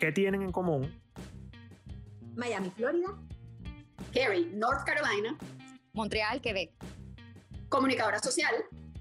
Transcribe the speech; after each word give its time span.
¿Qué 0.00 0.12
tienen 0.12 0.40
en 0.40 0.50
común? 0.50 0.98
Miami, 2.34 2.70
Florida. 2.70 3.08
Cary, 4.14 4.50
North 4.54 4.86
Carolina. 4.86 5.36
Montreal, 5.92 6.40
Quebec. 6.40 6.72
Comunicadora 7.68 8.18
social. 8.18 8.54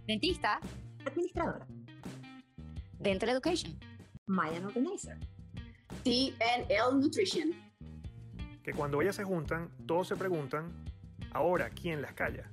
Dentista. 0.06 0.60
Administradora. 1.06 1.66
Dental 3.00 3.30
Education. 3.30 3.80
Mayan 4.28 4.66
Organizer. 4.66 5.18
TNL 6.04 7.00
Nutrition. 7.00 7.54
Que 8.62 8.74
cuando 8.74 9.02
ellas 9.02 9.16
se 9.16 9.24
juntan, 9.24 9.70
todos 9.88 10.10
se 10.10 10.18
preguntan, 10.18 10.68
ahora, 11.32 11.70
¿quién 11.70 12.02
las 12.02 12.12
calla? 12.12 12.52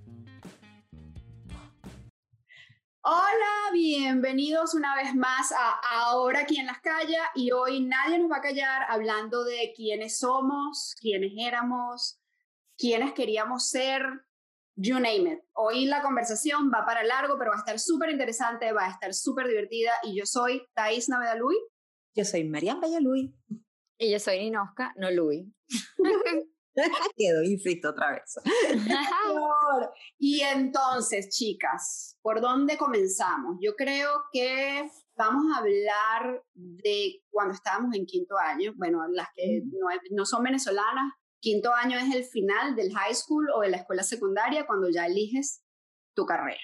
Hola, 3.08 3.70
bienvenidos 3.72 4.74
una 4.74 4.96
vez 4.96 5.14
más 5.14 5.52
a 5.52 5.78
Ahora 5.92 6.44
quien 6.44 6.66
las 6.66 6.80
calla 6.80 7.30
y 7.36 7.52
hoy 7.52 7.80
nadie 7.80 8.18
nos 8.18 8.28
va 8.28 8.38
a 8.38 8.40
callar 8.40 8.82
hablando 8.88 9.44
de 9.44 9.72
quiénes 9.76 10.18
somos, 10.18 10.96
quiénes 11.00 11.30
éramos, 11.38 12.20
quiénes 12.76 13.12
queríamos 13.12 13.68
ser, 13.68 14.02
you 14.74 14.94
name 14.96 15.34
it. 15.34 15.38
Hoy 15.52 15.84
la 15.84 16.02
conversación 16.02 16.68
va 16.74 16.84
para 16.84 17.04
largo, 17.04 17.38
pero 17.38 17.52
va 17.52 17.58
a 17.58 17.60
estar 17.60 17.78
súper 17.78 18.10
interesante, 18.10 18.72
va 18.72 18.86
a 18.86 18.90
estar 18.90 19.14
súper 19.14 19.46
divertida 19.46 19.92
y 20.02 20.18
yo 20.18 20.26
soy 20.26 20.66
Thais 20.74 21.08
Navedaluy. 21.08 21.54
Yo 22.12 22.24
soy 22.24 22.42
Marian 22.42 22.80
Luis. 23.04 23.30
Y 23.98 24.10
yo 24.10 24.18
soy 24.18 24.40
Ninoska, 24.40 24.94
no 24.96 25.12
Luis. 25.12 25.46
Quedó 27.16 27.42
insisto 27.42 27.90
otra 27.90 28.12
vez. 28.12 28.38
y 30.18 30.40
entonces, 30.40 31.30
chicas, 31.30 32.18
¿por 32.22 32.40
dónde 32.40 32.76
comenzamos? 32.76 33.56
Yo 33.60 33.74
creo 33.74 34.24
que 34.32 34.88
vamos 35.16 35.44
a 35.54 35.58
hablar 35.60 36.42
de 36.54 37.22
cuando 37.30 37.54
estábamos 37.54 37.94
en 37.94 38.06
quinto 38.06 38.36
año. 38.38 38.72
Bueno, 38.76 39.06
las 39.08 39.28
que 39.34 39.62
no, 39.64 39.88
no 40.10 40.26
son 40.26 40.42
venezolanas, 40.42 41.12
quinto 41.40 41.72
año 41.72 41.98
es 41.98 42.14
el 42.14 42.24
final 42.24 42.76
del 42.76 42.92
high 42.94 43.14
school 43.14 43.48
o 43.54 43.60
de 43.60 43.70
la 43.70 43.78
escuela 43.78 44.02
secundaria 44.02 44.66
cuando 44.66 44.90
ya 44.90 45.06
eliges 45.06 45.62
tu 46.14 46.26
carrera. 46.26 46.60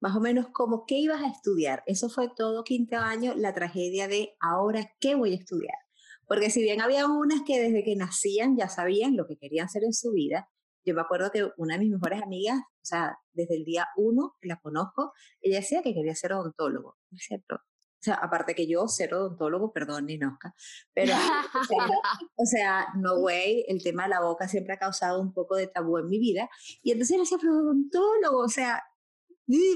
Más 0.00 0.16
o 0.16 0.20
menos 0.20 0.48
como 0.52 0.86
qué 0.86 0.96
ibas 0.96 1.22
a 1.22 1.28
estudiar. 1.28 1.82
Eso 1.86 2.08
fue 2.08 2.28
todo 2.34 2.64
quinto 2.64 2.96
año, 2.96 3.34
la 3.36 3.54
tragedia 3.54 4.08
de 4.08 4.36
ahora 4.40 4.92
qué 5.00 5.14
voy 5.14 5.32
a 5.32 5.36
estudiar. 5.36 5.83
Porque 6.26 6.50
si 6.50 6.62
bien 6.62 6.80
había 6.80 7.06
unas 7.06 7.42
que 7.46 7.60
desde 7.60 7.84
que 7.84 7.96
nacían 7.96 8.56
ya 8.56 8.68
sabían 8.68 9.16
lo 9.16 9.26
que 9.26 9.36
querían 9.36 9.66
hacer 9.66 9.84
en 9.84 9.92
su 9.92 10.12
vida, 10.12 10.48
yo 10.84 10.94
me 10.94 11.00
acuerdo 11.00 11.30
que 11.30 11.50
una 11.56 11.74
de 11.74 11.80
mis 11.80 11.90
mejores 11.90 12.22
amigas, 12.22 12.58
o 12.58 12.84
sea, 12.84 13.18
desde 13.32 13.56
el 13.56 13.64
día 13.64 13.88
uno 13.96 14.36
que 14.40 14.48
la 14.48 14.60
conozco, 14.60 15.12
ella 15.40 15.60
decía 15.60 15.82
que 15.82 15.94
quería 15.94 16.14
ser 16.14 16.34
odontólogo, 16.34 16.96
¿es 17.12 17.24
cierto? 17.24 17.56
O 17.56 18.04
sea, 18.04 18.16
aparte 18.16 18.54
que 18.54 18.68
yo 18.68 18.86
ser 18.86 19.14
odontólogo, 19.14 19.72
perdón, 19.72 20.04
ni 20.04 20.18
Nosca, 20.18 20.54
pero, 20.92 21.14
o 22.36 22.44
sea, 22.44 22.88
no 22.96 23.14
way, 23.14 23.64
el 23.66 23.82
tema 23.82 24.02
de 24.02 24.10
la 24.10 24.20
boca 24.20 24.46
siempre 24.46 24.74
ha 24.74 24.78
causado 24.78 25.22
un 25.22 25.32
poco 25.32 25.56
de 25.56 25.68
tabú 25.68 25.96
en 25.96 26.08
mi 26.08 26.18
vida. 26.18 26.50
Y 26.82 26.92
entonces 26.92 27.14
ella 27.14 27.22
decía, 27.22 27.50
odontólogo, 27.50 28.40
o 28.40 28.48
sea, 28.50 28.82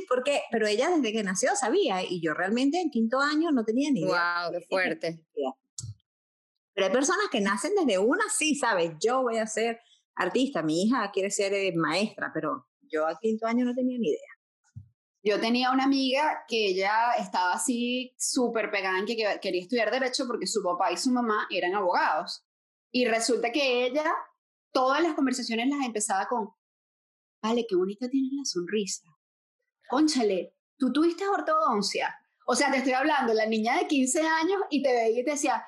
¿por 0.09 0.23
qué? 0.25 0.43
Pero 0.51 0.67
ella 0.67 0.91
desde 0.91 1.11
que 1.13 1.23
nació 1.23 1.57
sabía, 1.57 2.03
y 2.03 2.21
yo 2.21 2.35
realmente 2.35 2.79
en 2.83 2.91
quinto 2.91 3.19
año 3.19 3.51
no 3.51 3.65
tenía 3.65 3.91
ni 3.91 4.03
idea. 4.03 4.43
¡Wow! 4.45 4.53
¡Qué 4.53 4.67
fuerte! 4.69 5.25
Pero 6.79 6.87
hay 6.87 6.93
personas 6.93 7.27
que 7.29 7.41
nacen 7.41 7.73
desde 7.75 7.99
una, 7.99 8.23
sí, 8.29 8.55
¿sabes? 8.55 8.93
Yo 9.01 9.23
voy 9.23 9.39
a 9.39 9.49
ser 9.49 9.81
artista, 10.15 10.63
mi 10.63 10.85
hija 10.85 11.11
quiere 11.11 11.29
ser 11.29 11.53
eh, 11.53 11.73
maestra, 11.75 12.31
pero 12.33 12.69
yo 12.83 13.05
al 13.05 13.19
quinto 13.19 13.47
año 13.49 13.65
no 13.65 13.75
tenía 13.75 13.99
ni 13.99 14.11
idea. 14.11 14.31
Yo 15.25 15.41
tenía 15.41 15.73
una 15.73 15.83
amiga 15.83 16.45
que 16.47 16.69
ella 16.69 17.15
estaba 17.19 17.55
así 17.55 18.15
súper 18.17 18.71
pegada 18.71 18.97
en 18.97 19.07
que 19.07 19.17
quería 19.43 19.63
estudiar 19.63 19.91
derecho 19.91 20.25
porque 20.29 20.47
su 20.47 20.63
papá 20.63 20.93
y 20.93 20.97
su 20.97 21.11
mamá 21.11 21.49
eran 21.51 21.75
abogados. 21.75 22.47
Y 22.93 23.07
resulta 23.07 23.51
que 23.51 23.87
ella, 23.87 24.15
todas 24.71 25.03
las 25.03 25.15
conversaciones 25.15 25.67
las 25.67 25.85
empezaba 25.85 26.29
con, 26.29 26.51
vale, 27.43 27.67
qué 27.69 27.75
bonita 27.75 28.09
tienes 28.09 28.31
la 28.35 28.45
sonrisa. 28.45 29.03
Conchale, 29.89 30.55
tú 30.77 30.93
tuviste 30.93 31.27
ortodoncia. 31.27 32.17
O 32.47 32.55
sea, 32.55 32.71
te 32.71 32.77
estoy 32.77 32.93
hablando, 32.93 33.35
la 33.35 33.47
niña 33.47 33.79
de 33.79 33.89
15 33.89 34.21
años 34.21 34.61
y 34.71 34.81
te 34.81 34.93
veía 34.93 35.23
y 35.23 35.25
te 35.25 35.33
decía, 35.33 35.67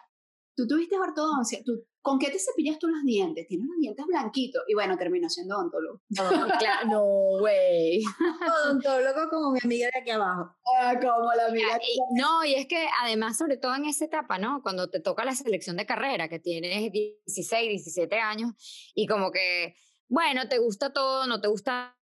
tú 0.55 0.67
tuviste 0.67 0.99
ortodoncia, 0.99 1.61
¿Tú, 1.65 1.85
¿con 2.03 2.19
qué 2.19 2.31
te 2.31 2.39
cepillas 2.39 2.79
tú 2.79 2.89
los 2.89 3.03
dientes? 3.05 3.47
Tienes 3.47 3.67
los 3.69 3.79
dientes 3.79 4.05
blanquitos. 4.07 4.63
Y 4.69 4.75
bueno, 4.75 4.97
terminó 4.97 5.29
siendo 5.29 5.57
odontólogo. 5.57 6.03
No, 6.09 6.29
claro, 6.59 6.89
no, 6.89 7.03
güey. 7.39 8.03
odontólogo 8.65 9.29
como 9.31 9.53
mi 9.53 9.61
amiga 9.63 9.89
de 9.93 10.01
aquí 10.01 10.11
abajo. 10.11 10.55
Ah, 10.79 10.95
como 11.01 11.33
la 11.35 11.47
amiga. 11.47 11.79
no, 12.17 12.45
y 12.45 12.55
es 12.55 12.67
que 12.67 12.87
además, 13.03 13.37
sobre 13.37 13.57
todo 13.57 13.75
en 13.75 13.85
esa 13.85 14.05
etapa, 14.05 14.39
¿no? 14.39 14.63
Cuando 14.63 14.89
te 14.89 15.01
toca 15.01 15.25
la 15.25 15.35
selección 15.35 15.77
de 15.77 15.87
carrera, 15.87 16.29
que 16.29 16.39
tienes 16.39 16.91
16, 16.93 17.69
17 17.69 18.17
años, 18.19 18.53
y 18.95 19.07
como 19.07 19.31
que, 19.31 19.75
bueno, 20.09 20.49
te 20.49 20.59
gusta 20.59 20.93
todo, 20.93 21.27
no 21.27 21.41
te 21.41 21.49
gusta 21.49 21.97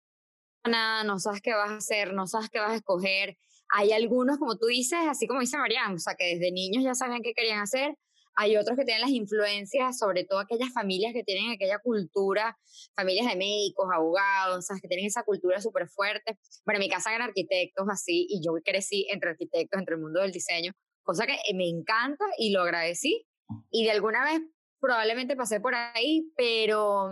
nada, 0.64 1.04
no 1.04 1.18
sabes 1.18 1.40
qué 1.40 1.54
vas 1.54 1.70
a 1.70 1.76
hacer, 1.76 2.12
no 2.12 2.26
sabes 2.26 2.50
qué 2.50 2.58
vas 2.60 2.72
a 2.72 2.76
escoger. 2.76 3.36
Hay 3.70 3.92
algunos, 3.92 4.38
como 4.38 4.56
tú 4.56 4.66
dices, 4.66 4.98
así 5.08 5.26
como 5.26 5.40
dice 5.40 5.58
Mariana, 5.58 5.94
o 5.94 5.98
sea, 5.98 6.14
que 6.14 6.36
desde 6.36 6.52
niños 6.52 6.84
ya 6.84 6.94
sabían 6.94 7.22
qué 7.22 7.34
querían 7.34 7.60
hacer, 7.60 7.94
hay 8.40 8.56
otros 8.56 8.76
que 8.76 8.84
tienen 8.84 9.00
las 9.00 9.10
influencias, 9.10 9.98
sobre 9.98 10.22
todo 10.22 10.38
aquellas 10.38 10.72
familias 10.72 11.12
que 11.12 11.24
tienen 11.24 11.50
aquella 11.50 11.80
cultura, 11.80 12.56
familias 12.94 13.26
de 13.26 13.36
médicos, 13.36 13.88
abogados, 13.92 14.66
¿sabes? 14.66 14.80
que 14.80 14.86
tienen 14.86 15.06
esa 15.06 15.24
cultura 15.24 15.60
súper 15.60 15.88
fuerte. 15.88 16.38
Bueno, 16.64 16.78
en 16.78 16.86
mi 16.86 16.88
casa 16.88 17.12
eran 17.12 17.28
arquitectos 17.28 17.88
así 17.90 18.28
y 18.30 18.40
yo 18.40 18.52
crecí 18.64 19.08
entre 19.10 19.30
arquitectos, 19.30 19.80
entre 19.80 19.96
el 19.96 20.00
mundo 20.00 20.20
del 20.20 20.30
diseño, 20.30 20.72
cosa 21.02 21.26
que 21.26 21.36
me 21.52 21.68
encanta 21.68 22.24
y 22.38 22.52
lo 22.52 22.62
agradecí. 22.62 23.26
Y 23.72 23.84
de 23.84 23.90
alguna 23.90 24.22
vez 24.22 24.40
probablemente 24.78 25.34
pasé 25.34 25.58
por 25.58 25.74
ahí, 25.74 26.30
pero, 26.36 27.10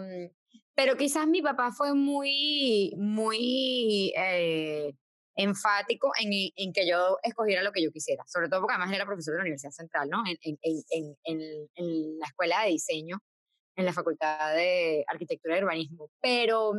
pero 0.76 0.96
quizás 0.96 1.26
mi 1.26 1.42
papá 1.42 1.72
fue 1.72 1.92
muy, 1.92 2.94
muy... 2.96 4.12
Eh, 4.16 4.92
enfático 5.36 6.10
en, 6.18 6.72
que 6.72 6.88
yo 6.88 7.18
escogiera 7.22 7.62
lo 7.62 7.72
que 7.72 7.82
yo 7.82 7.92
quisiera, 7.92 8.24
sobre 8.26 8.48
todo 8.48 8.60
porque 8.62 8.74
además 8.74 8.94
era 8.94 9.04
profesor 9.04 9.34
de 9.34 9.38
la 9.38 9.42
Universidad 9.42 9.70
Central, 9.70 10.08
¿no? 10.08 10.24
En, 10.26 10.58
en, 10.62 11.16
en, 11.24 12.18
la 12.18 12.26
escuela 12.26 12.62
de 12.62 12.70
diseño, 12.70 13.18
en 13.76 13.84
la 13.84 13.92
Facultad 13.92 14.54
de 14.54 15.04
Arquitectura 15.06 15.58
y 15.58 15.62
Urbanismo. 15.62 16.10
Pero, 16.22 16.72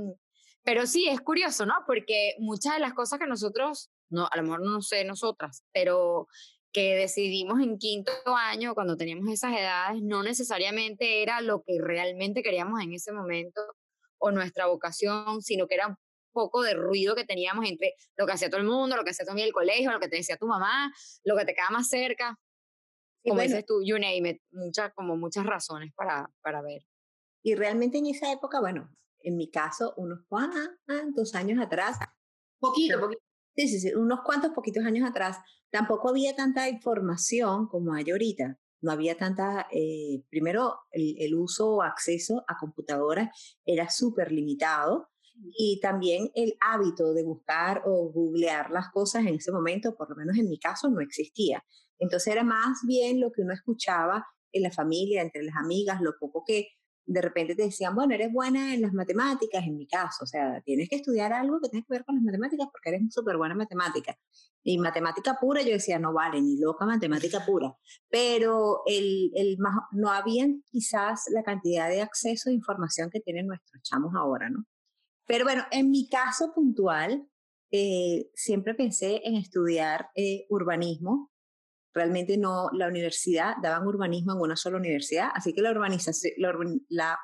pero 0.64 0.88
sí, 0.88 1.08
es 1.08 1.22
curioso, 1.22 1.68
¿no? 1.68 1.76
Porque 1.86 2.36
muchas 2.40 2.74
de 2.74 2.80
las 2.80 2.94
cosas 2.94 3.20
que 3.20 3.28
nosotros, 3.28 3.92
no, 4.10 4.28
a 4.30 4.36
lo 4.38 4.44
mejor 4.44 4.62
no 4.62 4.82
sé 4.82 5.06
nosotras, 5.06 5.64
pero 5.72 6.28
que 6.74 6.96
decidimos 6.96 7.62
en 7.62 7.78
quinto 7.78 8.12
año, 8.36 8.74
cuando 8.74 8.98
teníamos 8.98 9.32
esas 9.32 9.54
edades, 9.54 10.02
no 10.02 10.24
necesariamente 10.24 11.22
era 11.22 11.42
lo 11.42 11.62
que 11.62 11.78
realmente 11.80 12.42
queríamos 12.42 12.82
en 12.82 12.94
ese 12.94 13.12
momento 13.12 13.62
o 14.18 14.32
nuestra 14.32 14.66
vocación, 14.66 15.42
sino 15.44 15.68
que 15.68 15.76
era 15.76 15.98
poco 16.38 16.62
de 16.62 16.76
ruido 16.76 17.16
que 17.16 17.26
teníamos 17.26 17.68
entre 17.68 17.96
lo 18.16 18.28
que 18.28 18.34
hacía 18.34 18.48
todo 18.48 18.62
el 18.62 18.68
mundo, 18.68 18.96
lo 18.96 19.04
que 19.04 19.10
hacía 19.10 19.26
también 19.26 19.48
el 19.48 19.54
colegio, 19.54 19.92
lo 19.92 20.00
que 20.00 20.08
te 20.08 20.18
decía 20.18 20.38
tu 20.38 20.46
mamá, 20.46 20.94
lo 21.24 21.36
que 21.36 21.46
te 21.46 21.56
queda 21.56 21.72
más 21.72 21.90
cerca. 21.90 22.38
Como 23.24 23.42
dices 23.42 23.66
tú, 23.66 23.82
you 23.84 23.96
name 23.96 24.30
it, 24.30 24.42
muchas, 24.52 24.94
como 24.94 25.18
muchas 25.18 25.46
razones 25.48 25.92
para, 25.96 26.30
para 26.44 26.62
ver. 26.62 26.84
Y 27.44 27.56
realmente 27.56 27.98
en 27.98 28.06
esa 28.06 28.32
época, 28.32 28.60
bueno, 28.60 28.90
en 29.22 29.36
mi 29.36 29.50
caso, 29.50 29.96
unos 29.98 30.20
cuantos 30.30 31.34
años 31.34 31.60
atrás. 31.60 31.98
Poquito, 32.60 33.00
poquito. 33.00 33.22
Sí, 33.56 33.68
sí, 33.68 33.80
sí, 33.80 33.96
unos 33.96 34.22
cuantos 34.22 34.52
poquitos 34.52 34.86
años 34.86 35.10
atrás, 35.10 35.40
tampoco 35.72 36.10
había 36.10 36.36
tanta 36.36 36.70
información 36.70 37.68
como 37.68 37.96
hay 37.96 38.10
ahorita. 38.12 38.60
No 38.82 38.92
había 38.92 39.18
tanta, 39.18 39.68
eh, 39.72 40.22
primero, 40.30 40.82
el, 40.92 41.16
el, 41.18 41.34
uso 41.34 41.68
o 41.72 41.82
acceso 41.82 42.46
a 42.48 42.56
computadoras 42.60 43.58
era 43.66 43.90
súper 43.90 44.32
limitado 44.32 45.10
y 45.58 45.80
también 45.82 46.32
el 46.36 46.58
hábito 46.60 47.14
de 47.14 47.24
buscar 47.24 47.84
o 47.86 48.12
googlear 48.12 48.72
las 48.72 48.90
cosas 48.90 49.26
en 49.26 49.36
ese 49.36 49.52
momento, 49.52 49.96
por 49.96 50.10
lo 50.10 50.16
menos 50.16 50.38
en 50.38 50.50
mi 50.50 50.60
caso, 50.60 50.90
no 50.90 51.02
existía. 51.02 51.64
Entonces 52.00 52.34
era 52.34 52.44
más 52.44 52.80
bien 52.86 53.20
lo 53.20 53.32
que 53.32 53.42
uno 53.42 53.54
escuchaba 53.54 54.26
en 54.52 54.64
la 54.64 54.72
familia, 54.72 55.22
entre 55.22 55.44
las 55.44 55.56
amigas, 55.56 56.02
lo 56.02 56.18
poco 56.20 56.44
que 56.46 56.70
de 57.08 57.22
repente 57.22 57.56
te 57.56 57.64
decían, 57.64 57.96
bueno, 57.96 58.14
eres 58.14 58.32
buena 58.34 58.74
en 58.74 58.82
las 58.82 58.94
matemáticas, 58.94 59.66
en 59.66 59.78
mi 59.78 59.88
caso, 59.88 60.26
o 60.26 60.28
sea, 60.28 60.62
tienes 60.62 60.90
que 60.90 60.98
estudiar 60.98 61.32
algo 61.32 61.62
que 61.62 61.70
tenga 61.70 61.86
que 61.86 61.94
ver 61.94 62.04
con 62.04 62.16
las 62.16 62.24
matemáticas 62.24 62.68
porque 62.70 62.90
eres 62.90 63.02
súper 63.14 63.38
buena 63.38 63.54
en 63.54 63.60
matemáticas. 63.60 64.18
Y 64.62 64.78
matemática 64.78 65.38
pura, 65.40 65.62
yo 65.62 65.70
decía, 65.70 66.00
no 66.00 66.12
vale, 66.12 66.42
ni 66.42 66.60
loca 66.60 66.86
matemática 66.86 67.46
pura. 67.46 67.74
Pero 68.10 68.82
el, 68.86 69.32
el, 69.36 69.58
no 69.94 70.12
había 70.12 70.48
quizás 70.70 71.24
la 71.32 71.44
cantidad 71.44 71.88
de 71.90 72.02
acceso 72.02 72.50
a 72.50 72.54
información 72.54 73.10
que 73.10 73.22
tienen 73.22 73.48
nuestros 73.48 73.82
chamos 73.84 74.14
ahora, 74.14 74.50
¿no? 74.50 74.66
Pero 75.28 75.44
bueno, 75.44 75.64
en 75.72 75.92
mi 75.92 76.10
caso 76.10 76.54
puntual, 76.54 77.28
eh, 77.72 78.32
siempre 78.34 78.74
pensé 78.74 79.22
en 79.26 79.36
estudiar 79.36 80.10
eh, 80.16 80.46
urbanismo. 80.50 81.32
Realmente 81.94 82.38
no, 82.38 82.70
la 82.74 82.88
universidad, 82.88 83.56
daban 83.62 83.88
urbanismo 83.88 84.34
en 84.34 84.40
una 84.40 84.56
sola 84.56 84.78
universidad, 84.78 85.30
así 85.34 85.54
que 85.54 85.62
la, 85.62 85.72
urbanización, 85.72 86.34
la, 86.90 87.20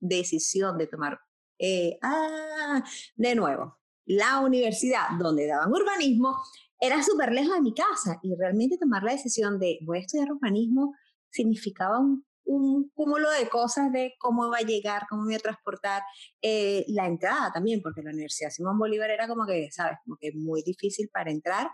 decisión 0.00 0.78
de 0.78 0.86
tomar, 0.86 1.18
eh, 1.58 1.98
ah, 2.02 2.84
de 3.16 3.34
nuevo, 3.34 3.78
la 4.04 4.40
universidad 4.40 5.08
donde 5.18 5.46
daban 5.46 5.72
urbanismo 5.72 6.36
era 6.78 7.02
súper 7.02 7.32
lejos 7.32 7.54
de 7.54 7.62
mi 7.62 7.74
casa 7.74 8.18
y 8.22 8.34
realmente 8.36 8.76
tomar 8.76 9.02
la 9.02 9.12
decisión 9.12 9.58
de 9.58 9.78
voy 9.82 9.98
a 9.98 10.00
estudiar 10.02 10.30
urbanismo 10.30 10.94
significaba 11.30 11.98
un, 11.98 12.24
un 12.44 12.90
cúmulo 12.90 13.30
de 13.30 13.48
cosas 13.48 13.92
de 13.92 14.14
cómo 14.18 14.46
iba 14.46 14.58
a 14.58 14.62
llegar, 14.62 15.06
cómo 15.08 15.28
iba 15.28 15.36
a 15.36 15.40
transportar, 15.40 16.02
eh, 16.42 16.84
la 16.88 17.06
entrada 17.06 17.52
también, 17.52 17.80
porque 17.82 18.02
la 18.02 18.10
Universidad 18.10 18.50
Simón 18.50 18.78
Bolívar 18.78 19.10
era 19.10 19.26
como 19.26 19.46
que, 19.46 19.70
¿sabes? 19.70 19.98
Como 20.04 20.16
que 20.16 20.32
muy 20.32 20.62
difícil 20.62 21.08
para 21.12 21.30
entrar. 21.30 21.70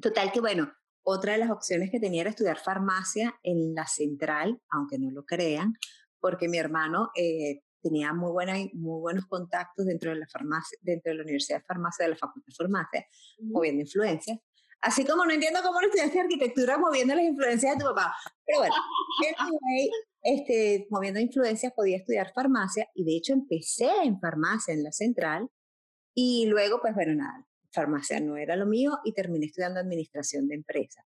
Total 0.00 0.32
que, 0.32 0.40
bueno, 0.40 0.72
otra 1.02 1.32
de 1.32 1.38
las 1.38 1.50
opciones 1.50 1.90
que 1.90 2.00
tenía 2.00 2.22
era 2.22 2.30
estudiar 2.30 2.58
farmacia 2.58 3.34
en 3.42 3.74
la 3.74 3.86
central, 3.86 4.60
aunque 4.70 4.98
no 4.98 5.10
lo 5.10 5.24
crean, 5.24 5.74
porque 6.20 6.48
mi 6.48 6.58
hermano 6.58 7.10
eh, 7.16 7.62
tenía 7.82 8.12
muy, 8.12 8.30
buena, 8.30 8.54
muy 8.74 9.00
buenos 9.00 9.26
contactos 9.26 9.86
dentro 9.86 10.10
de 10.10 10.16
la 10.16 10.26
farmacia, 10.28 10.78
dentro 10.82 11.10
de 11.10 11.16
la 11.16 11.22
Universidad 11.22 11.58
de 11.58 11.64
Farmacia, 11.64 12.04
de 12.04 12.10
la 12.10 12.16
Facultad 12.16 12.46
de 12.46 12.54
Farmacia, 12.54 13.06
moviendo 13.40 13.82
influencias. 13.82 14.38
Así 14.80 15.04
como 15.04 15.24
no 15.24 15.32
entiendo 15.32 15.60
cómo 15.62 15.80
no 15.80 15.86
estudiaste 15.86 16.20
arquitectura 16.20 16.78
moviendo 16.78 17.14
las 17.14 17.24
influencias 17.24 17.76
de 17.76 17.84
tu 17.84 17.88
papá. 17.90 18.14
Pero 18.46 18.60
bueno, 18.60 18.74
anyway, 19.38 19.90
este, 20.22 20.86
moviendo 20.90 21.20
influencias 21.20 21.72
podía 21.72 21.96
estudiar 21.96 22.32
farmacia 22.32 22.88
y 22.94 23.04
de 23.04 23.16
hecho 23.16 23.32
empecé 23.32 23.90
en 24.04 24.20
farmacia 24.20 24.74
en 24.74 24.84
la 24.84 24.92
central 24.92 25.48
y 26.14 26.46
luego, 26.46 26.80
pues 26.80 26.94
bueno, 26.94 27.14
nada, 27.14 27.46
farmacia 27.72 28.20
no 28.20 28.36
era 28.36 28.56
lo 28.56 28.66
mío 28.66 28.98
y 29.04 29.12
terminé 29.12 29.46
estudiando 29.46 29.80
administración 29.80 30.48
de 30.48 30.56
empresas. 30.56 31.04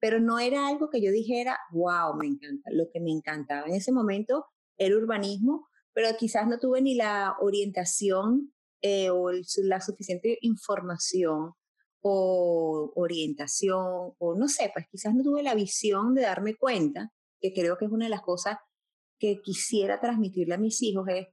Pero 0.00 0.20
no 0.20 0.38
era 0.38 0.68
algo 0.68 0.90
que 0.90 1.00
yo 1.00 1.10
dijera, 1.10 1.58
wow, 1.70 2.14
me 2.16 2.26
encanta. 2.26 2.70
Lo 2.70 2.90
que 2.92 3.00
me 3.00 3.10
encantaba 3.10 3.66
en 3.66 3.74
ese 3.74 3.90
momento 3.90 4.46
era 4.76 4.96
urbanismo, 4.96 5.68
pero 5.94 6.08
quizás 6.18 6.46
no 6.46 6.58
tuve 6.58 6.82
ni 6.82 6.94
la 6.94 7.36
orientación 7.40 8.52
eh, 8.82 9.08
o 9.08 9.30
la 9.62 9.80
suficiente 9.80 10.36
información 10.42 11.54
o 12.06 12.92
orientación, 12.96 14.12
o 14.18 14.34
no 14.36 14.46
sé, 14.46 14.70
pues 14.74 14.86
quizás 14.90 15.14
no 15.14 15.22
tuve 15.22 15.42
la 15.42 15.54
visión 15.54 16.14
de 16.14 16.20
darme 16.20 16.54
cuenta, 16.54 17.10
que 17.40 17.54
creo 17.54 17.78
que 17.78 17.86
es 17.86 17.90
una 17.90 18.04
de 18.04 18.10
las 18.10 18.20
cosas 18.20 18.58
que 19.18 19.40
quisiera 19.42 20.00
transmitirle 20.00 20.54
a 20.54 20.58
mis 20.58 20.82
hijos, 20.82 21.08
es 21.08 21.28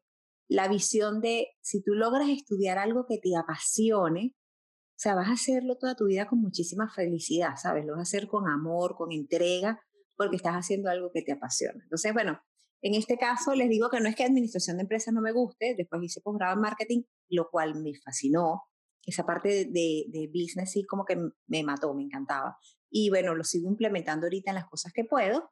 la 0.47 0.69
visión 0.69 1.19
de 1.19 1.49
si 1.59 1.83
tú 1.83 1.93
logras 1.93 2.29
estudiar 2.29 2.77
algo 2.77 3.05
que 3.05 3.17
te 3.17 3.35
apasione, 3.35 4.33
o 4.33 4.95
sea, 4.95 5.13
vas 5.13 5.27
a 5.27 5.33
hacerlo 5.33 5.77
toda 5.77 5.95
tu 5.95 6.05
vida 6.05 6.25
con 6.25 6.39
muchísima 6.39 6.89
felicidad, 6.89 7.57
¿sabes? 7.57 7.85
Lo 7.85 7.93
vas 7.93 7.99
a 7.99 8.03
hacer 8.03 8.29
con 8.29 8.47
amor, 8.47 8.95
con 8.95 9.11
entrega, 9.11 9.81
porque 10.15 10.37
estás 10.37 10.53
haciendo 10.53 10.89
algo 10.89 11.11
que 11.11 11.21
te 11.21 11.33
apasiona. 11.33 11.83
Entonces, 11.83 12.13
bueno, 12.13 12.39
en 12.81 12.95
este 12.95 13.17
caso 13.17 13.55
les 13.55 13.67
digo 13.67 13.89
que 13.89 13.99
no 13.99 14.07
es 14.07 14.15
que 14.15 14.23
administración 14.23 14.77
de 14.77 14.83
empresas 14.83 15.13
no 15.13 15.21
me 15.21 15.33
guste, 15.33 15.75
después 15.77 16.01
hice 16.01 16.21
posgrado 16.21 16.53
en 16.53 16.61
marketing, 16.61 17.03
lo 17.29 17.49
cual 17.49 17.75
me 17.81 17.91
fascinó. 18.05 18.61
Esa 19.05 19.25
parte 19.25 19.65
de, 19.65 20.05
de, 20.07 20.27
business 20.27 20.71
sí 20.71 20.83
como 20.85 21.05
que 21.05 21.17
me 21.47 21.63
mató, 21.63 21.93
me 21.93 22.03
encantaba. 22.03 22.57
Y 22.89 23.09
bueno, 23.09 23.35
lo 23.35 23.43
sigo 23.43 23.67
implementando 23.69 24.27
ahorita 24.27 24.51
en 24.51 24.55
las 24.55 24.69
cosas 24.69 24.93
que 24.93 25.05
puedo, 25.05 25.51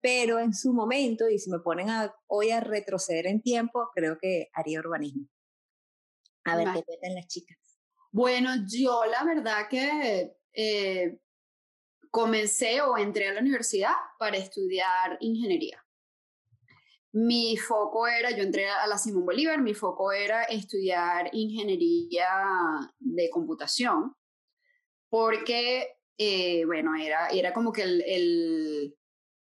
pero 0.00 0.38
en 0.38 0.52
su 0.52 0.74
momento, 0.74 1.28
y 1.28 1.38
si 1.38 1.50
me 1.50 1.60
ponen 1.60 1.88
a, 1.88 2.14
hoy 2.26 2.50
a 2.50 2.60
retroceder 2.60 3.26
en 3.26 3.40
tiempo, 3.40 3.88
creo 3.94 4.18
que 4.20 4.48
haría 4.52 4.80
urbanismo. 4.80 5.28
A 6.44 6.56
ver 6.56 6.68
qué 6.74 6.82
cuentan 6.82 7.14
las 7.14 7.28
chicas. 7.28 7.56
Bueno, 8.10 8.50
yo 8.66 9.04
la 9.06 9.24
verdad 9.24 9.68
que 9.70 10.36
eh, 10.52 11.18
comencé 12.10 12.82
o 12.82 12.98
entré 12.98 13.28
a 13.28 13.32
la 13.34 13.40
universidad 13.40 13.94
para 14.18 14.36
estudiar 14.36 15.16
ingeniería. 15.20 15.82
Mi 17.12 17.56
foco 17.58 18.06
era, 18.06 18.30
yo 18.30 18.42
entré 18.42 18.68
a 18.68 18.86
la 18.86 18.96
Simón 18.96 19.26
Bolívar, 19.26 19.60
mi 19.60 19.74
foco 19.74 20.12
era 20.12 20.44
estudiar 20.44 21.28
ingeniería 21.32 22.26
de 22.98 23.28
computación, 23.28 24.14
porque, 25.10 25.98
eh, 26.16 26.64
bueno, 26.64 26.94
era, 26.96 27.28
era 27.28 27.52
como 27.52 27.70
que 27.70 27.82
el, 27.82 28.96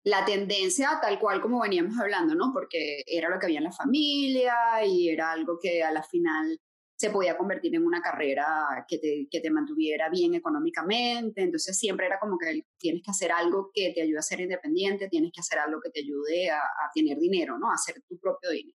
la 0.03 0.25
tendencia 0.25 1.00
tal 1.00 1.19
cual 1.19 1.41
como 1.41 1.61
veníamos 1.61 1.97
hablando, 2.00 2.33
¿no? 2.35 2.51
Porque 2.51 3.03
era 3.05 3.29
lo 3.29 3.39
que 3.39 3.45
había 3.45 3.59
en 3.59 3.65
la 3.65 3.71
familia 3.71 4.55
y 4.85 5.09
era 5.09 5.31
algo 5.31 5.59
que 5.61 5.83
a 5.83 5.91
la 5.91 6.03
final 6.03 6.59
se 7.03 7.09
podía 7.09 7.38
convertir 7.38 7.75
en 7.75 7.85
una 7.85 8.01
carrera 8.01 8.85
que 8.88 8.97
te, 8.97 9.27
que 9.29 9.41
te 9.41 9.51
mantuviera 9.51 10.07
bien 10.09 10.35
económicamente. 10.35 11.41
Entonces 11.41 11.77
siempre 11.77 12.05
era 12.05 12.17
como 12.17 12.38
que 12.38 12.65
tienes 12.79 13.01
que 13.03 13.11
hacer 13.11 13.29
algo 13.29 13.71
que 13.73 13.91
te 13.94 14.03
ayude 14.03 14.19
a 14.19 14.21
ser 14.21 14.39
independiente, 14.39 15.09
tienes 15.09 15.33
que 15.33 15.41
hacer 15.41 15.59
algo 15.59 15.81
que 15.81 15.89
te 15.89 16.00
ayude 16.00 16.50
a, 16.50 16.61
tener 16.95 17.17
dinero, 17.17 17.59
¿no? 17.59 17.69
A 17.69 17.73
hacer 17.73 18.01
tu 18.07 18.17
propio 18.17 18.51
dinero. 18.51 18.77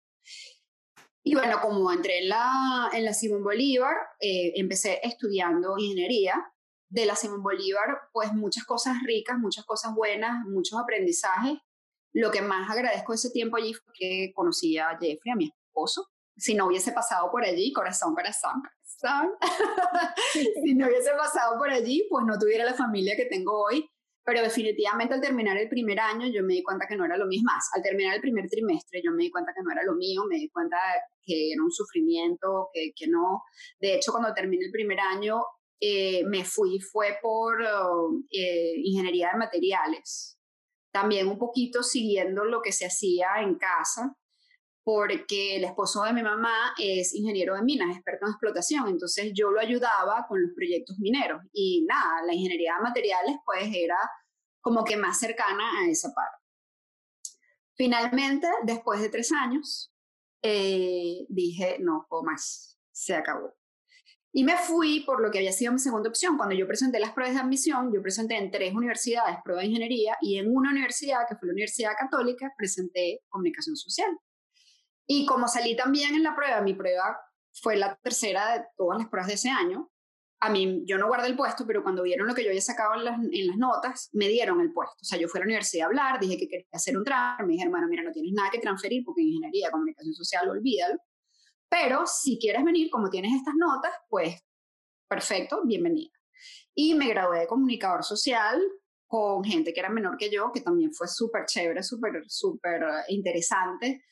Y 1.22 1.36
bueno, 1.36 1.60
como 1.62 1.92
entré 1.92 2.20
en 2.20 2.30
la, 2.30 2.92
en 2.94 3.04
la 3.04 3.14
Simón 3.14 3.44
Bolívar, 3.44 3.94
eh, 4.22 4.54
empecé 4.56 5.02
estudiando 5.04 5.78
ingeniería. 5.78 6.36
De 6.90 7.08
la 7.08 7.16
Simón 7.16 7.42
Bolívar, 7.42 7.88
pues 8.14 8.32
muchas 8.34 8.66
cosas 8.66 8.98
ricas, 9.04 9.40
muchas 9.40 9.66
cosas 9.66 9.96
buenas, 9.96 10.46
muchos 10.46 10.80
aprendizajes. 10.80 11.58
Lo 12.14 12.30
que 12.30 12.44
más 12.44 12.70
agradezco 12.70 13.14
ese 13.14 13.32
tiempo 13.32 13.58
allí 13.58 13.74
fue 13.74 13.92
que 13.98 14.32
conocí 14.34 14.78
a 14.78 14.92
Jeffrey, 14.92 15.32
a 15.34 15.36
mi 15.36 15.46
esposo, 15.50 16.08
si 16.36 16.56
no 16.56 16.68
hubiese 16.68 16.92
pasado 16.92 17.30
por 17.32 17.44
allí, 17.44 17.72
corazón, 17.72 18.14
corazón, 18.14 18.62
corazón, 19.00 19.32
si 20.64 20.74
no 20.76 20.88
hubiese 20.88 21.12
pasado 21.12 21.58
por 21.58 21.70
allí, 21.70 22.08
pues 22.10 22.26
no 22.26 22.38
tuviera 22.38 22.66
la 22.66 22.74
familia 22.74 23.16
que 23.16 23.26
tengo 23.26 23.64
hoy. 23.64 23.88
Pero 24.26 24.42
definitivamente 24.42 25.14
al 25.14 25.20
terminar 25.20 25.58
el 25.58 25.68
primer 25.68 26.00
año 26.00 26.26
yo 26.28 26.44
me 26.44 26.54
di 26.54 26.64
cuenta 26.64 26.88
que 26.88 26.96
no 26.96 27.04
era 27.04 27.18
lo 27.18 27.26
mismo. 27.26 27.52
Más, 27.54 27.70
al 27.76 27.84
terminar 27.84 28.16
el 28.16 28.22
primer 28.22 28.48
trimestre 28.48 29.02
yo 29.04 29.12
me 29.12 29.24
di 29.24 29.30
cuenta 29.30 29.52
que 29.54 29.62
no 29.62 29.72
era 29.72 29.84
lo 29.84 29.96
mío, 29.96 30.24
me 30.30 30.38
di 30.38 30.50
cuenta 30.50 30.78
que 31.22 31.52
era 31.52 31.62
un 31.62 31.72
sufrimiento, 31.72 32.70
que, 32.74 32.94
que 32.96 33.08
no. 33.08 33.44
De 33.80 33.96
hecho, 33.96 34.14
cuando 34.14 34.34
terminé 34.34 34.66
el 34.66 34.72
primer 34.72 35.00
año 35.02 35.44
eh, 35.86 36.24
me 36.24 36.46
fui, 36.46 36.80
fue 36.80 37.18
por 37.22 37.62
eh, 37.62 38.74
ingeniería 38.78 39.32
de 39.34 39.38
materiales. 39.38 40.40
También 40.94 41.28
un 41.28 41.38
poquito 41.38 41.84
siguiendo 41.84 42.46
lo 42.46 42.62
que 42.62 42.72
se 42.72 42.86
hacía 42.86 43.28
en 43.42 43.56
casa, 43.56 44.16
porque 44.84 45.56
el 45.56 45.64
esposo 45.64 46.04
de 46.04 46.14
mi 46.14 46.22
mamá 46.22 46.74
es 46.78 47.14
ingeniero 47.14 47.56
de 47.56 47.62
minas, 47.62 47.96
experto 47.96 48.26
en 48.26 48.32
explotación, 48.32 48.88
entonces 48.90 49.32
yo 49.34 49.50
lo 49.50 49.60
ayudaba 49.60 50.26
con 50.28 50.42
los 50.42 50.52
proyectos 50.56 50.98
mineros 51.00 51.42
y 51.54 51.86
nada, 51.88 52.22
la 52.26 52.34
ingeniería 52.34 52.76
de 52.76 52.84
materiales 52.84 53.36
pues 53.46 53.70
era 53.74 53.98
como 54.62 54.84
que 54.84 54.98
más 54.98 55.20
cercana 55.20 55.80
a 55.80 55.90
esa 55.90 56.14
parte. 56.14 56.38
Finalmente, 57.76 58.48
después 58.64 59.02
de 59.02 59.10
tres 59.10 59.32
años, 59.32 59.92
eh, 60.42 61.26
dije, 61.30 61.78
no 61.80 62.06
puedo 62.10 62.24
más, 62.24 62.78
se 62.92 63.16
acabó. 63.16 63.56
Y 64.36 64.44
me 64.44 64.58
fui 64.58 65.02
por 65.06 65.22
lo 65.22 65.30
que 65.30 65.38
había 65.38 65.52
sido 65.52 65.72
mi 65.72 65.80
segunda 65.80 66.10
opción. 66.10 66.38
Cuando 66.38 66.56
yo 66.56 66.68
presenté 66.68 67.00
las 67.00 67.12
pruebas 67.12 67.36
de 67.36 67.42
admisión, 67.42 67.94
yo 67.94 68.02
presenté 68.02 68.38
en 68.38 68.50
tres 68.50 68.74
universidades 68.74 69.38
prueba 69.44 69.62
de 69.62 69.68
ingeniería 69.68 70.18
y 70.22 70.38
en 70.38 70.50
una 70.50 70.72
universidad, 70.72 71.28
que 71.30 71.36
fue 71.36 71.48
la 71.48 71.54
Universidad 71.54 71.92
Católica, 71.98 72.52
presenté 72.58 73.22
comunicación 73.30 73.76
social. 73.76 74.10
Y 75.08 75.26
como 75.26 75.48
salí 75.48 75.76
también 75.76 76.16
en 76.16 76.24
la 76.24 76.36
prueba, 76.36 76.62
mi 76.62 76.74
prueba 76.74 77.20
fue 77.54 77.76
la 77.76 77.96
tercera 77.96 78.58
de 78.58 78.66
todas 78.78 79.00
las 79.00 79.10
pruebas 79.10 79.28
de 79.28 79.34
ese 79.36 79.50
año. 79.50 79.90
A 80.40 80.50
mí, 80.50 80.84
yo 80.86 80.98
no 80.98 81.08
guardé 81.08 81.28
el 81.28 81.38
puesto, 81.38 81.66
pero 81.66 81.84
cuando 81.84 82.04
vieron 82.04 82.28
lo 82.28 82.36
que 82.36 82.44
yo 82.44 82.50
había 82.50 82.62
sacado 82.62 82.96
en 82.96 83.06
las, 83.06 83.18
en 83.18 83.48
las 83.48 83.58
notas, 83.58 84.10
me 84.12 84.28
dieron 84.28 84.60
el 84.60 84.74
puesto. 84.74 84.98
O 85.02 85.06
sea, 85.06 85.18
yo 85.18 85.30
fui 85.30 85.40
a 85.40 85.42
la 85.42 85.46
universidad 85.46 85.86
a 85.86 85.88
hablar, 85.88 86.20
dije 86.20 86.38
que 86.38 86.48
quería 86.48 86.68
hacer 86.74 86.98
un 86.98 87.04
transfer, 87.04 87.46
me 87.46 87.54
dijeron, 87.54 87.72
bueno, 87.72 87.88
mira, 87.88 88.04
no 88.04 88.12
tienes 88.12 88.34
nada 88.34 88.50
que 88.52 88.60
transferir 88.60 89.04
porque 89.06 89.22
en 89.22 89.28
ingeniería, 89.28 89.72
comunicación 89.72 90.14
social, 90.14 90.50
olvídalo. 90.50 91.00
Pero 91.70 92.06
si 92.06 92.38
quieres 92.40 92.64
venir, 92.64 92.90
como 92.90 93.10
tienes 93.10 93.34
estas 93.34 93.56
notas, 93.56 93.94
pues 94.10 94.44
perfecto, 95.08 95.62
bienvenida. 95.64 96.12
Y 96.76 96.94
me 96.96 97.08
gradué 97.08 97.42
de 97.42 97.48
comunicador 97.48 98.04
social 98.04 98.62
con 99.08 99.44
gente 99.44 99.74
que 99.74 99.80
era 99.80 99.90
menor 99.90 100.18
que 100.18 100.30
yo, 100.30 100.52
que 100.52 100.62
también 100.62 100.92
fue 100.94 101.08
súper 101.08 101.46
chévere, 101.46 101.84
súper, 101.84 102.24
súper 102.28 102.84
interesante 103.08 104.04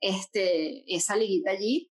este, 0.00 0.84
esa 0.94 1.16
liguita 1.16 1.50
allí. 1.50 1.90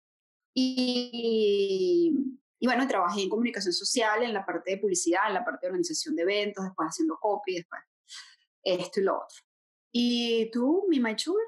Y, 0.54 2.12
y, 2.58 2.66
bueno, 2.66 2.86
trabajé 2.86 3.22
en 3.22 3.28
comunicación 3.28 3.72
social, 3.72 4.22
en 4.22 4.32
la 4.32 4.46
parte 4.46 4.72
de 4.72 4.78
publicidad, 4.78 5.28
en 5.28 5.34
la 5.34 5.44
parte 5.44 5.66
de 5.66 5.70
organización 5.70 6.14
de 6.14 6.22
eventos, 6.22 6.64
después 6.64 6.88
haciendo 6.88 7.18
copy, 7.20 7.56
después 7.56 7.80
esto 8.62 9.00
y 9.00 9.02
lo 9.04 9.14
otro. 9.16 9.44
¿Y 9.92 10.50
tú, 10.50 10.86
mi 10.88 10.98
Maichur? 11.00 11.40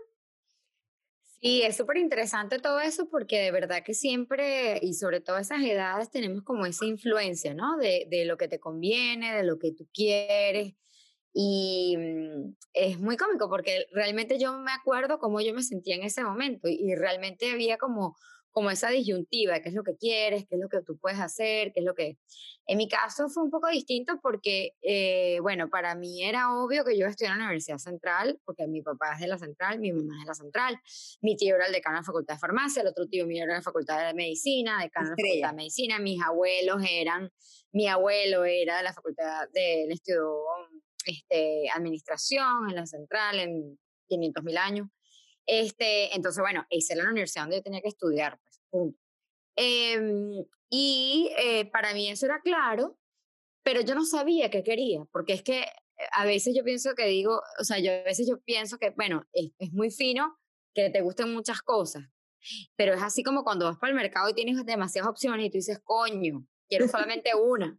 Sí, 1.41 1.63
es 1.63 1.77
súper 1.77 1.99
interesante 1.99 2.59
todo 2.59 2.81
eso 2.81 3.09
porque 3.09 3.39
de 3.41 3.51
verdad 3.51 3.83
que 3.85 3.95
siempre, 3.95 4.79
y 4.83 4.95
sobre 4.95 5.21
todo 5.21 5.39
esas 5.39 5.63
edades, 5.63 6.11
tenemos 6.11 6.43
como 6.43 6.67
esa 6.67 6.87
influencia, 6.87 7.55
¿no? 7.55 7.77
De, 7.77 8.07
de 8.11 8.25
lo 8.25 8.37
que 8.37 8.49
te 8.49 8.59
conviene, 8.59 9.35
de 9.35 9.45
lo 9.45 9.59
que 9.59 9.73
tú 9.73 9.87
quieres. 9.93 10.75
Y 11.39 11.95
mm, 11.99 12.57
es 12.73 12.99
muy 12.99 13.19
cómico 13.19 13.51
porque 13.51 13.85
realmente 13.93 14.39
yo 14.39 14.59
me 14.59 14.73
acuerdo 14.73 15.19
cómo 15.19 15.43
yo 15.43 15.53
me 15.53 15.63
sentía 15.63 15.95
en 15.95 16.03
ese 16.03 16.25
momento 16.25 16.67
y, 16.67 16.95
realmente 16.95 17.51
había 17.51 17.77
como, 17.77 18.17
como 18.53 18.71
esa 18.71 18.89
disyuntiva, 18.89 19.61
qué 19.61 19.69
es 19.69 19.75
lo 19.75 19.83
que 19.83 19.99
quieres, 19.99 20.47
qué 20.49 20.55
es 20.55 20.61
lo 20.63 20.71
que 20.71 20.81
tú 20.81 20.97
puedes 20.97 21.21
hacer, 21.21 21.73
qué 21.75 21.81
es 21.81 21.85
lo 21.85 21.95
que... 21.95 22.17
En 22.67 22.79
mi 22.79 22.89
caso 22.89 23.29
fue 23.29 23.43
un 23.43 23.51
poco 23.51 23.69
distinto 23.69 24.19
porque, 24.23 24.71
eh, 24.81 25.39
bueno, 25.43 25.69
para 25.69 25.95
mí 25.95 26.25
era 26.25 26.55
obvio 26.55 26.87
que 26.87 26.97
yo 26.97 27.07
estudiara 27.07 27.35
en 27.35 27.41
la 27.41 27.47
Universidad 27.49 27.77
Central, 27.77 28.41
porque 28.47 28.67
mi 28.67 28.81
papá 28.81 29.13
es 29.13 29.21
de 29.21 29.27
la 29.27 29.37
Central, 29.37 29.79
mi 29.79 29.93
mamá 29.93 30.15
es 30.15 30.21
de 30.21 30.27
la 30.29 30.35
Central, 30.35 30.81
mi 31.21 31.37
tío 31.37 31.55
era 31.57 31.67
el 31.67 31.73
decano 31.73 31.97
de 31.97 32.01
la 32.01 32.07
Facultad 32.07 32.35
de 32.37 32.41
Farmacia, 32.41 32.81
el 32.81 32.89
otro 32.89 33.07
tío 33.09 33.27
mío 33.27 33.45
era 33.45 33.53
de 33.53 33.59
la 33.59 33.63
Facultad 33.63 34.07
de 34.07 34.15
Medicina, 34.15 34.81
decano 34.81 35.11
de 35.11 35.23
la 35.23 35.29
Facultad 35.29 35.51
de 35.51 35.57
Medicina, 35.57 35.99
mis 35.99 36.23
abuelos 36.23 36.83
eran, 36.91 37.31
mi 37.73 37.89
abuelo 37.89 38.47
era 38.47 38.79
de 38.79 38.85
la 38.85 38.95
Facultad 38.95 39.51
del 39.53 39.93
Estudio 39.93 40.33
este, 41.13 41.69
administración 41.71 42.69
en 42.69 42.77
la 42.77 42.87
central 42.87 43.41
en 43.41 43.79
500 44.09 44.45
mil 44.45 44.59
años. 44.59 44.89
Este, 45.47 46.15
entonces, 46.15 46.41
bueno, 46.41 46.67
esa 46.71 46.95
era 46.95 47.05
la 47.05 47.11
universidad 47.11 47.45
donde 47.45 47.57
yo 47.57 47.63
tenía 47.63 47.81
que 47.81 47.89
estudiar, 47.89 48.39
pues, 48.43 48.61
punto. 48.71 48.99
Em, 49.57 50.45
y 50.69 51.31
eh, 51.39 51.67
para 51.67 51.95
mí 51.95 52.09
eso 52.11 52.27
era 52.27 52.41
claro, 52.41 52.99
pero 53.63 53.81
yo 53.81 53.95
no 53.95 54.05
sabía 54.05 54.51
qué 54.51 54.63
quería, 54.63 55.05
porque 55.13 55.33
es 55.33 55.43
que 55.43 55.65
a 56.13 56.25
veces 56.25 56.55
yo 56.55 56.63
pienso 56.65 56.95
que 56.95 57.07
digo, 57.07 57.41
o 57.59 57.65
sea, 57.65 57.79
yo 57.79 57.93
a 57.93 58.03
veces 58.03 58.29
yo 58.29 58.41
pienso 58.41 58.79
que, 58.79 58.91
bueno, 58.91 59.25
es, 59.33 59.53
es 59.59 59.73
muy 59.73 59.91
fino 59.91 60.39
que 60.75 60.91
te 60.91 61.01
gusten 61.01 61.33
muchas 61.33 61.63
cosas, 61.63 62.05
pero 62.77 62.95
es 62.95 63.03
así 63.03 63.23
como 63.23 63.45
cuando 63.45 63.65
vas 63.65 63.79
para 63.79 63.91
el 63.91 63.97
mercado 63.97 64.29
y 64.29 64.35
tienes 64.35 64.65
demasiadas 64.67 65.11
opciones 65.11 65.47
y 65.47 65.51
tú 65.51 65.59
dices, 65.59 65.81
coño, 65.83 66.47
quiero 66.69 66.87
solamente 66.89 67.35
una. 67.35 67.79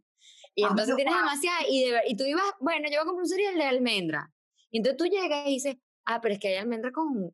Y 0.58 0.64
entonces 0.64 0.96
tienes 0.96 1.14
demasiadas, 1.14 1.66
y, 1.68 1.84
y 2.08 2.16
tú 2.16 2.24
ibas, 2.24 2.42
bueno, 2.58 2.88
yo 2.90 2.98
voy 2.98 3.02
a 3.02 3.04
comprar 3.04 3.22
un 3.22 3.28
cereal 3.28 3.54
de 3.54 3.62
almendra. 3.62 4.32
Y 4.72 4.78
entonces 4.78 4.96
tú 4.96 5.04
llegas 5.04 5.46
y 5.46 5.50
dices, 5.50 5.76
ah, 6.04 6.20
pero 6.20 6.34
es 6.34 6.40
que 6.40 6.48
hay 6.48 6.56
almendra 6.56 6.90
con, 6.90 7.32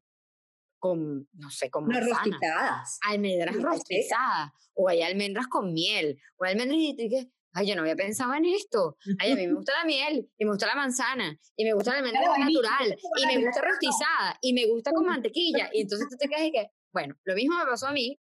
con 0.78 1.26
no 1.33 1.50
sé, 1.50 1.71
con 1.71 1.90
rostizadas. 1.90 2.99
Almendras 3.09 3.57
rostizadas, 3.57 4.52
o 4.75 4.90
hay 4.90 5.00
almendras 5.00 5.47
con 5.47 5.73
miel, 5.73 6.21
o 6.37 6.45
hay 6.45 6.52
almendras 6.52 6.78
y 6.78 6.95
tú 6.95 7.02
dices, 7.02 7.28
ay, 7.54 7.66
yo 7.66 7.75
no 7.76 7.81
había 7.81 7.97
pensado 7.97 8.35
en 8.35 8.45
esto. 8.45 8.99
Ay, 9.19 9.33
a 9.33 9.37
mí 9.37 9.47
me 9.47 9.54
gusta 9.54 9.73
la 9.78 9.87
miel, 9.87 10.31
y 10.37 10.45
me 10.45 10.50
gusta 10.50 10.66
la 10.66 10.75
manzana, 10.75 11.35
y 11.57 11.64
me 11.64 11.73
gusta 11.73 11.93
la 11.93 11.99
almendra 12.00 12.21
natural, 12.38 12.95
y 13.16 13.26
me 13.26 13.47
gusta 13.47 13.62
rostizada, 13.62 14.37
y 14.43 14.52
me 14.52 14.66
gusta 14.66 14.93
con 14.93 15.07
mantequilla. 15.07 15.71
Y 15.73 15.81
entonces 15.81 16.09
tú 16.11 16.16
te 16.19 16.28
quedas 16.28 16.45
y 16.45 16.52
que, 16.52 16.71
bueno, 16.93 17.14
lo 17.25 17.35
mismo 17.35 17.57
me 17.57 17.64
pasó 17.64 17.87
a 17.87 17.93
mí. 17.93 18.21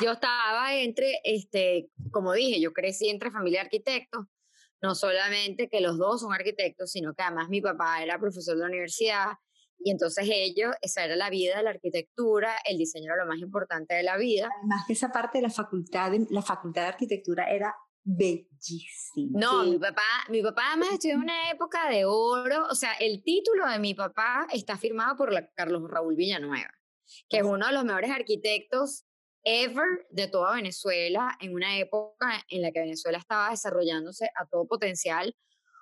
Yo 0.00 0.12
estaba 0.12 0.74
entre, 0.74 1.20
este, 1.24 1.90
como 2.10 2.32
dije, 2.32 2.60
yo 2.60 2.72
crecí 2.72 3.08
entre 3.08 3.30
familia 3.30 3.60
de 3.60 3.66
arquitectos, 3.66 4.26
no 4.80 4.94
solamente 4.94 5.68
que 5.68 5.80
los 5.80 5.98
dos 5.98 6.20
son 6.20 6.32
arquitectos, 6.32 6.90
sino 6.90 7.14
que 7.14 7.22
además 7.22 7.48
mi 7.48 7.60
papá 7.60 8.02
era 8.02 8.18
profesor 8.18 8.54
de 8.54 8.60
la 8.60 8.68
universidad, 8.68 9.32
y 9.80 9.90
entonces 9.90 10.28
ellos, 10.30 10.74
esa 10.82 11.04
era 11.04 11.16
la 11.16 11.30
vida 11.30 11.56
de 11.56 11.62
la 11.62 11.70
arquitectura, 11.70 12.56
el 12.64 12.78
diseño 12.78 13.12
era 13.12 13.24
lo 13.24 13.28
más 13.28 13.38
importante 13.38 13.94
de 13.94 14.02
la 14.02 14.16
vida. 14.16 14.50
Además 14.58 14.84
que 14.86 14.92
esa 14.92 15.10
parte 15.10 15.38
de 15.38 15.42
la 15.42 15.50
facultad 15.50 16.10
de, 16.10 16.26
la 16.30 16.42
facultad 16.42 16.82
de 16.82 16.88
arquitectura 16.88 17.48
era 17.48 17.74
bellísimo. 18.02 19.38
No, 19.38 19.64
mi 19.64 19.78
papá, 19.78 20.02
mi 20.30 20.42
papá 20.42 20.62
además 20.70 20.94
estudió 20.94 21.14
en 21.14 21.20
una 21.20 21.50
época 21.50 21.88
de 21.88 22.04
oro, 22.06 22.66
o 22.68 22.74
sea, 22.74 22.92
el 22.94 23.22
título 23.22 23.68
de 23.68 23.78
mi 23.78 23.94
papá 23.94 24.46
está 24.52 24.76
firmado 24.76 25.16
por 25.16 25.32
la 25.32 25.48
Carlos 25.50 25.82
Raúl 25.88 26.16
Villanueva, 26.16 26.72
que 27.28 27.38
es 27.38 27.44
uno 27.44 27.66
de 27.66 27.72
los 27.72 27.84
mejores 27.84 28.10
arquitectos 28.10 29.04
ever 29.48 30.06
de 30.10 30.28
toda 30.28 30.54
Venezuela, 30.54 31.36
en 31.40 31.54
una 31.54 31.78
época 31.78 32.44
en 32.50 32.62
la 32.62 32.70
que 32.70 32.80
Venezuela 32.80 33.18
estaba 33.18 33.50
desarrollándose 33.50 34.30
a 34.36 34.46
todo 34.46 34.66
potencial. 34.66 35.34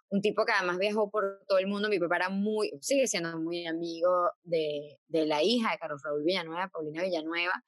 Un 0.08 0.20
tipo 0.20 0.44
que 0.44 0.52
además 0.52 0.78
viajó 0.78 1.11
por 1.11 1.42
todo 1.49 1.58
el 1.58 1.66
mundo. 1.66 1.88
Mi 1.88 1.99
papá 1.99 2.16
era 2.16 2.28
muy, 2.28 2.70
sigue 2.80 3.08
siendo 3.08 3.37
muy 3.40 3.66
amigo 3.66 4.30
de, 4.44 5.00
de 5.08 5.26
la 5.26 5.42
hija 5.42 5.73
de 5.73 5.78
Carlos 5.78 6.00
Raúl 6.04 6.23
Villanueva, 6.23 6.68
Paulina 6.68 7.02
Villanueva. 7.02 7.61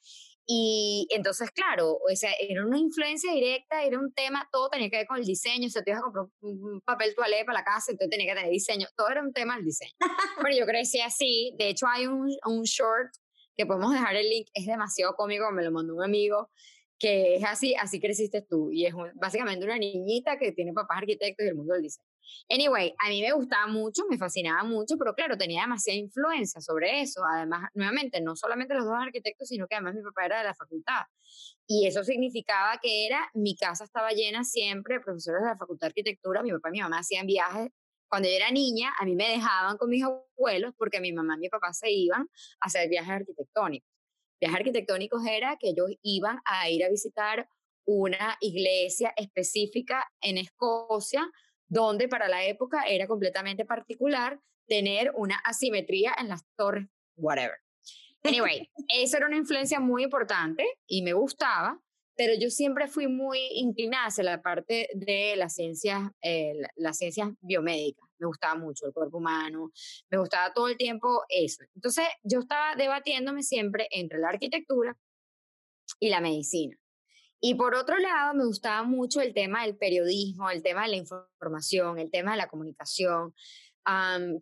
Y 0.46 1.06
entonces, 1.10 1.50
claro, 1.50 1.98
o 1.98 2.16
sea, 2.16 2.30
era 2.40 2.64
una 2.64 2.78
influencia 2.78 3.32
directa, 3.32 3.82
era 3.82 3.98
un 3.98 4.12
tema, 4.14 4.48
todo 4.50 4.70
tenía 4.70 4.88
que 4.88 4.96
ver 4.98 5.06
con 5.06 5.18
el 5.18 5.26
diseño, 5.26 5.66
o 5.66 5.70
sea, 5.70 5.82
te 5.82 5.90
ibas 5.90 6.00
a 6.00 6.04
comprar 6.04 6.26
un 6.40 6.80
papel 6.80 7.14
toalé 7.14 7.44
para 7.44 7.58
la 7.58 7.64
casa, 7.64 7.92
entonces 7.92 8.08
tenía 8.08 8.32
que 8.32 8.38
tener 8.38 8.50
diseño, 8.50 8.86
todo 8.96 9.10
era 9.10 9.20
un 9.20 9.32
tema 9.34 9.56
del 9.56 9.66
diseño. 9.66 9.92
Pero 10.42 10.56
yo 10.56 10.64
crecí 10.64 11.00
así, 11.00 11.52
de 11.58 11.68
hecho 11.68 11.86
hay 11.86 12.06
un, 12.06 12.34
un 12.46 12.62
short 12.62 13.10
que 13.58 13.66
podemos 13.66 13.92
dejar 13.92 14.14
el 14.14 14.30
link, 14.30 14.48
es 14.54 14.66
demasiado 14.66 15.14
cómico, 15.16 15.50
me 15.50 15.64
lo 15.64 15.72
mandó 15.72 15.96
un 15.96 16.04
amigo, 16.04 16.48
que 16.96 17.34
es 17.36 17.44
así, 17.44 17.74
así 17.74 18.00
creciste 18.00 18.40
tú, 18.42 18.70
y 18.72 18.86
es 18.86 18.94
básicamente 19.14 19.64
una 19.64 19.76
niñita 19.76 20.38
que 20.38 20.52
tiene 20.52 20.72
papás 20.72 20.98
arquitectos 20.98 21.44
y 21.44 21.48
el 21.48 21.56
mundo 21.56 21.74
del 21.74 21.82
diseño. 21.82 22.06
Anyway, 22.48 22.94
a 22.98 23.08
mí 23.08 23.20
me 23.20 23.32
gustaba 23.32 23.66
mucho, 23.66 24.02
me 24.08 24.16
fascinaba 24.16 24.62
mucho, 24.62 24.96
pero 24.96 25.14
claro, 25.14 25.36
tenía 25.36 25.62
demasiada 25.62 25.98
influencia 25.98 26.60
sobre 26.60 27.00
eso. 27.00 27.22
Además, 27.24 27.70
nuevamente, 27.74 28.20
no 28.20 28.36
solamente 28.36 28.74
los 28.74 28.84
dos 28.84 28.94
arquitectos, 28.96 29.48
sino 29.48 29.66
que 29.66 29.74
además 29.74 29.94
mi 29.94 30.02
papá 30.02 30.26
era 30.26 30.38
de 30.38 30.44
la 30.44 30.54
facultad. 30.54 31.02
Y 31.66 31.86
eso 31.86 32.04
significaba 32.04 32.78
que 32.82 33.06
era, 33.06 33.30
mi 33.34 33.56
casa 33.56 33.84
estaba 33.84 34.10
llena 34.10 34.44
siempre 34.44 34.96
de 34.96 35.00
profesores 35.00 35.42
de 35.42 35.48
la 35.48 35.56
facultad 35.56 35.86
de 35.86 35.90
arquitectura, 35.90 36.42
mi 36.42 36.52
papá 36.52 36.68
y 36.68 36.72
mi 36.72 36.80
mamá 36.80 36.98
hacían 36.98 37.26
viajes. 37.26 37.70
Cuando 38.08 38.28
yo 38.28 38.34
era 38.34 38.50
niña, 38.50 38.92
a 38.98 39.04
mí 39.04 39.14
me 39.14 39.28
dejaban 39.28 39.76
con 39.76 39.90
mis 39.90 40.02
abuelos 40.04 40.74
porque 40.76 41.00
mi 41.00 41.12
mamá 41.12 41.36
y 41.36 41.40
mi 41.40 41.48
papá 41.48 41.72
se 41.72 41.90
iban 41.90 42.22
a 42.22 42.66
hacer 42.66 42.88
viajes 42.88 43.10
arquitectónicos. 43.10 43.88
Viajes 44.40 44.58
arquitectónicos 44.58 45.26
era 45.26 45.56
que 45.58 45.70
ellos 45.70 45.90
iban 46.02 46.40
a 46.44 46.70
ir 46.70 46.84
a 46.84 46.88
visitar 46.88 47.48
una 47.84 48.36
iglesia 48.40 49.12
específica 49.16 50.06
en 50.20 50.38
Escocia 50.38 51.30
donde 51.68 52.08
para 52.08 52.28
la 52.28 52.44
época 52.44 52.84
era 52.86 53.06
completamente 53.06 53.64
particular 53.64 54.40
tener 54.66 55.12
una 55.14 55.36
asimetría 55.44 56.14
en 56.18 56.28
las 56.28 56.44
torres, 56.56 56.86
whatever. 57.16 57.56
Anyway, 58.22 58.70
esa 58.88 59.18
era 59.18 59.26
una 59.26 59.36
influencia 59.36 59.80
muy 59.80 60.04
importante 60.04 60.66
y 60.86 61.02
me 61.02 61.12
gustaba, 61.12 61.80
pero 62.18 62.34
yo 62.34 62.50
siempre 62.50 62.88
fui 62.88 63.06
muy 63.06 63.38
inclinada 63.54 64.06
hacia 64.06 64.24
la 64.24 64.42
parte 64.42 64.88
de 64.92 65.36
las 65.36 65.54
ciencias, 65.54 66.10
eh, 66.20 66.52
las 66.74 66.98
ciencias 66.98 67.30
biomédicas. 67.40 68.08
Me 68.18 68.26
gustaba 68.26 68.56
mucho 68.56 68.86
el 68.86 68.92
cuerpo 68.92 69.18
humano, 69.18 69.70
me 70.10 70.18
gustaba 70.18 70.52
todo 70.52 70.66
el 70.66 70.76
tiempo 70.76 71.22
eso. 71.28 71.62
Entonces 71.76 72.04
yo 72.24 72.40
estaba 72.40 72.74
debatiéndome 72.74 73.44
siempre 73.44 73.86
entre 73.92 74.18
la 74.18 74.30
arquitectura 74.30 74.98
y 76.00 76.08
la 76.08 76.20
medicina. 76.20 76.76
Y 77.40 77.54
por 77.54 77.76
otro 77.76 77.96
lado, 77.98 78.34
me 78.34 78.44
gustaba 78.44 78.82
mucho 78.82 79.20
el 79.20 79.32
tema 79.32 79.62
del 79.62 79.76
periodismo, 79.76 80.50
el 80.50 80.60
tema 80.60 80.82
de 80.82 80.88
la 80.88 80.96
información, 80.96 82.00
el 82.00 82.10
tema 82.10 82.32
de 82.32 82.38
la 82.38 82.48
comunicación. 82.48 83.32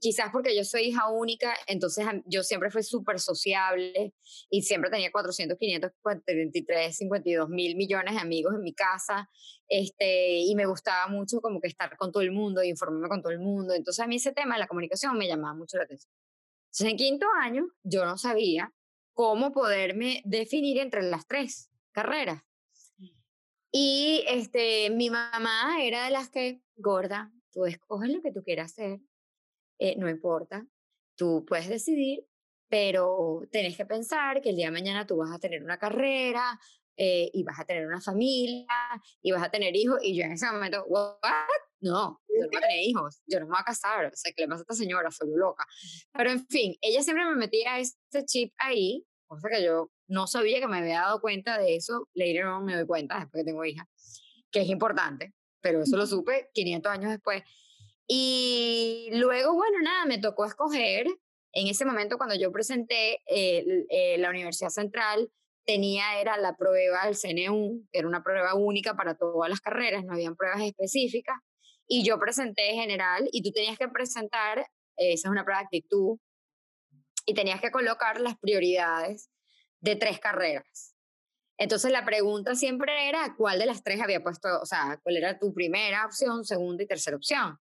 Quizás 0.01 0.31
porque 0.33 0.57
yo 0.57 0.65
soy 0.65 0.89
hija 0.89 1.09
única, 1.09 1.57
entonces 1.67 2.05
yo 2.25 2.43
siempre 2.43 2.71
fui 2.71 2.83
súper 2.83 3.21
sociable 3.21 4.13
y 4.51 4.63
siempre 4.63 4.91
tenía 4.91 5.11
400, 5.13 5.57
500, 5.57 5.93
43, 6.03 6.97
52 6.97 7.49
mil 7.49 7.77
millones 7.77 8.15
de 8.15 8.21
amigos 8.21 8.55
en 8.55 8.63
mi 8.63 8.75
casa. 8.75 9.31
Este, 9.69 10.39
y 10.39 10.55
me 10.55 10.67
gustaba 10.67 11.09
mucho 11.09 11.41
como 11.41 11.61
que 11.61 11.69
estar 11.69 11.97
con 11.97 12.13
todo 12.13 12.23
el 12.23 12.33
mundo 12.33 12.63
y 12.63 12.69
informarme 12.69 13.09
con 13.09 13.23
todo 13.23 13.33
el 13.33 13.39
mundo. 13.39 13.75
Entonces 13.75 14.03
a 14.05 14.09
mí 14.09 14.17
ese 14.17 14.33
tema 14.33 14.55
de 14.55 14.61
la 14.61 14.67
comunicación 14.67 15.17
me 15.17 15.29
llamaba 15.29 15.55
mucho 15.55 15.77
la 15.77 15.85
atención. 15.85 16.13
Entonces 16.67 16.91
en 16.91 16.97
quinto 16.97 17.27
año 17.41 17.69
yo 17.83 18.05
no 18.05 18.19
sabía 18.19 18.73
cómo 19.13 19.53
poderme 19.53 20.23
definir 20.25 20.79
entre 20.79 21.03
las 21.03 21.27
tres 21.27 21.71
carreras. 21.93 22.43
Y 23.73 24.25
este, 24.29 24.91
mi 24.91 25.11
mamá 25.11 25.83
era 25.83 26.05
de 26.05 26.11
las 26.11 26.31
que, 26.31 26.61
gorda, 26.77 27.33
tú 27.53 27.67
escoges 27.67 28.11
lo 28.11 28.23
que 28.23 28.33
tú 28.33 28.43
quieras 28.43 28.73
hacer, 28.73 29.01
eh, 29.79 29.97
no 29.97 30.09
importa, 30.09 30.67
tú 31.17 31.45
puedes 31.47 31.69
decidir, 31.69 32.27
pero 32.69 33.43
tenés 33.51 33.77
que 33.77 33.87
pensar 33.87 34.41
que 34.41 34.51
el 34.51 34.57
día 34.57 34.67
de 34.67 34.73
mañana 34.73 35.07
tú 35.07 35.17
vas 35.17 35.33
a 35.33 35.39
tener 35.39 35.63
una 35.63 35.79
carrera 35.79 36.59
eh, 36.97 37.31
y 37.33 37.43
vas 37.45 37.61
a 37.61 37.65
tener 37.65 37.87
una 37.87 38.01
familia 38.01 38.67
y 39.23 39.31
vas 39.31 39.43
a 39.43 39.51
tener 39.51 39.77
hijos. 39.77 39.99
Y 40.03 40.17
yo 40.17 40.25
en 40.25 40.33
ese 40.33 40.47
momento, 40.51 40.85
¿what? 40.87 41.17
No, 41.81 42.23
yo 42.29 42.43
no 42.43 42.49
voy 42.49 42.57
a 42.57 42.61
tener 42.61 42.81
hijos, 42.81 43.23
yo 43.27 43.39
no 43.39 43.47
me 43.47 43.51
voy 43.51 43.61
a 43.61 43.65
casar, 43.65 44.07
o 44.07 44.11
sea, 44.15 44.33
¿qué 44.35 44.43
le 44.43 44.49
pasa 44.49 44.61
a 44.61 44.63
esta 44.63 44.75
señora? 44.75 45.11
Soy 45.11 45.29
loca. 45.35 45.65
Pero 46.13 46.31
en 46.31 46.47
fin, 46.47 46.75
ella 46.81 47.03
siempre 47.03 47.27
me 47.27 47.37
metía 47.37 47.79
ese 47.79 48.25
chip 48.25 48.55
ahí, 48.59 49.05
cosa 49.27 49.49
que 49.51 49.63
yo 49.63 49.91
no 50.09 50.27
sabía 50.27 50.59
que 50.59 50.69
me 50.69 50.79
había 50.79 51.01
dado 51.01 51.21
cuenta 51.21 51.59
de 51.59 51.77
eso, 51.77 52.09
later 52.15 52.47
on 52.47 52.65
me 52.65 52.77
doy 52.77 52.87
cuenta, 52.87 53.21
después 53.21 53.43
que 53.43 53.45
tengo 53.45 53.65
hija, 53.65 53.87
que 54.51 54.63
es 54.63 54.69
importante, 54.69 55.35
pero 55.61 55.83
eso 55.83 55.97
lo 55.97 56.07
supe 56.07 56.49
500 56.55 56.93
años 56.93 57.11
después. 57.11 57.43
Y 58.07 59.09
luego, 59.13 59.55
bueno, 59.55 59.79
nada, 59.83 60.05
me 60.05 60.19
tocó 60.19 60.45
escoger. 60.45 61.07
En 61.53 61.69
ese 61.69 61.85
momento, 61.85 62.19
cuando 62.19 62.35
yo 62.35 62.53
presenté 62.53 63.23
eh, 63.27 64.17
la 64.19 64.31
Universidad 64.31 64.71
Central, 64.71 65.31
tenía, 65.65 66.21
era 66.21 66.39
la 66.39 66.57
prueba 66.57 67.07
del 67.07 67.17
CNU, 67.17 67.87
que 67.91 67.99
era 67.99 68.09
una 68.09 68.23
prueba 68.23 68.55
única 68.55 68.95
para 68.95 69.17
todas 69.17 69.51
las 69.51 69.61
carreras, 69.61 70.05
no 70.05 70.15
habían 70.15 70.37
pruebas 70.37 70.63
específicas. 70.63 71.37
Y 71.89 72.05
yo 72.05 72.19
presenté 72.19 72.73
general 72.73 73.29
y 73.33 73.43
tú 73.43 73.51
tenías 73.53 73.79
que 73.79 73.89
presentar, 73.89 74.59
esa 74.97 75.29
es 75.29 75.31
una 75.31 75.45
prueba 75.45 75.61
de 75.61 75.67
actitud, 75.67 76.19
y 77.27 77.35
tenías 77.35 77.61
que 77.61 77.71
colocar 77.71 78.21
las 78.21 78.39
prioridades 78.39 79.31
de 79.81 79.97
tres 79.97 80.21
carreras. 80.21 80.95
Entonces 81.59 81.91
la 81.91 82.05
pregunta 82.05 82.55
siempre 82.55 83.09
era 83.09 83.35
cuál 83.37 83.59
de 83.59 83.67
las 83.67 83.83
tres 83.83 84.01
había 84.01 84.23
puesto, 84.23 84.49
o 84.61 84.67
sea, 84.67 85.01
cuál 85.03 85.17
era 85.17 85.39
tu 85.39 85.53
primera 85.53 86.05
opción, 86.05 86.45
segunda 86.45 86.85
y 86.85 86.87
tercera 86.87 87.17
opción. 87.17 87.59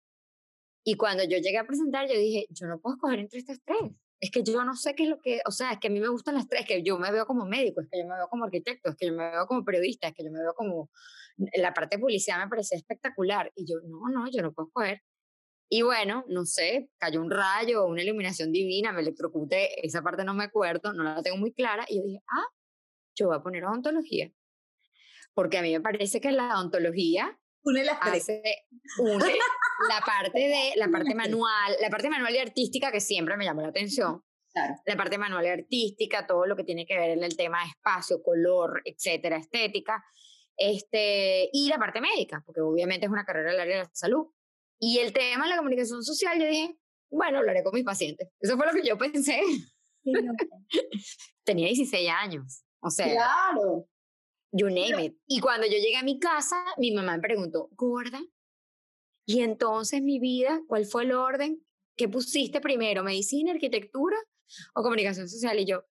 Y 0.87 0.95
cuando 0.97 1.23
yo 1.23 1.39
llegué 1.39 1.57
a 1.57 1.65
presentar, 1.65 2.07
yo 2.07 2.13
dije, 2.13 2.45
yo 2.51 2.67
no 2.67 2.79
puedo 2.79 2.95
escoger 2.95 3.19
entre 3.19 3.39
estas 3.39 3.59
tres. 3.65 3.91
Es 4.19 4.29
que 4.29 4.43
yo 4.43 4.63
no 4.63 4.75
sé 4.75 4.93
qué 4.93 5.03
es 5.03 5.09
lo 5.09 5.19
que, 5.19 5.41
o 5.47 5.51
sea, 5.51 5.73
es 5.73 5.79
que 5.79 5.87
a 5.87 5.89
mí 5.89 5.99
me 5.99 6.09
gustan 6.09 6.35
las 6.35 6.47
tres, 6.47 6.63
que 6.65 6.83
yo 6.83 6.99
me 6.99 7.11
veo 7.11 7.25
como 7.25 7.43
médico, 7.45 7.81
es 7.81 7.87
que 7.91 7.99
yo 7.99 8.07
me 8.07 8.13
veo 8.13 8.27
como 8.29 8.45
arquitecto, 8.45 8.91
es 8.91 8.95
que 8.95 9.07
yo 9.07 9.13
me 9.13 9.31
veo 9.31 9.47
como 9.47 9.65
periodista, 9.65 10.07
es 10.07 10.13
que 10.13 10.23
yo 10.23 10.31
me 10.31 10.39
veo 10.39 10.53
como, 10.53 10.91
la 11.55 11.73
parte 11.73 11.95
de 11.95 12.01
publicidad 12.01 12.37
me 12.37 12.47
parecía 12.47 12.77
espectacular. 12.77 13.51
Y 13.55 13.65
yo, 13.65 13.77
no, 13.83 14.09
no, 14.13 14.29
yo 14.31 14.43
no 14.43 14.53
puedo 14.53 14.67
escoger. 14.67 15.01
Y 15.69 15.81
bueno, 15.81 16.23
no 16.27 16.45
sé, 16.45 16.87
cayó 16.99 17.19
un 17.19 17.31
rayo, 17.31 17.87
una 17.87 18.03
iluminación 18.03 18.51
divina, 18.51 18.91
me 18.91 19.01
electrocuté, 19.01 19.83
esa 19.83 20.03
parte 20.03 20.23
no 20.23 20.35
me 20.35 20.43
acuerdo, 20.43 20.93
no 20.93 21.03
la 21.03 21.23
tengo 21.23 21.37
muy 21.37 21.51
clara, 21.51 21.83
y 21.89 21.97
yo 21.97 22.03
dije, 22.03 22.21
ah, 22.29 22.47
yo 23.15 23.27
voy 23.29 23.37
a 23.37 23.41
poner 23.41 23.65
odontología. 23.65 24.31
Porque 25.33 25.57
a 25.57 25.63
mí 25.63 25.71
me 25.73 25.81
parece 25.81 26.21
que 26.21 26.31
la 26.31 26.59
odontología 26.59 27.39
une 27.65 27.83
las 27.83 27.99
tres. 27.99 28.27
une 28.99 29.33
la 29.89 30.01
parte 30.05 30.39
de 30.39 30.73
la 30.75 30.87
parte 30.87 31.15
manual, 31.15 31.75
la 31.81 31.89
parte 31.89 32.09
manual 32.09 32.33
y 32.35 32.39
artística 32.39 32.91
que 32.91 32.99
siempre 32.99 33.37
me 33.37 33.45
llamó 33.45 33.61
la 33.61 33.69
atención. 33.69 34.23
La 34.85 34.95
parte 34.95 35.17
manual 35.17 35.45
y 35.45 35.49
artística, 35.49 36.25
todo 36.25 36.45
lo 36.45 36.55
que 36.55 36.63
tiene 36.63 36.85
que 36.85 36.97
ver 36.97 37.09
en 37.09 37.23
el 37.23 37.35
tema 37.35 37.61
de 37.61 37.71
espacio, 37.71 38.23
color, 38.23 38.81
etcétera, 38.85 39.37
estética. 39.37 40.03
Este, 40.57 41.49
y 41.51 41.67
la 41.67 41.77
parte 41.77 41.99
médica, 41.99 42.41
porque 42.45 42.61
obviamente 42.61 43.05
es 43.05 43.11
una 43.11 43.25
carrera 43.25 43.51
del 43.51 43.59
área 43.59 43.77
de 43.77 43.83
la 43.83 43.89
salud. 43.93 44.27
Y 44.79 44.99
el 44.99 45.11
tema 45.11 45.43
de 45.43 45.49
la 45.49 45.57
comunicación 45.57 46.03
social, 46.03 46.39
yo 46.39 46.47
dije, 46.47 46.77
bueno, 47.09 47.39
haré 47.39 47.63
con 47.63 47.73
mis 47.73 47.83
pacientes. 47.83 48.29
Eso 48.39 48.55
fue 48.55 48.65
lo 48.65 48.73
que 48.73 48.87
yo 48.87 48.97
pensé. 48.97 49.41
Tenía 51.43 51.67
16 51.67 52.09
años. 52.09 52.63
O 52.79 52.89
sea, 52.89 53.11
claro. 53.11 53.87
You 54.51 54.67
name 54.67 55.03
it. 55.03 55.17
Y 55.27 55.41
cuando 55.41 55.67
yo 55.67 55.73
llegué 55.73 55.97
a 55.97 56.03
mi 56.03 56.17
casa, 56.19 56.63
mi 56.77 56.93
mamá 56.93 57.17
me 57.17 57.21
preguntó, 57.21 57.67
gorda, 57.71 58.21
y 59.25 59.41
entonces 59.41 60.01
mi 60.01 60.19
vida, 60.19 60.61
¿cuál 60.67 60.85
fue 60.85 61.03
el 61.03 61.13
orden? 61.13 61.63
¿Qué 61.97 62.07
pusiste 62.07 62.61
primero? 62.61 63.03
¿Medicina, 63.03 63.51
arquitectura 63.51 64.17
o 64.75 64.83
comunicación 64.83 65.27
social? 65.27 65.59
Y 65.59 65.65
yo, 65.65 65.85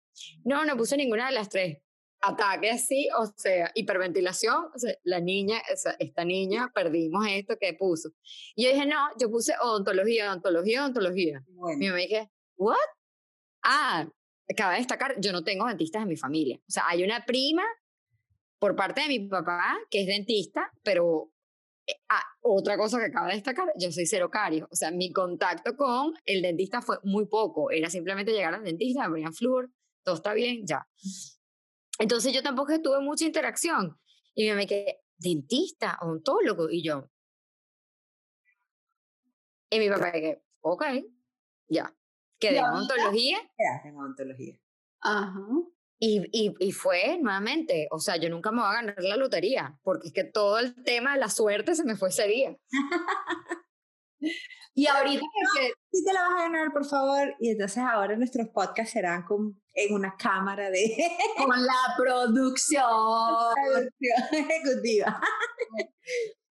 no, 0.45 0.65
no 0.65 0.77
puse 0.77 0.97
ninguna 0.97 1.27
de 1.27 1.33
las 1.33 1.49
tres. 1.49 1.79
Ataque 2.25 2.71
así, 2.71 3.09
o 3.19 3.27
sea, 3.35 3.73
hiperventilación, 3.75 4.67
o 4.73 4.79
sea, 4.79 4.95
la 5.03 5.21
niña, 5.21 5.61
esta 5.99 6.25
niña, 6.25 6.71
perdimos 6.73 7.27
esto 7.29 7.57
que 7.59 7.75
puso. 7.75 8.11
Y 8.55 8.65
yo 8.65 8.71
dije, 8.71 8.87
no, 8.87 9.09
yo 9.19 9.29
puse 9.29 9.55
odontología, 9.61 10.31
odontología, 10.31 10.83
odontología. 10.83 11.43
Mi 11.79 11.87
mamá 11.87 11.99
dije, 11.99 12.31
¿what? 12.57 12.77
Ah, 13.65 14.07
acaba 14.49 14.73
de 14.73 14.79
destacar, 14.79 15.21
yo 15.21 15.33
no 15.33 15.43
tengo 15.43 15.67
dentistas 15.67 16.03
en 16.03 16.09
mi 16.09 16.17
familia. 16.17 16.59
O 16.59 16.71
sea, 16.71 16.85
hay 16.87 17.03
una 17.03 17.25
prima 17.25 17.65
por 18.61 18.77
parte 18.77 19.01
de 19.01 19.09
mi 19.09 19.19
papá, 19.29 19.77
que 19.91 20.03
es 20.03 20.07
dentista, 20.07 20.71
pero 20.85 21.32
ah, 22.09 22.23
otra 22.41 22.77
cosa 22.77 22.99
que 22.99 23.07
acaba 23.07 23.29
de 23.29 23.35
destacar, 23.35 23.69
yo 23.79 23.91
soy 23.93 24.07
cero 24.07 24.31
cario. 24.31 24.69
O 24.71 24.77
sea, 24.77 24.91
mi 24.91 25.13
contacto 25.13 25.77
con 25.77 26.15
el 26.25 26.43
dentista 26.43 26.83
fue 26.83 26.99
muy 27.03 27.27
poco. 27.27 27.71
Era 27.71 27.91
simplemente 27.91 28.33
llegar 28.33 28.55
al 28.55 28.65
dentista, 28.65 29.05
me 29.05 29.11
ponían 29.11 29.35
flúor, 29.35 29.71
todo 30.03 30.17
está 30.17 30.35
bien, 30.35 30.67
ya. 30.67 30.87
Entonces 31.99 32.33
yo 32.33 32.43
tampoco 32.43 32.81
tuve 32.81 33.01
mucha 33.01 33.25
interacción. 33.25 33.99
Y 34.35 34.51
me 34.53 34.67
quedé, 34.67 35.03
dentista, 35.19 35.99
odontólogo, 36.01 36.71
y 36.71 36.83
yo. 36.83 37.11
Y 39.71 39.79
mi 39.79 39.89
papá 39.89 40.11
dije, 40.13 40.43
ok, 40.61 40.85
ya. 41.69 41.95
Quedé 42.39 42.59
en 42.59 42.65
odontología. 42.65 43.39
En 43.85 43.97
odontología. 43.97 44.59
Ajá. 45.01 45.47
Y, 46.05 46.21
y, 46.33 46.53
y, 46.59 46.73
fue 46.73 47.17
nuevamente, 47.21 47.87
o 47.93 48.01
sea, 48.01 48.17
yo 48.17 48.29
nunca 48.29 48.51
me 48.51 48.59
voy 48.59 48.71
a 48.71 48.73
ganar 48.73 48.97
la 48.99 49.17
lotería, 49.17 49.79
porque 49.85 50.09
es 50.09 50.13
que 50.13 50.25
todo 50.25 50.59
el 50.59 50.75
tema 50.83 51.15
de 51.15 51.21
la 51.21 51.29
suerte 51.29 51.77
se 51.77 51.85
me 51.85 51.95
fue 51.95 52.09
ese 52.09 52.27
día. 52.27 52.57
y 54.75 54.87
ahorita 54.89 55.25
que... 55.55 55.73
Sí 55.93 56.03
te 56.05 56.13
la 56.13 56.23
vas 56.23 56.33
a 56.33 56.43
ganar, 56.49 56.73
por 56.73 56.87
favor. 56.87 57.37
Y 57.39 57.51
entonces 57.51 57.85
ahora 57.85 58.17
nuestros 58.17 58.49
podcasts 58.49 58.95
serán 58.95 59.25
con, 59.25 59.63
en 59.75 59.95
una 59.95 60.17
cámara 60.17 60.71
de... 60.71 60.97
con 61.37 61.51
la 61.51 61.95
producción. 61.97 62.83
producción 63.67 64.19
ejecutiva. 64.33 65.21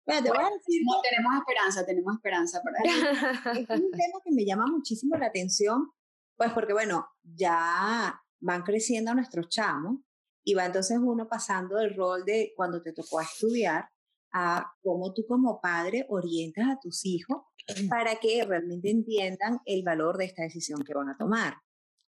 Bueno, 0.06 0.22
te 0.22 0.28
voy 0.30 0.38
a 0.38 0.50
decir 0.50 0.80
no, 0.86 1.00
tenemos 1.02 1.34
esperanza, 1.40 1.84
tenemos 1.84 2.14
esperanza 2.14 2.62
para 2.62 3.52
Es 3.52 3.68
un 3.68 3.90
tema 3.90 4.18
que 4.24 4.32
me 4.32 4.46
llama 4.46 4.66
muchísimo 4.66 5.16
la 5.18 5.26
atención, 5.26 5.92
pues 6.36 6.52
porque 6.52 6.72
bueno, 6.72 7.06
ya 7.22 8.21
van 8.42 8.62
creciendo 8.62 9.14
nuestros 9.14 9.48
chamos 9.48 10.00
y 10.44 10.54
va 10.54 10.66
entonces 10.66 10.98
uno 11.00 11.28
pasando 11.28 11.76
del 11.76 11.94
rol 11.94 12.24
de 12.24 12.52
cuando 12.56 12.82
te 12.82 12.92
tocó 12.92 13.20
estudiar 13.20 13.88
a 14.32 14.72
cómo 14.82 15.12
tú 15.14 15.24
como 15.26 15.60
padre 15.60 16.06
orientas 16.08 16.68
a 16.68 16.78
tus 16.80 17.04
hijos 17.04 17.42
para 17.88 18.16
que 18.16 18.44
realmente 18.44 18.90
entiendan 18.90 19.60
el 19.64 19.82
valor 19.84 20.16
de 20.16 20.24
esta 20.24 20.42
decisión 20.42 20.82
que 20.82 20.94
van 20.94 21.08
a 21.08 21.16
tomar. 21.16 21.54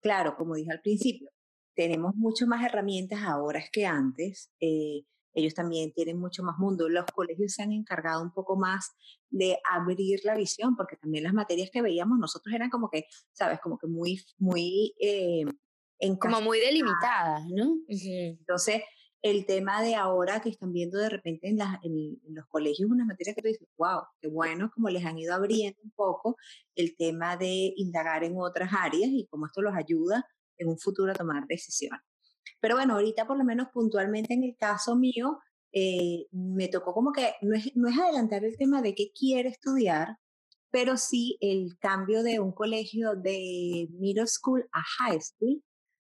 Claro, 0.00 0.36
como 0.36 0.56
dije 0.56 0.72
al 0.72 0.80
principio, 0.80 1.30
tenemos 1.74 2.14
mucho 2.16 2.46
más 2.46 2.64
herramientas 2.64 3.20
ahora 3.22 3.62
que 3.70 3.86
antes. 3.86 4.50
Eh, 4.60 5.02
ellos 5.32 5.54
también 5.54 5.92
tienen 5.92 6.18
mucho 6.18 6.42
más 6.42 6.58
mundo. 6.58 6.88
Los 6.88 7.06
colegios 7.06 7.52
se 7.52 7.62
han 7.62 7.72
encargado 7.72 8.22
un 8.22 8.32
poco 8.32 8.56
más 8.56 8.92
de 9.30 9.58
abrir 9.70 10.20
la 10.24 10.36
visión, 10.36 10.76
porque 10.76 10.96
también 10.96 11.24
las 11.24 11.34
materias 11.34 11.70
que 11.72 11.82
veíamos 11.82 12.18
nosotros 12.18 12.54
eran 12.54 12.70
como 12.70 12.88
que, 12.88 13.06
sabes, 13.32 13.60
como 13.60 13.78
que 13.78 13.86
muy, 13.86 14.24
muy 14.38 14.94
eh, 15.00 15.44
como 16.20 16.40
muy 16.40 16.60
delimitadas, 16.60 17.44
¿no? 17.48 17.78
Entonces, 17.88 18.82
el 19.24 19.46
tema 19.46 19.82
de 19.82 19.94
ahora 19.94 20.40
que 20.40 20.50
están 20.50 20.70
viendo 20.70 20.98
de 20.98 21.08
repente 21.08 21.48
en, 21.48 21.58
los 22.34 22.46
colegios 22.46 22.90
unas 22.90 23.06
materias 23.06 23.34
que 23.34 23.40
tú 23.40 23.48
dices, 23.48 23.66
wow, 23.78 24.02
qué 24.20 24.28
bueno, 24.28 24.70
como 24.74 24.90
les 24.90 25.02
han 25.04 25.18
ido 25.18 25.34
abriendo 25.34 25.80
un 25.82 25.92
poco 25.92 26.36
el 26.74 26.94
tema 26.94 27.38
de 27.38 27.72
indagar 27.76 28.22
en 28.22 28.34
otras 28.36 28.70
áreas 28.72 29.10
y 29.10 29.26
cómo 29.30 29.46
esto 29.46 29.62
los 29.62 29.74
ayuda 29.74 30.26
en 30.58 30.68
un 30.68 30.78
futuro 30.78 31.10
a 31.10 31.14
tomar 31.14 31.46
decisiones. 31.46 32.02
Pero 32.60 32.76
bueno, 32.76 32.94
ahorita 32.94 33.26
por 33.26 33.38
lo 33.38 33.44
menos 33.44 33.68
puntualmente 33.72 34.34
en 34.34 34.44
el 34.44 34.56
caso 34.58 34.94
mío, 34.94 35.38
eh, 35.72 36.26
me 36.30 36.68
tocó 36.68 36.92
como 36.92 37.10
que 37.10 37.32
no 37.40 37.56
es, 37.56 37.74
no 37.74 37.88
es 37.88 37.98
adelantar 37.98 38.44
el 38.44 38.58
tema 38.58 38.82
de 38.82 38.94
qué 38.94 39.10
quiere 39.18 39.48
estudiar, 39.48 40.18
pero 40.70 40.98
sí 40.98 41.38
el 41.40 41.78
cambio 41.78 42.22
de 42.22 42.40
un 42.40 42.52
colegio 42.52 43.14
de 43.16 43.88
middle 43.92 44.26
school 44.26 44.68
a 44.72 44.82
high 44.98 45.20
school, 45.20 45.62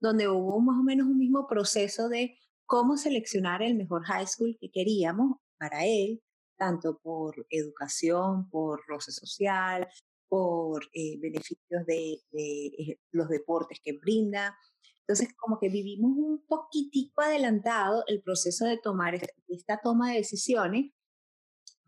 donde 0.04 0.28
hubo 0.28 0.60
más 0.60 0.78
o 0.78 0.82
menos 0.82 1.06
un 1.06 1.18
mismo 1.18 1.46
proceso 1.46 2.10
de 2.10 2.38
cómo 2.66 2.98
seleccionar 2.98 3.62
el 3.62 3.74
mejor 3.74 4.04
high 4.04 4.26
school 4.26 4.54
que 4.60 4.70
queríamos 4.70 5.38
para 5.58 5.86
él, 5.86 6.22
tanto 6.58 6.98
por 6.98 7.46
educación, 7.48 8.50
por 8.50 8.82
roce 8.86 9.12
social, 9.12 9.88
por 10.28 10.84
eh, 10.92 11.18
beneficios 11.20 11.86
de, 11.86 12.20
eh, 12.32 12.98
los 13.12 13.30
deportes 13.30 13.80
que 13.82 13.94
brinda. 13.94 14.54
Entonces, 15.00 15.34
como 15.38 15.58
que 15.58 15.70
vivimos 15.70 16.12
un 16.14 16.44
poquitico 16.46 17.22
adelantado 17.22 18.04
el 18.06 18.22
proceso 18.22 18.66
de 18.66 18.76
tomar 18.76 19.14
esta 19.48 19.80
toma 19.82 20.10
de 20.10 20.18
decisiones, 20.18 20.92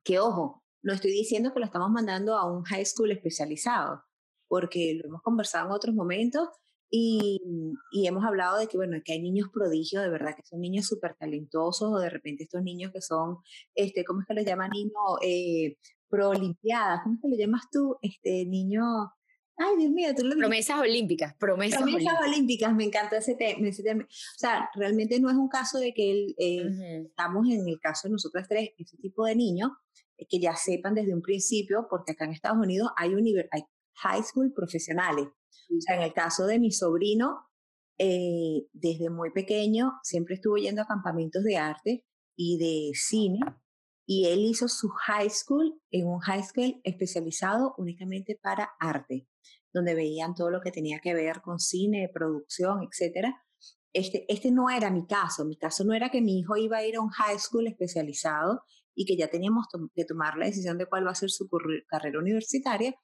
que 0.03 0.21
ojo, 0.21 0.65
no 0.83 0.95
estoy 0.95 1.11
diciendo 1.11 1.53
que 1.53 1.61
lo 1.61 1.67
estamos 1.67 1.91
mandando 1.91 2.39
a 2.39 2.51
un 2.51 2.65
high 2.65 2.87
school 2.87 3.11
especializado, 3.11 4.05
porque 4.49 4.95
lo 4.95 5.09
hemos 5.09 5.23
conversado 5.23 5.67
en 5.67 5.73
otros 5.73 5.95
momentos 5.95 6.49
y, 6.91 7.41
y, 7.91 8.07
hemos 8.07 8.25
hablado 8.25 8.59
de 8.59 8.69
que, 8.69 8.77
bueno, 8.77 8.99
que 9.05 9.13
hay 9.13 9.21
niños 9.21 9.49
prodigios, 9.53 10.03
de 10.03 10.11
verdad, 10.11 10.37
que 10.37 10.43
son 10.45 10.61
niños 10.61 10.87
súper 10.87 11.17
talentosos, 11.17 11.93
o 11.93 11.99
de 11.99 12.11
repente 12.11 12.45
estos 12.45 12.63
niños 12.63 12.93
que 12.93 13.01
son, 13.01 13.39
este, 13.75 14.05
¿cómo 14.05 14.21
es 14.21 14.27
que 14.27 14.35
los 14.35 14.45
llaman 14.45 14.71
niños 14.71 14.93
eh, 15.23 15.77
pro 16.09 16.31
olimpiadas? 16.31 17.01
¿Cómo 17.03 17.17
es 17.17 17.21
que 17.23 17.29
lo 17.29 17.37
llamas 17.37 17.63
tú? 17.73 17.97
Este, 18.03 18.47
niño, 18.47 18.83
ay, 19.57 19.77
Dios 19.79 19.91
mío, 19.91 20.11
tú 20.17 20.25
lo 20.25 20.37
Promesas 20.37 20.81
olímpicas, 20.81 21.35
promesas, 21.39 21.83
promesas 21.83 22.21
olímpicas. 22.25 22.75
me 22.75 22.85
encanta 22.85 23.17
ese, 23.17 23.35
tema, 23.35 24.05
O 24.05 24.39
sea, 24.39 24.71
realmente 24.75 25.19
no 25.19 25.29
es 25.29 25.37
un 25.37 25.49
caso 25.49 25.79
de 25.79 25.93
que 25.93 26.11
él, 26.11 26.35
eh, 26.39 27.03
estamos 27.09 27.49
en 27.49 27.67
el 27.69 27.81
caso 27.81 28.07
de 28.07 28.13
nosotros 28.13 28.47
tres, 28.49 28.71
ese 28.79 28.97
tipo 28.99 29.25
de 29.25 29.35
niños, 29.35 29.71
eh, 30.19 30.27
que 30.29 30.39
ya 30.39 30.55
sepan 30.55 30.95
desde 30.95 31.15
un 31.15 31.23
principio, 31.23 31.89
porque 31.91 32.13
acá 32.13 32.27
en 32.27 32.33
Estados 32.33 32.59
Unidos 32.59 32.91
hay, 32.97 33.13
hay 33.51 33.63
high 33.95 34.23
school 34.23 34.53
profesionales. 34.53 35.27
O 35.71 35.81
sea, 35.81 35.97
en 35.97 36.03
el 36.03 36.13
caso 36.13 36.47
de 36.47 36.59
mi 36.59 36.71
sobrino, 36.71 37.49
eh, 37.99 38.67
desde 38.73 39.11
muy 39.11 39.31
pequeño 39.31 39.93
siempre 40.03 40.35
estuvo 40.35 40.57
yendo 40.57 40.83
a 40.83 40.87
campamentos 40.87 41.43
de 41.43 41.57
arte 41.57 42.05
y 42.37 42.59
de 42.59 42.95
cine 42.95 43.41
y 44.07 44.27
él 44.27 44.41
hizo 44.41 44.69
su 44.69 44.89
high 44.89 45.31
school 45.31 45.81
en 45.91 46.07
un 46.07 46.21
high 46.21 46.43
school 46.43 46.81
especializado 46.85 47.75
únicamente 47.79 48.39
para 48.41 48.71
arte, 48.79 49.27
donde 49.73 49.95
veían 49.95 50.35
todo 50.35 50.51
lo 50.51 50.61
que 50.61 50.71
tenía 50.71 51.01
que 51.01 51.15
ver 51.15 51.41
con 51.41 51.59
cine, 51.59 52.09
producción, 52.13 52.81
etc. 52.83 53.35
Este, 53.93 54.25
este 54.29 54.53
no 54.53 54.71
era 54.71 54.91
mi 54.91 55.07
caso, 55.07 55.45
mi 55.45 55.57
caso 55.57 55.85
no 55.85 55.93
era 55.93 56.11
que 56.11 56.21
mi 56.21 56.39
hijo 56.39 56.57
iba 56.57 56.79
a 56.79 56.87
ir 56.87 56.97
a 56.97 57.01
un 57.01 57.09
high 57.11 57.39
school 57.39 57.67
especializado 57.67 58.63
y 58.95 59.07
que 59.07 59.17
ya 59.17 59.29
teníamos 59.29 59.67
que 59.95 60.05
tomar 60.05 60.37
la 60.37 60.47
decisión 60.47 60.79
de 60.79 60.87
cuál 60.87 61.07
va 61.07 61.11
a 61.11 61.15
ser 61.17 61.31
su 61.31 61.49
carrera 61.89 62.19
universitaria, 62.19 62.95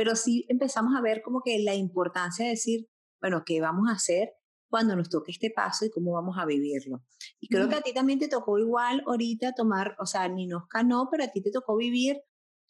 pero 0.00 0.16
sí 0.16 0.46
empezamos 0.48 0.96
a 0.96 1.02
ver 1.02 1.20
como 1.20 1.42
que 1.42 1.58
la 1.58 1.74
importancia 1.74 2.46
de 2.46 2.52
decir, 2.52 2.88
bueno, 3.20 3.42
¿qué 3.44 3.60
vamos 3.60 3.86
a 3.90 3.96
hacer 3.96 4.32
cuando 4.70 4.96
nos 4.96 5.10
toque 5.10 5.30
este 5.30 5.50
paso 5.50 5.84
y 5.84 5.90
cómo 5.90 6.12
vamos 6.12 6.38
a 6.38 6.46
vivirlo? 6.46 7.02
Y 7.38 7.48
creo 7.48 7.68
que 7.68 7.74
a 7.74 7.82
ti 7.82 7.92
también 7.92 8.18
te 8.18 8.26
tocó 8.26 8.58
igual 8.58 9.02
ahorita 9.06 9.52
tomar, 9.52 9.96
o 9.98 10.06
sea, 10.06 10.26
ni 10.26 10.46
nos 10.46 10.66
canó, 10.68 11.08
pero 11.10 11.24
a 11.24 11.28
ti 11.28 11.42
te 11.42 11.50
tocó 11.50 11.76
vivir 11.76 12.22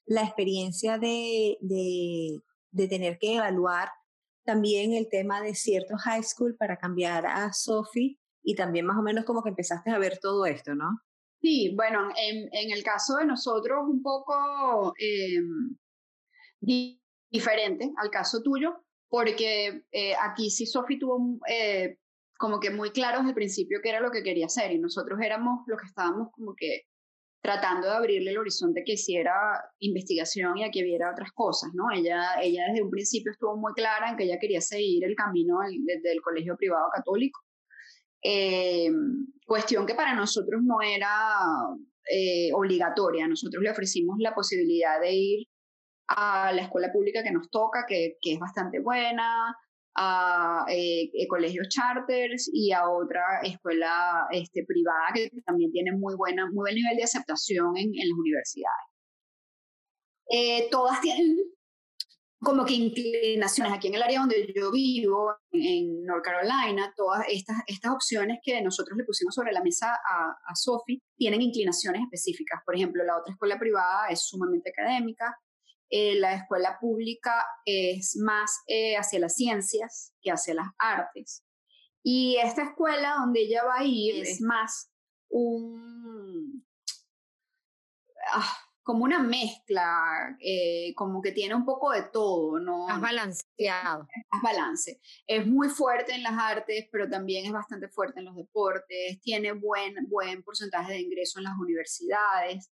la 0.06 0.24
experiencia 0.24 0.98
de, 0.98 1.56
de, 1.60 2.40
de 2.72 2.88
tener 2.88 3.16
que 3.20 3.36
evaluar 3.36 3.90
también 4.44 4.92
el 4.92 5.08
tema 5.08 5.40
de 5.40 5.54
cierto 5.54 5.96
high 5.98 6.24
school 6.24 6.56
para 6.56 6.78
cambiar 6.78 7.26
a 7.26 7.52
Sophie 7.52 8.18
y 8.42 8.56
también 8.56 8.86
más 8.86 8.98
o 8.98 9.02
menos 9.02 9.24
como 9.24 9.44
que 9.44 9.50
empezaste 9.50 9.92
a 9.92 10.00
ver 10.00 10.18
todo 10.18 10.46
esto, 10.46 10.74
¿no? 10.74 10.98
Sí, 11.40 11.76
bueno, 11.76 12.08
en, 12.16 12.48
en 12.50 12.72
el 12.72 12.82
caso 12.82 13.18
de 13.18 13.26
nosotros 13.26 13.84
un 13.86 14.02
poco 14.02 14.92
eh, 14.98 15.38
diferente 17.30 17.90
al 17.96 18.10
caso 18.10 18.42
tuyo, 18.42 18.84
porque 19.08 19.82
eh, 19.92 20.14
aquí 20.20 20.50
sí 20.50 20.66
Sofi 20.66 20.98
tuvo 20.98 21.38
eh, 21.48 21.98
como 22.38 22.60
que 22.60 22.70
muy 22.70 22.90
claro 22.90 23.18
desde 23.18 23.30
el 23.30 23.34
principio 23.34 23.80
qué 23.82 23.90
era 23.90 24.00
lo 24.00 24.10
que 24.10 24.22
quería 24.22 24.46
hacer 24.46 24.72
y 24.72 24.78
nosotros 24.78 25.18
éramos 25.22 25.62
los 25.66 25.78
que 25.78 25.86
estábamos 25.86 26.28
como 26.32 26.54
que 26.56 26.82
tratando 27.42 27.86
de 27.86 27.94
abrirle 27.94 28.30
el 28.30 28.38
horizonte 28.38 28.82
que 28.84 28.92
hiciera 28.92 29.32
investigación 29.78 30.58
y 30.58 30.64
a 30.64 30.70
que 30.70 30.82
viera 30.82 31.10
otras 31.10 31.32
cosas, 31.32 31.70
¿no? 31.74 31.90
Ella, 31.90 32.40
ella 32.42 32.64
desde 32.68 32.82
un 32.82 32.90
principio 32.90 33.32
estuvo 33.32 33.56
muy 33.56 33.72
clara 33.72 34.10
en 34.10 34.16
que 34.16 34.24
ella 34.24 34.38
quería 34.38 34.60
seguir 34.60 35.04
el 35.04 35.14
camino 35.14 35.58
del, 36.02 36.20
colegio 36.20 36.56
privado 36.56 36.86
católico, 36.94 37.40
eh, 38.22 38.90
cuestión 39.46 39.86
que 39.86 39.94
para 39.94 40.14
nosotros 40.14 40.60
no 40.62 40.82
era 40.82 41.10
eh, 42.10 42.52
obligatoria, 42.52 43.26
nosotros 43.26 43.62
le 43.62 43.70
ofrecimos 43.70 44.16
la 44.18 44.34
posibilidad 44.34 45.00
de 45.00 45.12
ir 45.12 45.48
a 46.10 46.52
la 46.52 46.62
escuela 46.62 46.92
pública 46.92 47.22
que 47.22 47.30
nos 47.30 47.48
toca, 47.50 47.84
que, 47.86 48.18
que 48.20 48.34
es 48.34 48.38
bastante 48.38 48.80
buena, 48.80 49.56
a 49.94 50.64
eh, 50.68 51.10
eh, 51.12 51.28
colegios 51.28 51.68
charters 51.68 52.50
y 52.52 52.72
a 52.72 52.88
otra 52.88 53.40
escuela 53.42 54.26
este, 54.30 54.64
privada 54.64 55.12
que 55.14 55.30
también 55.44 55.72
tiene 55.72 55.92
muy, 55.92 56.14
buena, 56.16 56.46
muy 56.46 56.62
buen 56.62 56.74
nivel 56.74 56.96
de 56.96 57.04
aceptación 57.04 57.76
en, 57.76 57.86
en 57.94 58.08
las 58.08 58.18
universidades. 58.18 58.86
Eh, 60.32 60.68
todas 60.70 61.00
tienen 61.00 61.36
como 62.42 62.64
que 62.64 62.74
inclinaciones. 62.74 63.72
Aquí 63.72 63.88
en 63.88 63.94
el 63.94 64.02
área 64.02 64.20
donde 64.20 64.52
yo 64.54 64.72
vivo, 64.72 65.34
en 65.52 66.04
North 66.04 66.24
Carolina, 66.24 66.92
todas 66.96 67.26
estas, 67.28 67.58
estas 67.66 67.92
opciones 67.92 68.38
que 68.42 68.62
nosotros 68.62 68.96
le 68.96 69.04
pusimos 69.04 69.34
sobre 69.34 69.52
la 69.52 69.62
mesa 69.62 69.92
a, 69.92 70.30
a 70.30 70.54
Sophie 70.54 71.02
tienen 71.16 71.42
inclinaciones 71.42 72.02
específicas. 72.02 72.60
Por 72.64 72.74
ejemplo, 72.74 73.04
la 73.04 73.18
otra 73.18 73.32
escuela 73.32 73.58
privada 73.58 74.08
es 74.08 74.22
sumamente 74.22 74.70
académica, 74.70 75.36
eh, 75.90 76.14
la 76.14 76.34
escuela 76.34 76.78
pública 76.80 77.44
es 77.64 78.16
más 78.16 78.60
eh, 78.66 78.96
hacia 78.96 79.18
las 79.18 79.34
ciencias 79.34 80.14
que 80.22 80.30
hacia 80.30 80.54
las 80.54 80.68
artes. 80.78 81.44
Y 82.02 82.36
esta 82.36 82.62
escuela 82.62 83.16
donde 83.18 83.40
ella 83.40 83.64
va 83.64 83.80
a 83.80 83.84
ir 83.84 84.22
es 84.22 84.40
más 84.40 84.90
un... 85.28 86.64
Ah, 88.32 88.56
como 88.82 89.04
una 89.04 89.22
mezcla, 89.22 90.36
eh, 90.40 90.92
como 90.96 91.20
que 91.22 91.32
tiene 91.32 91.54
un 91.54 91.64
poco 91.64 91.92
de 91.92 92.02
todo, 92.02 92.58
¿no? 92.58 92.86
Balanceado. 93.00 94.08
Balance. 94.42 95.00
Es 95.26 95.46
muy 95.46 95.68
fuerte 95.68 96.12
en 96.12 96.22
las 96.22 96.36
artes, 96.36 96.88
pero 96.90 97.08
también 97.08 97.46
es 97.46 97.52
bastante 97.52 97.88
fuerte 97.88 98.18
en 98.18 98.26
los 98.26 98.36
deportes, 98.36 99.20
tiene 99.20 99.52
buen, 99.52 99.94
buen 100.08 100.42
porcentaje 100.42 100.94
de 100.94 101.00
ingreso 101.02 101.38
en 101.38 101.44
las 101.44 101.58
universidades, 101.58 102.72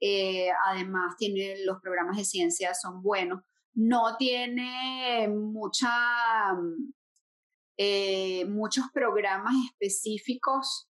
eh, 0.00 0.50
además 0.66 1.16
tiene 1.16 1.64
los 1.64 1.80
programas 1.80 2.16
de 2.16 2.24
ciencia 2.24 2.74
son 2.74 3.02
buenos, 3.02 3.42
no 3.74 4.16
tiene 4.16 5.28
mucha, 5.28 6.54
mm, 6.54 6.92
eh, 7.78 8.44
muchos 8.46 8.86
programas 8.92 9.54
específicos. 9.70 10.88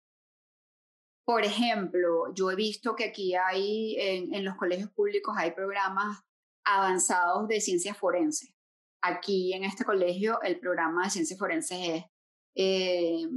Por 1.25 1.45
ejemplo, 1.45 2.33
yo 2.35 2.51
he 2.51 2.57
visto 2.57 2.95
que 2.95 3.07
aquí 3.07 3.35
hay, 3.35 3.97
en, 3.99 4.45
los 4.45 4.57
colegios 4.57 4.91
públicos 4.93 5.35
hay 5.37 5.53
programas 5.53 6.21
avanzados 6.65 7.49
de 7.49 7.61
ciencias 7.61 7.97
forenses. 7.97 8.55
Aquí 9.03 9.53
en 9.53 9.65
este 9.65 9.85
colegio 9.85 10.41
el 10.43 10.59
programa 10.61 11.05
de 11.05 11.11
ciencias 11.11 11.39
forenses 11.39 11.79
es 11.81 12.05
eh, 12.57 13.29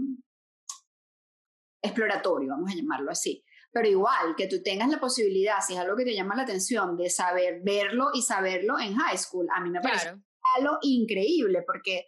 exploratorio, 1.81 2.49
vamos 2.49 2.71
a 2.71 2.75
llamarlo 2.75 3.11
así 3.11 3.43
pero 3.71 3.87
igual 3.87 4.35
que 4.35 4.47
tú 4.47 4.61
tengas 4.63 4.89
la 4.89 4.99
posibilidad, 4.99 5.57
si 5.65 5.73
es 5.73 5.79
algo 5.79 5.95
que 5.95 6.05
te 6.05 6.15
llama 6.15 6.35
la 6.35 6.43
atención, 6.43 6.97
de 6.97 7.09
saber 7.09 7.61
verlo 7.63 8.09
y 8.13 8.21
saberlo 8.21 8.79
en 8.79 8.95
high 8.95 9.17
school, 9.17 9.47
a 9.55 9.61
mí 9.61 9.69
me 9.69 9.81
parece 9.81 10.15
algo 10.57 10.77
increíble, 10.81 11.63
porque 11.65 12.07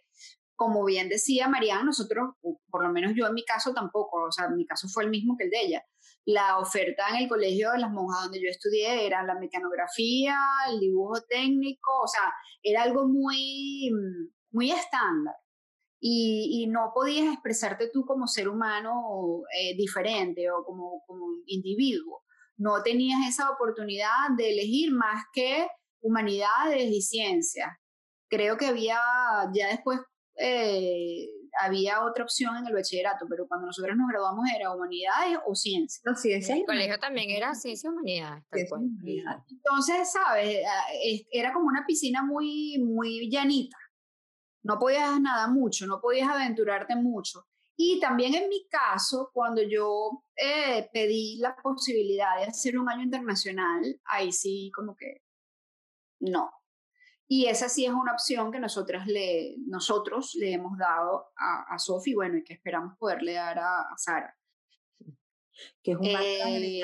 como 0.56 0.84
bien 0.84 1.08
decía 1.08 1.48
Mariana, 1.48 1.84
nosotros, 1.84 2.34
por 2.70 2.84
lo 2.84 2.92
menos 2.92 3.12
yo 3.14 3.26
en 3.26 3.34
mi 3.34 3.44
caso 3.44 3.72
tampoco, 3.72 4.24
o 4.24 4.32
sea, 4.32 4.48
mi 4.48 4.66
caso 4.66 4.88
fue 4.88 5.04
el 5.04 5.10
mismo 5.10 5.36
que 5.36 5.44
el 5.44 5.50
de 5.50 5.60
ella. 5.60 5.84
La 6.24 6.58
oferta 6.58 7.08
en 7.10 7.16
el 7.16 7.28
colegio 7.28 7.72
de 7.72 7.78
las 7.78 7.90
monjas 7.90 8.24
donde 8.24 8.40
yo 8.40 8.48
estudié 8.48 9.06
era 9.06 9.24
la 9.24 9.34
mecanografía, 9.34 10.36
el 10.68 10.78
dibujo 10.78 11.20
técnico, 11.28 11.90
o 12.02 12.06
sea, 12.06 12.32
era 12.62 12.82
algo 12.82 13.08
muy, 13.08 13.90
muy 14.50 14.70
estándar 14.70 15.34
y, 16.04 16.66
no 16.66 16.90
podías 16.92 17.32
expresarte 17.32 17.88
tú 17.92 18.04
como 18.04 18.26
ser 18.26 18.48
humano 18.48 19.42
eh, 19.56 19.76
diferente 19.76 20.50
o 20.50 20.64
como, 20.64 21.02
como 21.06 21.26
individuo. 21.46 22.24
No 22.56 22.82
tenías 22.82 23.20
esa 23.28 23.50
oportunidad 23.50 24.30
de 24.36 24.50
elegir 24.50 24.92
más 24.92 25.24
que 25.32 25.68
humanidades 26.00 26.90
y 26.90 27.02
ciencias. 27.02 27.68
Creo 28.28 28.56
que 28.56 28.66
había, 28.66 28.98
ya 29.54 29.68
después 29.68 30.00
eh, 30.38 31.28
había 31.60 32.02
otra 32.04 32.24
opción 32.24 32.56
en 32.56 32.66
el 32.66 32.74
bachillerato, 32.74 33.26
pero 33.28 33.46
cuando 33.46 33.66
nosotros 33.66 33.96
nos 33.96 34.08
graduamos 34.08 34.44
era 34.56 34.74
humanidades 34.74 35.38
o 35.46 35.54
ciencias. 35.54 36.02
No, 36.04 36.16
ciencias. 36.16 36.58
El 36.58 36.64
colegio 36.64 36.98
también 36.98 37.30
era 37.30 37.54
ciencia 37.54 37.88
y 37.88 37.92
humanidades. 37.92 38.44
Entonces, 38.50 40.10
¿sabes? 40.10 40.56
Eh, 41.04 41.26
era 41.30 41.52
como 41.52 41.66
una 41.66 41.84
piscina 41.86 42.24
muy, 42.24 42.78
muy 42.78 43.30
llanita 43.30 43.76
no 44.62 44.78
podías 44.78 45.20
nada 45.20 45.48
mucho, 45.48 45.86
no 45.86 46.00
podías 46.00 46.28
aventurarte 46.28 46.96
mucho. 46.96 47.46
Y 47.76 47.98
también 48.00 48.34
en 48.34 48.48
mi 48.48 48.66
caso, 48.68 49.30
cuando 49.32 49.62
yo 49.62 50.24
eh, 50.36 50.88
pedí 50.92 51.38
la 51.38 51.56
posibilidad 51.56 52.36
de 52.38 52.44
hacer 52.44 52.78
un 52.78 52.88
año 52.88 53.02
internacional, 53.02 54.00
ahí 54.04 54.32
sí 54.32 54.70
como 54.74 54.94
que 54.94 55.22
no. 56.20 56.50
Y 57.26 57.46
esa 57.46 57.68
sí 57.68 57.86
es 57.86 57.92
una 57.92 58.12
opción 58.12 58.52
que 58.52 58.60
nosotras 58.60 59.06
le, 59.06 59.56
nosotros 59.66 60.34
le 60.34 60.52
hemos 60.52 60.76
dado 60.76 61.32
a, 61.34 61.74
a 61.74 61.78
Sofi, 61.78 62.14
bueno, 62.14 62.36
y 62.36 62.44
que 62.44 62.52
esperamos 62.52 62.96
poderle 62.98 63.32
dar 63.32 63.58
a, 63.58 63.86
Sara. 63.96 64.36
Que 65.82 65.92
es 65.92 65.96
un 65.96 66.04
eh, 66.06 66.82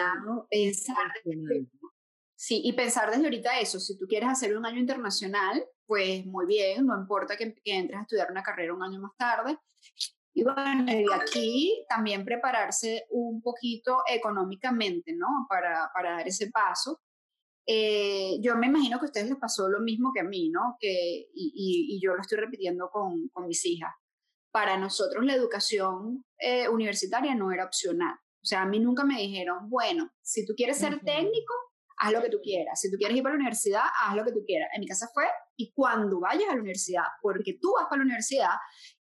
Sí, 2.35 2.63
y 2.65 2.73
pensar 2.73 3.11
desde 3.11 3.25
ahorita 3.25 3.59
eso, 3.61 3.79
si 3.81 3.99
tú 3.99 4.07
quieres 4.07 4.29
hacer 4.31 4.57
un 4.57 4.65
año 4.65 4.79
internacional, 4.79 5.65
pues 5.89 6.27
muy 6.27 6.45
bien, 6.45 6.87
no 6.87 6.95
importa 6.95 7.35
que, 7.35 7.57
entres 7.65 7.99
a 7.99 8.03
estudiar 8.03 8.31
una 8.31 8.43
carrera 8.43 8.75
un 8.75 8.83
año 8.83 9.01
más 9.01 9.17
tarde. 9.17 9.57
Y 10.35 10.45
bueno, 10.45 10.85
y 10.87 11.07
aquí 11.13 11.85
también 11.89 12.27
prepararse 12.27 13.07
un 13.11 13.41
poquito 13.41 14.03
económicamente, 14.07 15.15
¿no? 15.15 15.47
Para, 15.49 15.91
para 15.95 16.19
dar 16.19 16.29
ese 16.29 16.51
paso. 16.51 17.01
Eh, 17.67 18.39
yo 18.41 18.55
me 18.57 18.67
imagino 18.67 18.99
que 18.99 19.07
a 19.07 19.09
ustedes 19.09 19.31
les 19.31 19.39
pasó 19.39 19.67
lo 19.69 19.81
mismo 19.81 20.13
que 20.13 20.21
a 20.21 20.25
mí, 20.25 20.51
¿no? 20.51 20.77
Que, 20.79 21.29
y, 21.35 21.53
y, 21.55 22.01
yo 22.01 22.15
lo 22.15 22.21
estoy 22.21 22.39
repitiendo 22.39 22.91
con, 22.91 23.29
con, 23.29 23.47
mis 23.47 23.65
hijas. 23.65 23.95
Para 24.53 24.77
nosotros 24.77 25.25
la 25.25 25.35
educación 25.35 26.25
eh, 26.39 26.69
universitaria 26.69 27.35
no 27.35 27.51
era 27.51 27.65
opcional. 27.65 28.15
O 28.43 28.47
sea, 28.47 28.63
a 28.63 28.67
mí 28.67 28.79
nunca 28.79 29.05
me 29.05 29.19
dijeron, 29.19 29.69
bueno, 29.69 30.11
si 30.23 30.47
tú 30.47 30.55
quieres 30.55 30.79
ser 30.79 31.01
técnico, 31.01 31.55
haz 31.99 32.13
lo 32.13 32.23
que 32.23 32.31
tú 32.31 32.41
quieras. 32.43 32.81
Si 32.81 32.91
tú 32.91 32.97
quieres 32.97 33.17
ir 33.17 33.23
para 33.23 33.35
la 33.35 33.41
universidad, 33.41 33.83
haz 34.01 34.17
lo 34.17 34.25
que 34.25 34.33
tú 34.33 34.45
quieras. 34.47 34.71
En 34.75 34.81
mi 34.81 34.87
casa 34.87 35.09
fue, 35.13 35.25
y 35.57 35.73
cuando 35.73 36.21
vayas 36.21 36.49
a 36.49 36.55
la 36.55 36.61
universidad, 36.61 37.05
porque 37.21 37.59
tú 37.61 37.73
vas 37.77 37.87
para 37.89 37.99
la 37.99 38.05
universidad, 38.05 38.51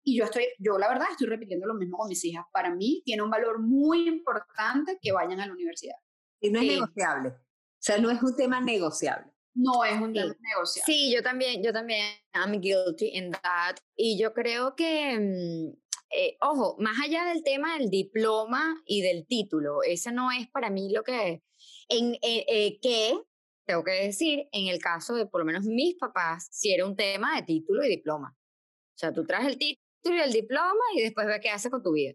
y 0.04 0.18
yo 0.18 0.26
estoy, 0.26 0.48
yo 0.60 0.78
la 0.78 0.90
verdad 0.90 1.08
estoy 1.12 1.28
repitiendo 1.28 1.68
lo 1.68 1.76
mismo 1.76 1.98
con 1.98 2.10
mis 2.10 2.24
hijas. 2.26 2.46
Para 2.52 2.74
mí 2.74 3.02
tiene 3.06 3.22
un 3.22 3.30
valor 3.30 3.60
muy 3.60 4.08
importante 4.08 4.98
que 5.02 5.12
vayan 5.12 5.40
a 5.40 5.48
la 5.48 5.54
universidad. 5.54 5.96
Y 6.40 6.50
no 6.50 6.60
es 6.60 6.68
negociable. 6.68 7.30
O 7.30 7.80
sea, 7.80 7.98
no 8.00 8.10
es 8.10 8.22
un 8.22 8.36
tema 8.36 8.60
negociable. 8.60 9.32
No 9.54 9.84
es 9.84 10.00
un 10.00 10.14
tema 10.14 10.36
negociable. 10.40 10.94
Sí, 10.94 11.14
yo 11.14 11.24
también, 11.24 11.64
yo 11.64 11.74
también, 11.74 12.06
I'm 12.34 12.60
guilty 12.60 13.10
in 13.14 13.32
that. 13.32 13.78
Y 13.96 14.20
yo 14.20 14.34
creo 14.34 14.76
que, 14.76 15.18
mm, 15.20 15.78
eh, 16.12 16.38
ojo, 16.42 16.76
más 16.80 17.00
allá 17.04 17.26
del 17.26 17.44
tema 17.44 17.78
del 17.78 17.90
diploma 17.90 18.82
y 18.86 19.02
del 19.02 19.26
título, 19.28 19.84
ese 19.84 20.12
no 20.12 20.32
es 20.32 20.48
para 20.50 20.70
mí 20.70 20.92
lo 20.92 21.04
que 21.04 21.44
en, 21.89 22.15
eh, 22.15 22.45
eh, 22.47 22.80
que, 22.82 23.19
tengo 23.65 23.84
que 23.84 23.91
decir, 23.91 24.47
en 24.52 24.67
el 24.67 24.80
caso 24.80 25.15
de 25.15 25.26
por 25.26 25.41
lo 25.41 25.45
menos 25.45 25.65
mis 25.65 25.95
papás, 25.95 26.47
si 26.52 26.73
era 26.73 26.86
un 26.86 26.95
tema 26.95 27.36
de 27.36 27.43
título 27.43 27.84
y 27.84 27.89
diploma. 27.89 28.36
O 28.38 28.97
sea, 28.97 29.13
tú 29.13 29.26
traes 29.26 29.47
el 29.47 29.58
título 29.58 29.80
y 30.04 30.19
el 30.19 30.32
diploma 30.32 30.84
y 30.95 31.02
después 31.02 31.28
ves 31.28 31.39
qué 31.41 31.50
haces 31.50 31.71
con 31.71 31.84
tu 31.84 31.93
vida. 31.93 32.13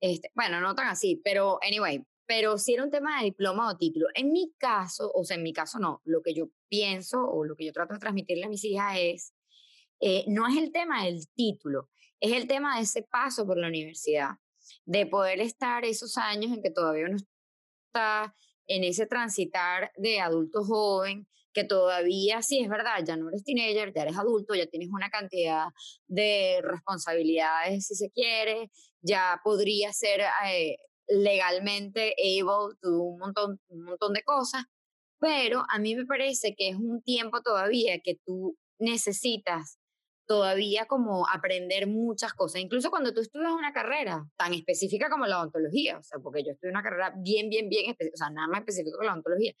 Este, 0.00 0.30
bueno, 0.34 0.60
no 0.60 0.74
tan 0.74 0.88
así, 0.88 1.20
pero 1.22 1.58
anyway, 1.62 2.04
pero 2.28 2.58
si 2.58 2.74
era 2.74 2.84
un 2.84 2.90
tema 2.90 3.18
de 3.18 3.26
diploma 3.26 3.70
o 3.70 3.76
título. 3.76 4.06
En 4.14 4.32
mi 4.32 4.52
caso, 4.58 5.10
o 5.14 5.24
sea, 5.24 5.36
en 5.36 5.42
mi 5.42 5.52
caso 5.52 5.78
no, 5.78 6.02
lo 6.04 6.22
que 6.22 6.34
yo 6.34 6.50
pienso 6.68 7.24
o 7.24 7.44
lo 7.44 7.56
que 7.56 7.64
yo 7.64 7.72
trato 7.72 7.94
de 7.94 8.00
transmitirle 8.00 8.44
a 8.44 8.48
mis 8.48 8.64
hijas 8.64 8.96
es, 8.98 9.34
eh, 10.00 10.24
no 10.28 10.46
es 10.46 10.56
el 10.56 10.70
tema 10.70 11.04
del 11.04 11.26
título, 11.34 11.88
es 12.20 12.32
el 12.32 12.46
tema 12.46 12.76
de 12.76 12.82
ese 12.82 13.02
paso 13.02 13.46
por 13.46 13.58
la 13.58 13.68
universidad, 13.68 14.32
de 14.84 15.06
poder 15.06 15.40
estar 15.40 15.84
esos 15.84 16.16
años 16.18 16.52
en 16.52 16.62
que 16.62 16.70
todavía 16.70 17.06
uno 17.06 17.16
está 17.16 18.34
en 18.68 18.84
ese 18.84 19.06
transitar 19.06 19.90
de 19.96 20.20
adulto 20.20 20.64
joven, 20.64 21.26
que 21.52 21.64
todavía, 21.64 22.42
sí 22.42 22.60
es 22.60 22.68
verdad, 22.68 23.02
ya 23.04 23.16
no 23.16 23.28
eres 23.28 23.42
teenager, 23.42 23.92
ya 23.92 24.02
eres 24.02 24.16
adulto, 24.16 24.54
ya 24.54 24.66
tienes 24.66 24.90
una 24.92 25.10
cantidad 25.10 25.66
de 26.06 26.60
responsabilidades, 26.62 27.86
si 27.86 27.96
se 27.96 28.10
quiere, 28.10 28.70
ya 29.00 29.40
podría 29.42 29.92
ser 29.92 30.20
eh, 30.46 30.76
legalmente 31.08 32.14
able 32.18 32.76
to 32.80 33.02
un 33.02 33.18
montón, 33.18 33.60
un 33.68 33.84
montón 33.84 34.12
de 34.12 34.22
cosas, 34.22 34.64
pero 35.18 35.64
a 35.68 35.78
mí 35.78 35.96
me 35.96 36.06
parece 36.06 36.54
que 36.56 36.68
es 36.68 36.76
un 36.76 37.02
tiempo 37.02 37.40
todavía 37.42 37.98
que 38.04 38.18
tú 38.24 38.56
necesitas 38.78 39.77
todavía 40.28 40.84
como 40.84 41.26
aprender 41.26 41.86
muchas 41.86 42.34
cosas, 42.34 42.60
incluso 42.60 42.90
cuando 42.90 43.14
tú 43.14 43.20
estudias 43.20 43.50
una 43.50 43.72
carrera 43.72 44.28
tan 44.36 44.52
específica 44.52 45.08
como 45.08 45.26
la 45.26 45.40
odontología, 45.40 45.98
o 45.98 46.02
sea, 46.02 46.18
porque 46.18 46.44
yo 46.44 46.52
estudié 46.52 46.70
una 46.70 46.82
carrera 46.82 47.14
bien, 47.16 47.48
bien, 47.48 47.70
bien 47.70 47.90
específica, 47.90 48.14
o 48.14 48.18
sea, 48.26 48.30
nada 48.30 48.46
más 48.46 48.60
específico 48.60 48.98
que 49.00 49.06
la 49.06 49.14
odontología. 49.14 49.54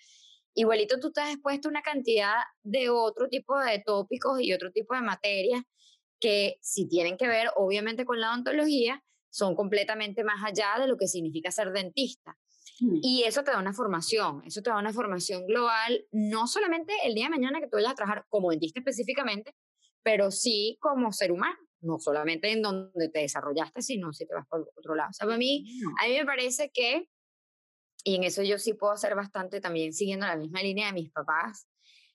Igualito 0.54 1.00
tú 1.00 1.10
has 1.16 1.32
expuesto 1.32 1.70
una 1.70 1.80
cantidad 1.80 2.34
de 2.62 2.90
otro 2.90 3.28
tipo 3.28 3.58
de 3.58 3.82
tópicos 3.84 4.40
y 4.42 4.52
otro 4.52 4.70
tipo 4.70 4.94
de 4.94 5.00
materias 5.00 5.62
que 6.20 6.56
si 6.60 6.86
tienen 6.86 7.16
que 7.16 7.28
ver 7.28 7.48
obviamente 7.56 8.04
con 8.04 8.20
la 8.20 8.30
odontología, 8.30 9.02
son 9.30 9.54
completamente 9.54 10.22
más 10.22 10.44
allá 10.44 10.78
de 10.78 10.86
lo 10.86 10.98
que 10.98 11.08
significa 11.08 11.50
ser 11.50 11.72
dentista. 11.72 12.36
Mm. 12.80 12.98
Y 13.02 13.22
eso 13.22 13.42
te 13.42 13.52
da 13.52 13.58
una 13.58 13.72
formación, 13.72 14.42
eso 14.44 14.60
te 14.60 14.68
da 14.68 14.78
una 14.78 14.92
formación 14.92 15.46
global, 15.46 16.04
no 16.12 16.46
solamente 16.46 16.92
el 17.04 17.14
día 17.14 17.24
de 17.24 17.30
mañana 17.30 17.60
que 17.60 17.68
tú 17.68 17.76
vayas 17.76 17.92
a 17.92 17.94
trabajar 17.94 18.26
como 18.28 18.50
dentista 18.50 18.80
específicamente, 18.80 19.54
pero 20.08 20.30
sí 20.30 20.78
como 20.80 21.12
ser 21.12 21.30
humano, 21.30 21.58
no 21.82 21.98
solamente 21.98 22.50
en 22.50 22.62
donde 22.62 23.10
te 23.10 23.18
desarrollaste, 23.18 23.82
sino 23.82 24.10
si 24.14 24.24
te 24.24 24.32
vas 24.32 24.46
por 24.48 24.66
otro 24.74 24.94
lado. 24.94 25.10
O 25.10 25.12
sea, 25.12 25.30
a 25.30 25.36
mí, 25.36 25.66
a 26.02 26.08
mí 26.08 26.14
me 26.16 26.24
parece 26.24 26.70
que, 26.72 27.10
y 28.04 28.14
en 28.14 28.24
eso 28.24 28.42
yo 28.42 28.58
sí 28.58 28.72
puedo 28.72 28.94
hacer 28.94 29.14
bastante 29.14 29.60
también 29.60 29.92
siguiendo 29.92 30.24
la 30.24 30.36
misma 30.36 30.62
línea 30.62 30.86
de 30.86 30.94
mis 30.94 31.10
papás, 31.10 31.68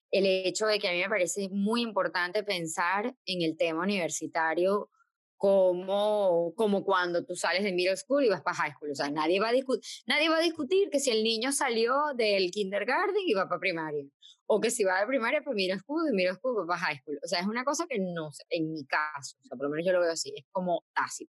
el 0.10 0.26
hecho 0.26 0.66
de 0.66 0.80
que 0.80 0.88
a 0.88 0.92
mí 0.92 1.02
me 1.02 1.08
parece 1.08 1.50
muy 1.50 1.84
importante 1.84 2.42
pensar 2.42 3.16
en 3.28 3.44
el 3.44 3.56
tema 3.58 3.84
universitario 3.84 4.90
como, 5.44 6.54
como 6.56 6.86
cuando 6.86 7.26
tú 7.26 7.36
sales 7.36 7.66
de 7.66 7.74
middle 7.74 7.98
school 7.98 8.24
y 8.24 8.30
vas 8.30 8.42
para 8.42 8.56
high 8.56 8.72
school. 8.72 8.92
O 8.92 8.96
sea, 8.96 9.10
nadie 9.10 9.42
va, 9.42 9.50
a 9.50 9.54
nadie 10.08 10.30
va 10.30 10.38
a 10.38 10.42
discutir 10.42 10.90
que 10.90 11.02
si 11.02 11.10
el 11.10 11.22
niño 11.22 11.52
salió 11.52 11.94
del 12.16 12.50
kindergarten 12.50 13.22
y 13.28 13.34
va 13.34 13.50
para 13.50 13.60
primaria. 13.60 14.06
O 14.46 14.62
que 14.62 14.72
si 14.72 14.86
va 14.86 15.02
de 15.02 15.06
primaria 15.06 15.42
para 15.44 15.54
middle 15.54 15.78
school, 15.80 16.06
de 16.06 16.14
middle 16.14 16.36
school 16.36 16.62
va 16.62 16.66
para 16.66 16.80
high 16.80 16.98
school. 17.00 17.20
O 17.22 17.28
sea, 17.28 17.42
es 17.42 17.46
una 17.46 17.66
cosa 17.66 17.86
que 17.90 18.00
no, 18.00 18.32
en 18.50 18.72
mi 18.72 18.86
caso, 18.86 19.36
o 19.44 19.48
sea, 19.50 19.58
por 19.58 19.66
lo 19.66 19.72
menos 19.72 19.86
yo 19.86 19.92
lo 19.92 20.00
veo 20.00 20.14
así, 20.14 20.32
es 20.34 20.46
como 20.50 20.86
tácito. 20.94 21.34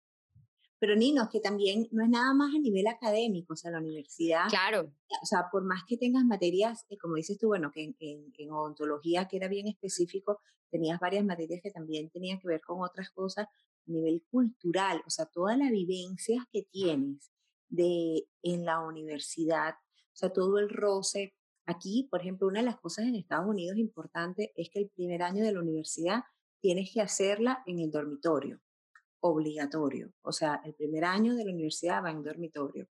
Pero 0.78 0.94
Nino, 0.94 1.24
es 1.24 1.28
que 1.28 1.40
también 1.40 1.88
no 1.90 2.04
es 2.04 2.08
nada 2.08 2.32
más 2.32 2.54
a 2.54 2.60
nivel 2.60 2.86
académico, 2.86 3.54
o 3.54 3.56
sea, 3.56 3.72
la 3.72 3.80
universidad. 3.80 4.48
Claro. 4.50 4.92
O 5.20 5.26
sea, 5.26 5.48
por 5.50 5.64
más 5.64 5.82
que 5.84 5.96
tengas 5.96 6.24
materias, 6.24 6.86
eh, 6.90 6.96
como 6.96 7.16
dices 7.16 7.38
tú, 7.38 7.48
bueno, 7.48 7.72
que 7.72 7.82
en, 7.82 7.96
en, 7.98 8.32
en, 8.38 8.52
odontología, 8.52 9.26
que 9.26 9.38
era 9.38 9.48
bien 9.48 9.66
específico, 9.66 10.38
tenías 10.70 11.00
varias 11.00 11.24
materias 11.24 11.60
que 11.60 11.72
también 11.72 12.08
tenían 12.10 12.38
que 12.38 12.46
ver 12.46 12.60
con 12.60 12.82
otras 12.82 13.10
cosas, 13.10 13.48
a 13.86 13.90
nivel 13.90 14.24
cultural, 14.30 15.02
o 15.06 15.10
sea, 15.10 15.26
toda 15.26 15.56
la 15.56 15.70
vivencia 15.70 16.46
que 16.52 16.62
tienes 16.70 17.30
de 17.68 18.28
en 18.42 18.64
la 18.64 18.80
universidad, 18.80 19.74
o 19.74 20.16
sea, 20.16 20.32
todo 20.32 20.58
el 20.58 20.68
roce. 20.68 21.34
Aquí, 21.66 22.08
por 22.10 22.20
ejemplo, 22.20 22.46
una 22.46 22.60
de 22.60 22.66
las 22.66 22.80
cosas 22.80 23.06
en 23.06 23.16
Estados 23.16 23.48
Unidos 23.48 23.76
importante 23.76 24.52
es 24.56 24.70
que 24.70 24.80
el 24.80 24.88
primer 24.90 25.22
año 25.22 25.44
de 25.44 25.52
la 25.52 25.60
universidad 25.60 26.22
tienes 26.60 26.92
que 26.92 27.00
hacerla 27.00 27.62
en 27.66 27.80
el 27.80 27.90
dormitorio, 27.90 28.60
obligatorio. 29.20 30.12
O 30.22 30.32
sea, 30.32 30.60
el 30.64 30.74
primer 30.74 31.04
año 31.04 31.34
de 31.34 31.44
la 31.44 31.52
universidad 31.52 32.02
va 32.04 32.10
en 32.10 32.22
dormitorio. 32.22 32.88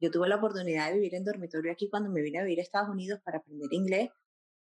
Yo 0.00 0.10
tuve 0.10 0.28
la 0.28 0.36
oportunidad 0.36 0.88
de 0.88 0.94
vivir 0.94 1.14
en 1.14 1.24
dormitorio 1.24 1.70
aquí 1.70 1.88
cuando 1.88 2.10
me 2.10 2.22
vine 2.22 2.40
a 2.40 2.42
vivir 2.42 2.58
a 2.58 2.62
Estados 2.62 2.88
Unidos 2.88 3.20
para 3.24 3.38
aprender 3.38 3.72
inglés 3.72 4.10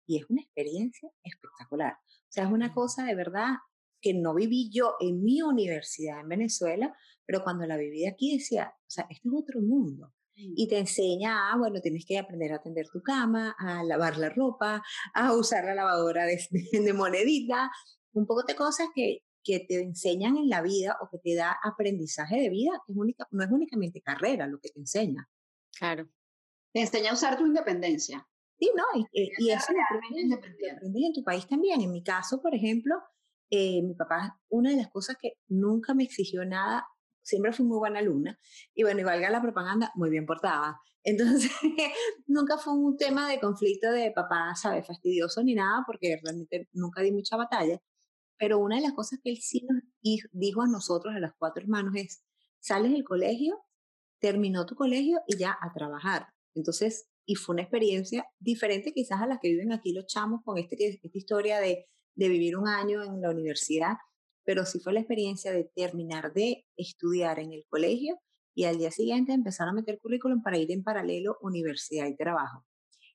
y 0.06 0.18
es 0.18 0.28
una 0.28 0.40
experiencia 0.40 1.10
espectacular. 1.22 1.92
O 1.92 2.30
sea, 2.30 2.44
es 2.44 2.50
una 2.50 2.72
cosa 2.72 3.04
de 3.04 3.14
verdad 3.14 3.54
que 4.00 4.14
no 4.14 4.34
viví 4.34 4.70
yo 4.70 4.94
en 5.00 5.22
mi 5.22 5.42
universidad 5.42 6.20
en 6.20 6.28
Venezuela, 6.28 6.94
pero 7.26 7.42
cuando 7.42 7.66
la 7.66 7.76
viví 7.76 8.06
aquí 8.06 8.38
decía, 8.38 8.72
o 8.74 8.90
sea, 8.90 9.06
este 9.10 9.28
es 9.28 9.34
otro 9.34 9.60
mundo. 9.60 10.14
Y 10.40 10.68
te 10.68 10.78
enseña, 10.78 11.52
a, 11.52 11.56
bueno, 11.56 11.80
tienes 11.80 12.06
que 12.06 12.16
aprender 12.16 12.52
a 12.52 12.62
tender 12.62 12.88
tu 12.88 13.02
cama, 13.02 13.56
a 13.58 13.82
lavar 13.82 14.18
la 14.18 14.28
ropa, 14.28 14.84
a 15.12 15.32
usar 15.34 15.64
la 15.64 15.74
lavadora 15.74 16.26
de, 16.26 16.38
de 16.72 16.92
monedita, 16.92 17.70
un 18.12 18.24
poco 18.24 18.44
de 18.44 18.54
cosas 18.54 18.86
que, 18.94 19.24
que 19.42 19.60
te 19.60 19.80
enseñan 19.80 20.36
en 20.36 20.48
la 20.48 20.62
vida 20.62 20.96
o 21.00 21.08
que 21.10 21.18
te 21.18 21.34
da 21.34 21.58
aprendizaje 21.62 22.40
de 22.40 22.50
vida, 22.50 22.80
que 22.86 22.92
es 22.92 22.98
única, 22.98 23.26
no 23.32 23.42
es 23.42 23.50
únicamente 23.50 24.00
carrera 24.00 24.46
lo 24.46 24.60
que 24.60 24.68
te 24.70 24.78
enseña. 24.78 25.28
Claro. 25.76 26.08
Te 26.72 26.82
enseña 26.82 27.10
a 27.10 27.14
usar 27.14 27.36
tu 27.36 27.44
independencia. 27.44 28.26
Sí, 28.60 28.70
no, 28.76 28.84
y, 29.12 29.30
y 29.38 29.50
eso 29.50 29.72
lo 29.72 29.80
aprendí 29.82 31.06
en 31.06 31.12
tu 31.12 31.24
país 31.24 31.46
también. 31.46 31.80
En 31.80 31.90
mi 31.90 32.02
caso, 32.02 32.40
por 32.42 32.54
ejemplo, 32.54 32.96
eh, 33.50 33.82
mi 33.82 33.94
papá, 33.94 34.38
una 34.48 34.70
de 34.70 34.76
las 34.76 34.88
cosas 34.88 35.16
que 35.20 35.34
nunca 35.48 35.94
me 35.94 36.04
exigió 36.04 36.44
nada, 36.44 36.86
siempre 37.22 37.52
fui 37.52 37.64
muy 37.64 37.78
buena 37.78 38.00
alumna, 38.00 38.38
y 38.74 38.82
bueno, 38.82 39.00
y 39.00 39.04
valga 39.04 39.30
la 39.30 39.42
propaganda, 39.42 39.92
muy 39.94 40.10
bien 40.10 40.26
portada. 40.26 40.80
Entonces, 41.04 41.50
nunca 42.26 42.58
fue 42.58 42.74
un 42.74 42.96
tema 42.96 43.30
de 43.30 43.40
conflicto 43.40 43.90
de 43.90 44.10
papá, 44.12 44.54
¿sabes? 44.54 44.86
Fastidioso 44.86 45.42
ni 45.42 45.54
nada, 45.54 45.82
porque 45.86 46.18
realmente 46.22 46.68
nunca 46.72 47.02
di 47.02 47.12
mucha 47.12 47.36
batalla. 47.36 47.80
Pero 48.38 48.58
una 48.58 48.76
de 48.76 48.82
las 48.82 48.92
cosas 48.92 49.18
que 49.22 49.30
él 49.30 49.38
sí 49.40 49.66
nos 49.68 49.82
dijo 50.32 50.62
a 50.62 50.68
nosotros, 50.68 51.14
a 51.14 51.20
los 51.20 51.32
cuatro 51.38 51.62
hermanos, 51.62 51.94
es, 51.96 52.22
sales 52.60 52.92
del 52.92 53.04
colegio, 53.04 53.58
terminó 54.20 54.66
tu 54.66 54.74
colegio 54.74 55.20
y 55.26 55.38
ya 55.38 55.56
a 55.60 55.72
trabajar. 55.72 56.28
Entonces, 56.54 57.08
y 57.24 57.34
fue 57.36 57.54
una 57.54 57.62
experiencia 57.62 58.26
diferente 58.38 58.92
quizás 58.92 59.20
a 59.20 59.26
la 59.26 59.38
que 59.38 59.48
viven 59.48 59.72
aquí 59.72 59.92
los 59.92 60.06
chamos 60.06 60.40
con 60.44 60.58
este, 60.58 60.76
esta 60.86 61.08
historia 61.12 61.60
de 61.60 61.86
de 62.18 62.28
vivir 62.28 62.56
un 62.56 62.66
año 62.66 63.04
en 63.04 63.20
la 63.20 63.30
universidad, 63.30 63.96
pero 64.44 64.66
sí 64.66 64.80
fue 64.80 64.92
la 64.92 64.98
experiencia 64.98 65.52
de 65.52 65.70
terminar 65.76 66.32
de 66.32 66.66
estudiar 66.76 67.38
en 67.38 67.52
el 67.52 67.64
colegio 67.68 68.18
y 68.56 68.64
al 68.64 68.76
día 68.76 68.90
siguiente 68.90 69.32
empezar 69.32 69.68
a 69.68 69.72
meter 69.72 70.00
currículum 70.00 70.42
para 70.42 70.58
ir 70.58 70.72
en 70.72 70.82
paralelo 70.82 71.38
universidad 71.42 72.08
y 72.08 72.16
trabajo. 72.16 72.66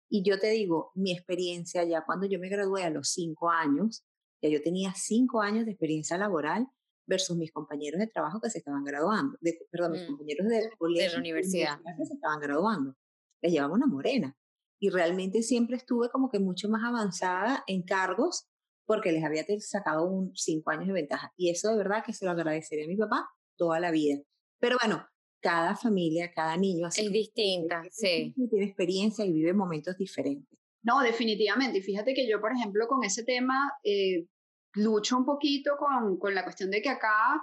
Y 0.09 0.23
yo 0.23 0.39
te 0.39 0.51
digo, 0.51 0.91
mi 0.95 1.11
experiencia 1.11 1.83
ya 1.83 2.05
cuando 2.05 2.27
yo 2.27 2.39
me 2.39 2.47
gradué 2.47 2.83
a 2.83 2.89
los 2.89 3.09
cinco 3.09 3.49
años, 3.49 4.05
ya 4.41 4.47
yo 4.47 4.61
tenía 4.61 4.93
cinco 4.95 5.41
años 5.41 5.65
de 5.65 5.71
experiencia 5.71 6.17
laboral 6.17 6.65
versus 7.05 7.35
mis 7.35 7.51
compañeros 7.51 7.99
de 7.99 8.07
trabajo 8.07 8.39
que 8.39 8.49
se 8.49 8.59
estaban 8.59 8.85
graduando, 8.85 9.37
de, 9.41 9.59
perdón, 9.69 9.91
mis 9.91 10.03
mm, 10.03 10.07
compañeros 10.07 10.47
de 10.47 10.69
colegio 10.77 11.09
de 11.09 11.13
la 11.13 11.19
universidad 11.19 11.77
que 11.97 12.05
se 12.05 12.13
estaban 12.13 12.39
graduando. 12.39 12.95
Les 13.41 13.51
llevaba 13.51 13.73
una 13.73 13.87
morena. 13.87 14.33
Y 14.79 14.89
realmente 14.89 15.43
siempre 15.43 15.75
estuve 15.75 16.09
como 16.09 16.29
que 16.29 16.39
mucho 16.39 16.69
más 16.69 16.83
avanzada 16.85 17.65
en 17.67 17.83
cargos 17.83 18.47
porque 18.85 19.11
les 19.11 19.23
había 19.23 19.45
sacado 19.59 20.05
un 20.05 20.35
cinco 20.35 20.71
años 20.71 20.87
de 20.87 20.93
ventaja. 20.93 21.31
Y 21.37 21.49
eso 21.49 21.71
de 21.71 21.77
verdad 21.77 22.03
que 22.05 22.13
se 22.13 22.25
lo 22.25 22.31
agradecería 22.31 22.85
a 22.85 22.87
mi 22.87 22.97
papá 22.97 23.29
toda 23.57 23.79
la 23.79 23.91
vida. 23.91 24.21
Pero 24.59 24.77
bueno, 24.81 25.07
cada 25.41 25.75
familia, 25.75 26.31
cada 26.33 26.55
niño 26.57 26.87
es 26.87 27.11
distinta, 27.11 27.83
sí. 27.91 28.33
Tiene 28.49 28.65
experiencia 28.65 29.25
y 29.25 29.31
vive 29.31 29.53
momentos 29.53 29.97
diferentes. 29.97 30.57
No, 30.81 31.01
definitivamente. 31.01 31.79
Y 31.79 31.81
fíjate 31.81 32.13
que 32.13 32.27
yo, 32.27 32.41
por 32.41 32.51
ejemplo, 32.51 32.87
con 32.87 33.03
ese 33.03 33.23
tema 33.23 33.55
eh, 33.83 34.25
lucho 34.73 35.17
un 35.17 35.25
poquito 35.25 35.75
con, 35.77 36.17
con 36.17 36.33
la 36.33 36.43
cuestión 36.43 36.71
de 36.71 36.81
que 36.81 36.89
acá 36.89 37.41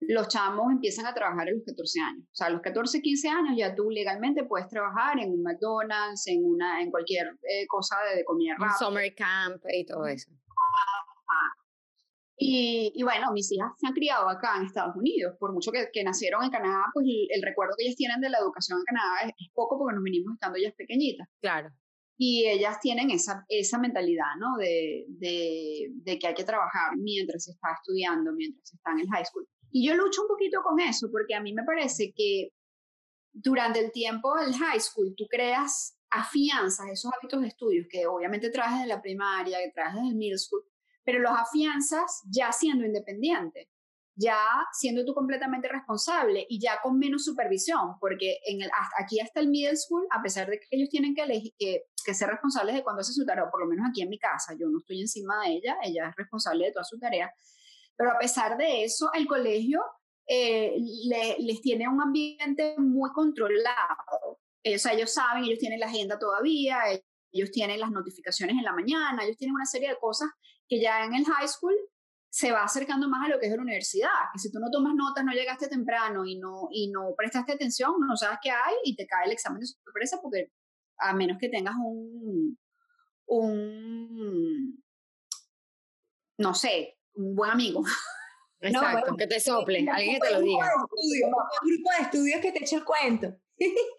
los 0.00 0.28
chamos 0.28 0.70
empiezan 0.70 1.06
a 1.06 1.14
trabajar 1.14 1.48
a 1.48 1.50
los 1.50 1.64
14 1.64 2.00
años. 2.00 2.24
O 2.24 2.34
sea, 2.34 2.46
a 2.46 2.50
los 2.50 2.60
14, 2.60 3.02
15 3.02 3.28
años 3.28 3.56
ya 3.56 3.74
tú 3.74 3.90
legalmente 3.90 4.44
puedes 4.44 4.68
trabajar 4.68 5.18
en 5.18 5.32
un 5.32 5.42
McDonald's, 5.42 6.26
en, 6.28 6.44
una, 6.44 6.80
en 6.82 6.90
cualquier 6.90 7.36
eh, 7.42 7.66
cosa 7.66 7.96
de, 8.10 8.18
de 8.18 8.24
comida 8.24 8.54
rápida. 8.58 8.78
Summer 8.78 9.14
camp 9.14 9.62
y 9.72 9.84
todo 9.84 10.06
eso. 10.06 10.30
Y, 12.40 13.02
bueno, 13.02 13.32
mis 13.32 13.50
hijas 13.50 13.72
se 13.78 13.88
han 13.88 13.92
criado 13.92 14.28
acá 14.28 14.56
en 14.56 14.66
Estados 14.66 14.94
Unidos, 14.94 15.34
por 15.40 15.52
mucho 15.52 15.72
que, 15.72 15.88
que 15.92 16.04
nacieron 16.04 16.44
en 16.44 16.50
Canadá, 16.50 16.84
pues 16.94 17.04
el, 17.30 17.42
recuerdo 17.42 17.74
que 17.76 17.84
ellas 17.84 17.96
tienen 17.96 18.20
de 18.20 18.30
la 18.30 18.38
educación 18.38 18.78
en 18.78 18.84
Canadá 18.84 19.14
es, 19.26 19.48
poco 19.52 19.76
porque 19.76 19.96
nos 19.96 20.04
vinimos 20.04 20.34
estando 20.34 20.56
ellas 20.56 20.74
pequeñitas. 20.76 21.26
Claro. 21.40 21.70
Y 22.16 22.46
ellas 22.46 22.78
tienen 22.80 23.10
esa, 23.10 23.44
esa 23.48 23.78
mentalidad, 23.78 24.36
¿no? 24.38 24.56
De, 24.56 25.04
de, 25.08 25.88
de, 25.94 26.18
que 26.18 26.28
hay 26.28 26.34
que 26.34 26.44
trabajar 26.44 26.96
mientras 26.96 27.44
se 27.44 27.52
está 27.52 27.72
estudiando, 27.72 28.32
mientras 28.32 28.68
se 28.68 28.76
está 28.76 28.92
en 28.92 29.00
el 29.00 29.08
high 29.08 29.24
school. 29.24 29.48
Y 29.70 29.86
yo 29.86 29.96
lucho 29.96 30.22
un 30.22 30.28
poquito 30.28 30.62
con 30.62 30.78
eso, 30.78 31.08
porque 31.10 31.34
a 31.34 31.40
mí 31.40 31.52
me 31.52 31.64
parece 31.64 32.12
que 32.14 32.50
durante 33.32 33.80
el 33.80 33.90
tiempo 33.90 34.34
del 34.36 34.54
high 34.54 34.80
school 34.80 35.14
tú 35.16 35.26
creas 35.28 35.96
afianzas 36.10 36.86
esos 36.90 37.12
hábitos 37.12 37.42
de 37.42 37.48
estudios 37.48 37.86
que 37.90 38.06
obviamente 38.06 38.50
traes 38.50 38.80
de 38.80 38.86
la 38.86 39.02
primaria, 39.02 39.58
que 39.58 39.72
traes 39.72 39.94
desde 39.94 40.08
el 40.08 40.16
middle 40.16 40.38
school, 40.38 40.64
pero 41.08 41.20
los 41.20 41.32
afianzas 41.32 42.20
ya 42.30 42.52
siendo 42.52 42.84
independiente, 42.84 43.70
ya 44.14 44.36
siendo 44.72 45.06
tú 45.06 45.14
completamente 45.14 45.66
responsable 45.66 46.44
y 46.50 46.60
ya 46.60 46.82
con 46.82 46.98
menos 46.98 47.24
supervisión, 47.24 47.98
porque 47.98 48.40
en 48.44 48.60
el, 48.60 48.70
aquí 48.98 49.18
hasta 49.18 49.40
el 49.40 49.48
middle 49.48 49.74
school, 49.74 50.06
a 50.10 50.20
pesar 50.20 50.50
de 50.50 50.60
que 50.60 50.66
ellos 50.70 50.90
tienen 50.90 51.14
que, 51.14 51.22
elegir, 51.22 51.54
que, 51.58 51.84
que 52.04 52.12
ser 52.12 52.28
responsables 52.28 52.74
de 52.74 52.82
cuando 52.82 53.00
hace 53.00 53.14
su 53.14 53.24
tarea, 53.24 53.44
o 53.44 53.50
por 53.50 53.60
lo 53.60 53.68
menos 53.68 53.86
aquí 53.88 54.02
en 54.02 54.10
mi 54.10 54.18
casa, 54.18 54.52
yo 54.52 54.68
no 54.68 54.80
estoy 54.80 55.00
encima 55.00 55.46
de 55.46 55.52
ella, 55.52 55.78
ella 55.82 56.10
es 56.10 56.16
responsable 56.16 56.66
de 56.66 56.72
toda 56.72 56.84
su 56.84 56.98
tarea, 56.98 57.32
pero 57.96 58.12
a 58.12 58.18
pesar 58.18 58.58
de 58.58 58.84
eso, 58.84 59.10
el 59.14 59.26
colegio 59.26 59.82
eh, 60.26 60.76
les 61.38 61.62
tiene 61.62 61.88
un 61.88 62.02
ambiente 62.02 62.74
muy 62.76 63.10
controlado. 63.12 64.40
Eh, 64.62 64.74
o 64.74 64.78
sea, 64.78 64.92
ellos 64.92 65.14
saben, 65.14 65.44
ellos 65.44 65.58
tienen 65.58 65.80
la 65.80 65.86
agenda 65.86 66.18
todavía, 66.18 66.80
ellos 67.32 67.50
tienen 67.50 67.80
las 67.80 67.90
notificaciones 67.90 68.56
en 68.56 68.64
la 68.64 68.72
mañana, 68.72 69.24
ellos 69.24 69.36
tienen 69.36 69.54
una 69.54 69.66
serie 69.66 69.88
de 69.88 69.98
cosas 69.98 70.28
que 70.68 70.80
ya 70.80 71.04
en 71.04 71.14
el 71.14 71.24
high 71.24 71.48
school 71.48 71.74
se 72.30 72.52
va 72.52 72.62
acercando 72.62 73.08
más 73.08 73.26
a 73.26 73.28
lo 73.28 73.40
que 73.40 73.46
es 73.46 73.56
la 73.56 73.62
universidad, 73.62 74.08
que 74.32 74.38
si 74.38 74.50
tú 74.50 74.58
no 74.58 74.70
tomas 74.70 74.94
notas, 74.94 75.24
no 75.24 75.32
llegaste 75.32 75.68
temprano 75.68 76.26
y 76.26 76.38
no, 76.38 76.68
y 76.70 76.90
no 76.90 77.14
prestaste 77.16 77.52
atención, 77.52 77.92
no 78.06 78.16
sabes 78.16 78.38
qué 78.42 78.50
hay 78.50 78.74
y 78.84 78.94
te 78.94 79.06
cae 79.06 79.26
el 79.26 79.32
examen 79.32 79.60
de 79.60 79.66
sorpresa 79.66 80.18
porque 80.22 80.52
a 80.98 81.14
menos 81.14 81.38
que 81.38 81.48
tengas 81.48 81.74
un, 81.76 82.58
un 83.26 84.82
no 86.38 86.54
sé, 86.54 86.98
un 87.14 87.34
buen 87.34 87.50
amigo. 87.50 87.82
Exacto, 88.60 89.16
que 89.16 89.26
te 89.26 89.38
sople, 89.38 89.86
alguien 89.88 90.20
que 90.20 90.28
te 90.28 90.34
lo 90.34 90.40
diga. 90.40 90.68
un 90.74 91.68
grupo 91.70 91.90
de 91.96 92.02
estudios 92.02 92.40
que 92.40 92.52
te 92.52 92.64
eche 92.64 92.76
el 92.76 92.84
cuento. 92.84 93.36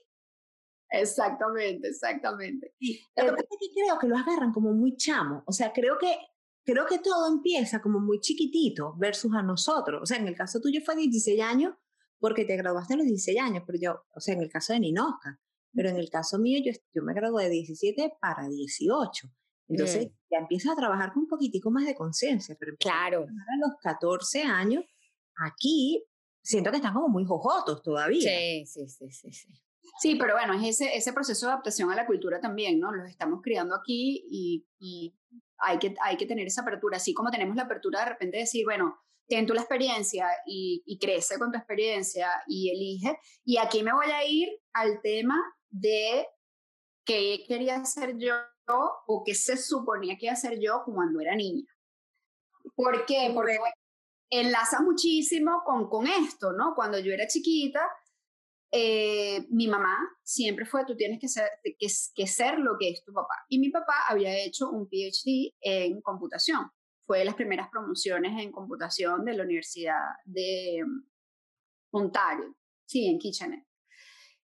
Exactamente, 0.91 1.89
exactamente. 1.89 2.73
Lo 3.15 3.25
que 3.25 3.31
pasa 3.31 3.47
es 3.51 3.57
que 3.59 3.81
creo 3.81 3.99
que 3.99 4.07
lo 4.07 4.17
agarran 4.17 4.51
como 4.51 4.73
muy 4.73 4.95
chamo. 4.95 5.43
O 5.45 5.51
sea, 5.51 5.71
creo 5.71 5.97
que, 5.97 6.17
creo 6.65 6.85
que 6.85 6.99
todo 6.99 7.27
empieza 7.27 7.81
como 7.81 7.99
muy 7.99 8.19
chiquitito 8.19 8.95
versus 8.97 9.33
a 9.33 9.43
nosotros. 9.43 10.01
O 10.01 10.05
sea, 10.05 10.17
en 10.17 10.27
el 10.27 10.35
caso 10.35 10.59
tuyo 10.59 10.81
fue 10.83 10.95
16 10.95 11.41
años 11.41 11.75
porque 12.19 12.45
te 12.45 12.57
graduaste 12.57 12.95
a 12.95 12.97
los 12.97 13.05
16 13.05 13.39
años, 13.39 13.63
pero 13.65 13.79
yo, 13.79 14.03
o 14.13 14.19
sea, 14.19 14.33
en 14.33 14.41
el 14.41 14.49
caso 14.49 14.73
de 14.73 14.79
Ninoska, 14.79 15.39
pero 15.73 15.89
en 15.89 15.97
el 15.97 16.09
caso 16.09 16.39
mío 16.39 16.59
yo, 16.63 16.71
yo 16.93 17.03
me 17.03 17.13
gradué 17.13 17.45
de 17.45 17.51
17 17.51 18.17
para 18.19 18.47
18. 18.47 19.27
Entonces 19.69 20.07
mm. 20.07 20.11
ya 20.31 20.37
empiezas 20.39 20.71
a 20.73 20.75
trabajar 20.75 21.13
con 21.13 21.23
un 21.23 21.29
poquitico 21.29 21.69
más 21.69 21.85
de 21.85 21.95
conciencia, 21.95 22.57
pero 22.59 22.75
claro. 22.77 23.21
a 23.21 23.67
los 23.67 23.77
14 23.81 24.41
años, 24.41 24.83
aquí 25.35 26.03
siento 26.41 26.71
que 26.71 26.77
están 26.77 26.93
como 26.93 27.07
muy 27.07 27.23
jojotos 27.25 27.81
todavía. 27.83 28.21
Sí, 28.21 28.65
sí, 28.65 28.89
sí, 28.89 29.11
sí, 29.11 29.31
sí. 29.31 29.53
Sí, 29.99 30.15
pero 30.15 30.33
bueno, 30.33 30.53
es 30.53 30.81
ese, 30.81 30.95
ese 30.95 31.13
proceso 31.13 31.45
de 31.45 31.53
adaptación 31.53 31.91
a 31.91 31.95
la 31.95 32.05
cultura 32.05 32.39
también, 32.39 32.79
¿no? 32.79 32.91
Los 32.91 33.09
estamos 33.09 33.41
criando 33.41 33.75
aquí 33.75 34.25
y, 34.29 34.65
y 34.79 35.15
hay, 35.57 35.79
que, 35.79 35.95
hay 36.01 36.17
que 36.17 36.25
tener 36.25 36.47
esa 36.47 36.61
apertura, 36.61 36.97
así 36.97 37.13
como 37.13 37.31
tenemos 37.31 37.55
la 37.55 37.63
apertura 37.63 37.99
de 37.99 38.09
repente 38.11 38.37
de 38.37 38.43
decir, 38.43 38.65
bueno, 38.65 38.99
ten 39.27 39.45
tú 39.45 39.53
la 39.53 39.61
experiencia 39.61 40.27
y, 40.45 40.83
y, 40.85 40.97
crece 40.97 41.37
con 41.37 41.51
tu 41.51 41.57
experiencia 41.57 42.29
y 42.47 42.69
elige. 42.71 43.19
Y 43.43 43.57
aquí 43.57 43.83
me 43.83 43.93
voy 43.93 44.09
a 44.11 44.25
ir 44.25 44.49
al 44.73 45.01
tema 45.01 45.35
de 45.69 46.27
qué 47.05 47.43
quería 47.47 47.75
hacer 47.77 48.17
yo 48.17 48.33
o 49.07 49.23
qué 49.25 49.33
se 49.35 49.57
suponía 49.57 50.15
que 50.17 50.25
iba 50.25 50.31
a 50.31 50.33
hacer 50.33 50.59
yo 50.59 50.83
cuando 50.85 51.19
era 51.19 51.35
niña. 51.35 51.65
¿Por 52.75 53.05
qué? 53.05 53.31
Porque 53.33 53.57
enlaza 54.29 54.81
muchísimo 54.81 55.63
con, 55.65 55.89
con 55.89 56.07
esto, 56.07 56.51
¿no? 56.53 56.73
Cuando 56.75 56.99
yo 56.99 57.13
era 57.13 57.27
chiquita, 57.27 57.81
eh, 58.71 59.47
mi 59.49 59.67
mamá 59.67 59.97
siempre 60.23 60.65
fue, 60.65 60.85
tú 60.85 60.95
tienes 60.95 61.19
que 61.19 61.27
ser, 61.27 61.49
que, 61.63 61.87
que 62.15 62.27
ser 62.27 62.59
lo 62.59 62.77
que 62.79 62.89
es 62.89 63.03
tu 63.03 63.13
papá. 63.13 63.33
Y 63.47 63.59
mi 63.59 63.69
papá 63.69 63.93
había 64.07 64.37
hecho 64.37 64.69
un 64.69 64.87
PhD 64.87 65.55
en 65.61 66.01
computación. 66.01 66.69
Fue 67.05 67.19
de 67.19 67.25
las 67.25 67.35
primeras 67.35 67.69
promociones 67.69 68.39
en 68.39 68.51
computación 68.51 69.25
de 69.25 69.33
la 69.33 69.43
Universidad 69.43 70.03
de 70.25 70.83
mm, 70.85 71.07
Ontario, 71.91 72.55
sí, 72.85 73.07
en 73.07 73.17
Kitchener. 73.17 73.65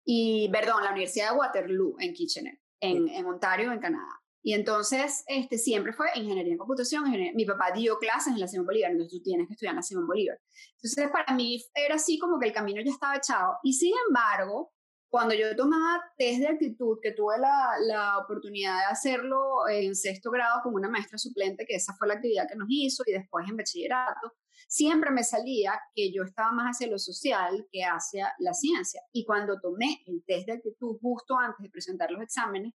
Y, 0.05 0.51
perdón, 0.51 0.85
la 0.85 0.91
Universidad 0.91 1.31
de 1.31 1.39
Waterloo 1.39 1.97
en 1.99 2.13
Kitchener, 2.13 2.59
en, 2.81 3.09
en 3.09 3.27
Ontario, 3.27 3.73
en 3.73 3.79
Canadá. 3.79 4.21
Y 4.43 4.55
entonces, 4.55 5.23
este, 5.27 5.59
siempre 5.59 5.93
fue 5.93 6.07
ingeniería 6.15 6.53
en 6.53 6.59
computación. 6.59 7.05
Mi 7.35 7.45
papá 7.45 7.73
dio 7.75 7.99
clases 7.99 8.33
en 8.33 8.41
la 8.41 8.49
Simón 8.49 8.67
Bolívar, 8.67 8.91
entonces 8.91 9.19
tú 9.19 9.23
tienes 9.23 9.47
que 9.47 9.53
estudiar 9.53 9.73
en 9.73 9.77
la 9.77 9.83
Simón 9.83 10.07
Bolívar. 10.07 10.39
Entonces, 10.77 11.11
para 11.11 11.35
mí 11.35 11.63
era 11.75 11.97
así 11.97 12.19
como 12.19 12.39
que 12.39 12.49
el 12.49 12.53
camino 12.53 12.81
ya 12.83 12.91
estaba 12.91 13.17
echado. 13.17 13.59
Y 13.63 13.75
sin 13.75 13.93
embargo, 14.09 14.73
cuando 15.11 15.35
yo 15.35 15.55
tomaba 15.57 16.01
test 16.17 16.41
de 16.41 16.49
actitud, 16.49 16.99
que 17.03 17.13
tuve 17.13 17.37
la, 17.39 17.73
la 17.81 18.19
oportunidad 18.19 18.79
de 18.79 18.85
hacerlo 18.93 19.69
en 19.69 19.95
sexto 19.95 20.31
grado 20.31 20.61
con 20.63 20.75
una 20.75 20.89
maestra 20.89 21.19
suplente, 21.19 21.67
que 21.67 21.75
esa 21.75 21.95
fue 21.95 22.09
la 22.09 22.15
actividad 22.15 22.49
que 22.49 22.57
nos 22.57 22.69
hizo, 22.71 23.03
y 23.07 23.13
después 23.13 23.47
en 23.49 23.57
bachillerato, 23.57 24.33
siempre 24.69 25.11
me 25.11 25.25
salía 25.25 25.81
que 25.95 26.13
yo 26.13 26.23
estaba 26.23 26.53
más 26.53 26.77
hacia 26.77 26.87
lo 26.87 26.99
social 26.99 27.67
que 27.73 27.83
hacia 27.83 28.33
la 28.39 28.55
ciencia. 28.55 29.03
Y 29.13 29.25
cuando 29.25 29.61
tomé 29.61 30.01
el 30.07 30.23
test 30.25 30.47
de 30.47 30.53
actitud 30.53 30.97
justo 31.03 31.37
antes 31.37 31.63
de 31.65 31.71
presentar 31.71 32.11
los 32.13 32.23
exámenes, 32.23 32.73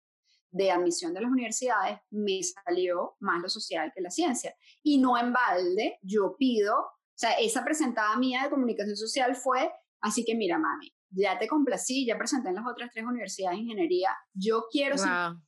de 0.55 0.71
admisión 0.71 1.13
de 1.13 1.21
las 1.21 1.29
universidades, 1.29 1.99
me 2.11 2.41
salió 2.41 3.17
más 3.19 3.41
lo 3.41 3.49
social 3.49 3.91
que 3.93 4.01
la 4.01 4.09
ciencia. 4.09 4.55
Y 4.81 4.99
no 4.99 5.17
en 5.17 5.33
balde, 5.33 5.99
yo 6.01 6.35
pido, 6.37 6.79
o 6.79 7.17
sea, 7.17 7.33
esa 7.33 7.63
presentada 7.65 8.15
mía 8.15 8.43
de 8.43 8.49
comunicación 8.49 8.95
social 8.95 9.35
fue, 9.35 9.69
así 9.99 10.23
que 10.23 10.33
mira, 10.33 10.57
mami, 10.57 10.93
ya 11.09 11.37
te 11.37 11.47
complací, 11.49 12.05
ya 12.05 12.17
presenté 12.17 12.49
en 12.49 12.55
las 12.55 12.65
otras 12.65 12.89
tres 12.93 13.05
universidades 13.05 13.57
de 13.57 13.63
ingeniería, 13.63 14.09
yo 14.33 14.65
quiero 14.71 14.95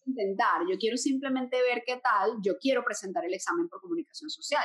intentar, 0.06 0.62
yo 0.70 0.78
quiero 0.78 0.98
simplemente 0.98 1.62
ver 1.62 1.84
qué 1.86 2.02
tal, 2.04 2.34
yo 2.42 2.58
quiero 2.60 2.84
presentar 2.84 3.24
el 3.24 3.34
examen 3.34 3.70
por 3.70 3.80
comunicación 3.80 4.30
social. 4.30 4.64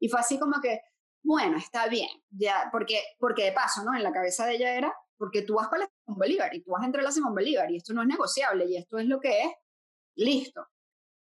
Y 0.00 0.08
fue 0.08 0.18
así 0.18 0.36
como 0.36 0.60
que, 0.60 0.80
bueno, 1.22 1.56
está 1.58 1.86
bien, 1.86 2.10
ya, 2.30 2.70
porque, 2.72 3.00
porque 3.20 3.44
de 3.44 3.52
paso, 3.52 3.84
¿no? 3.84 3.94
En 3.94 4.02
la 4.02 4.12
cabeza 4.12 4.46
de 4.46 4.56
ella 4.56 4.76
era, 4.76 4.92
porque 5.16 5.42
tú 5.42 5.54
vas 5.54 5.68
para 5.68 5.84
la 5.84 5.90
Simón 6.04 6.18
Bolívar 6.18 6.54
y 6.54 6.62
tú 6.62 6.72
vas 6.72 6.82
a 6.82 6.86
entrar 6.86 7.04
a 7.04 7.08
la 7.08 7.12
Simón 7.12 7.34
Bolívar 7.34 7.70
y 7.70 7.76
esto 7.76 7.94
no 7.94 8.02
es 8.02 8.08
negociable 8.08 8.66
y 8.66 8.76
esto 8.76 8.98
es 8.98 9.06
lo 9.06 9.20
que 9.20 9.42
es, 9.42 9.52
listo. 10.16 10.66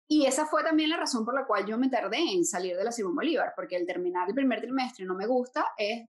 Y 0.07 0.27
esa 0.27 0.47
fue 0.47 0.63
también 0.63 0.91
la 0.91 0.97
razón 0.97 1.25
por 1.25 1.35
la 1.35 1.47
cual 1.47 1.67
yo 1.67 1.79
me 1.79 1.89
tardé 1.89 2.19
en 2.19 2.45
salir 2.45 2.77
de 2.77 2.85
la 2.85 2.93
Simón 2.93 3.15
Bolívar, 3.15 3.53
porque 3.57 3.77
el 3.77 3.87
terminar 3.87 4.29
el 4.29 4.35
primer 4.35 4.61
trimestre 4.61 5.05
no 5.05 5.15
me 5.15 5.27
gusta, 5.27 5.67
es, 5.79 6.07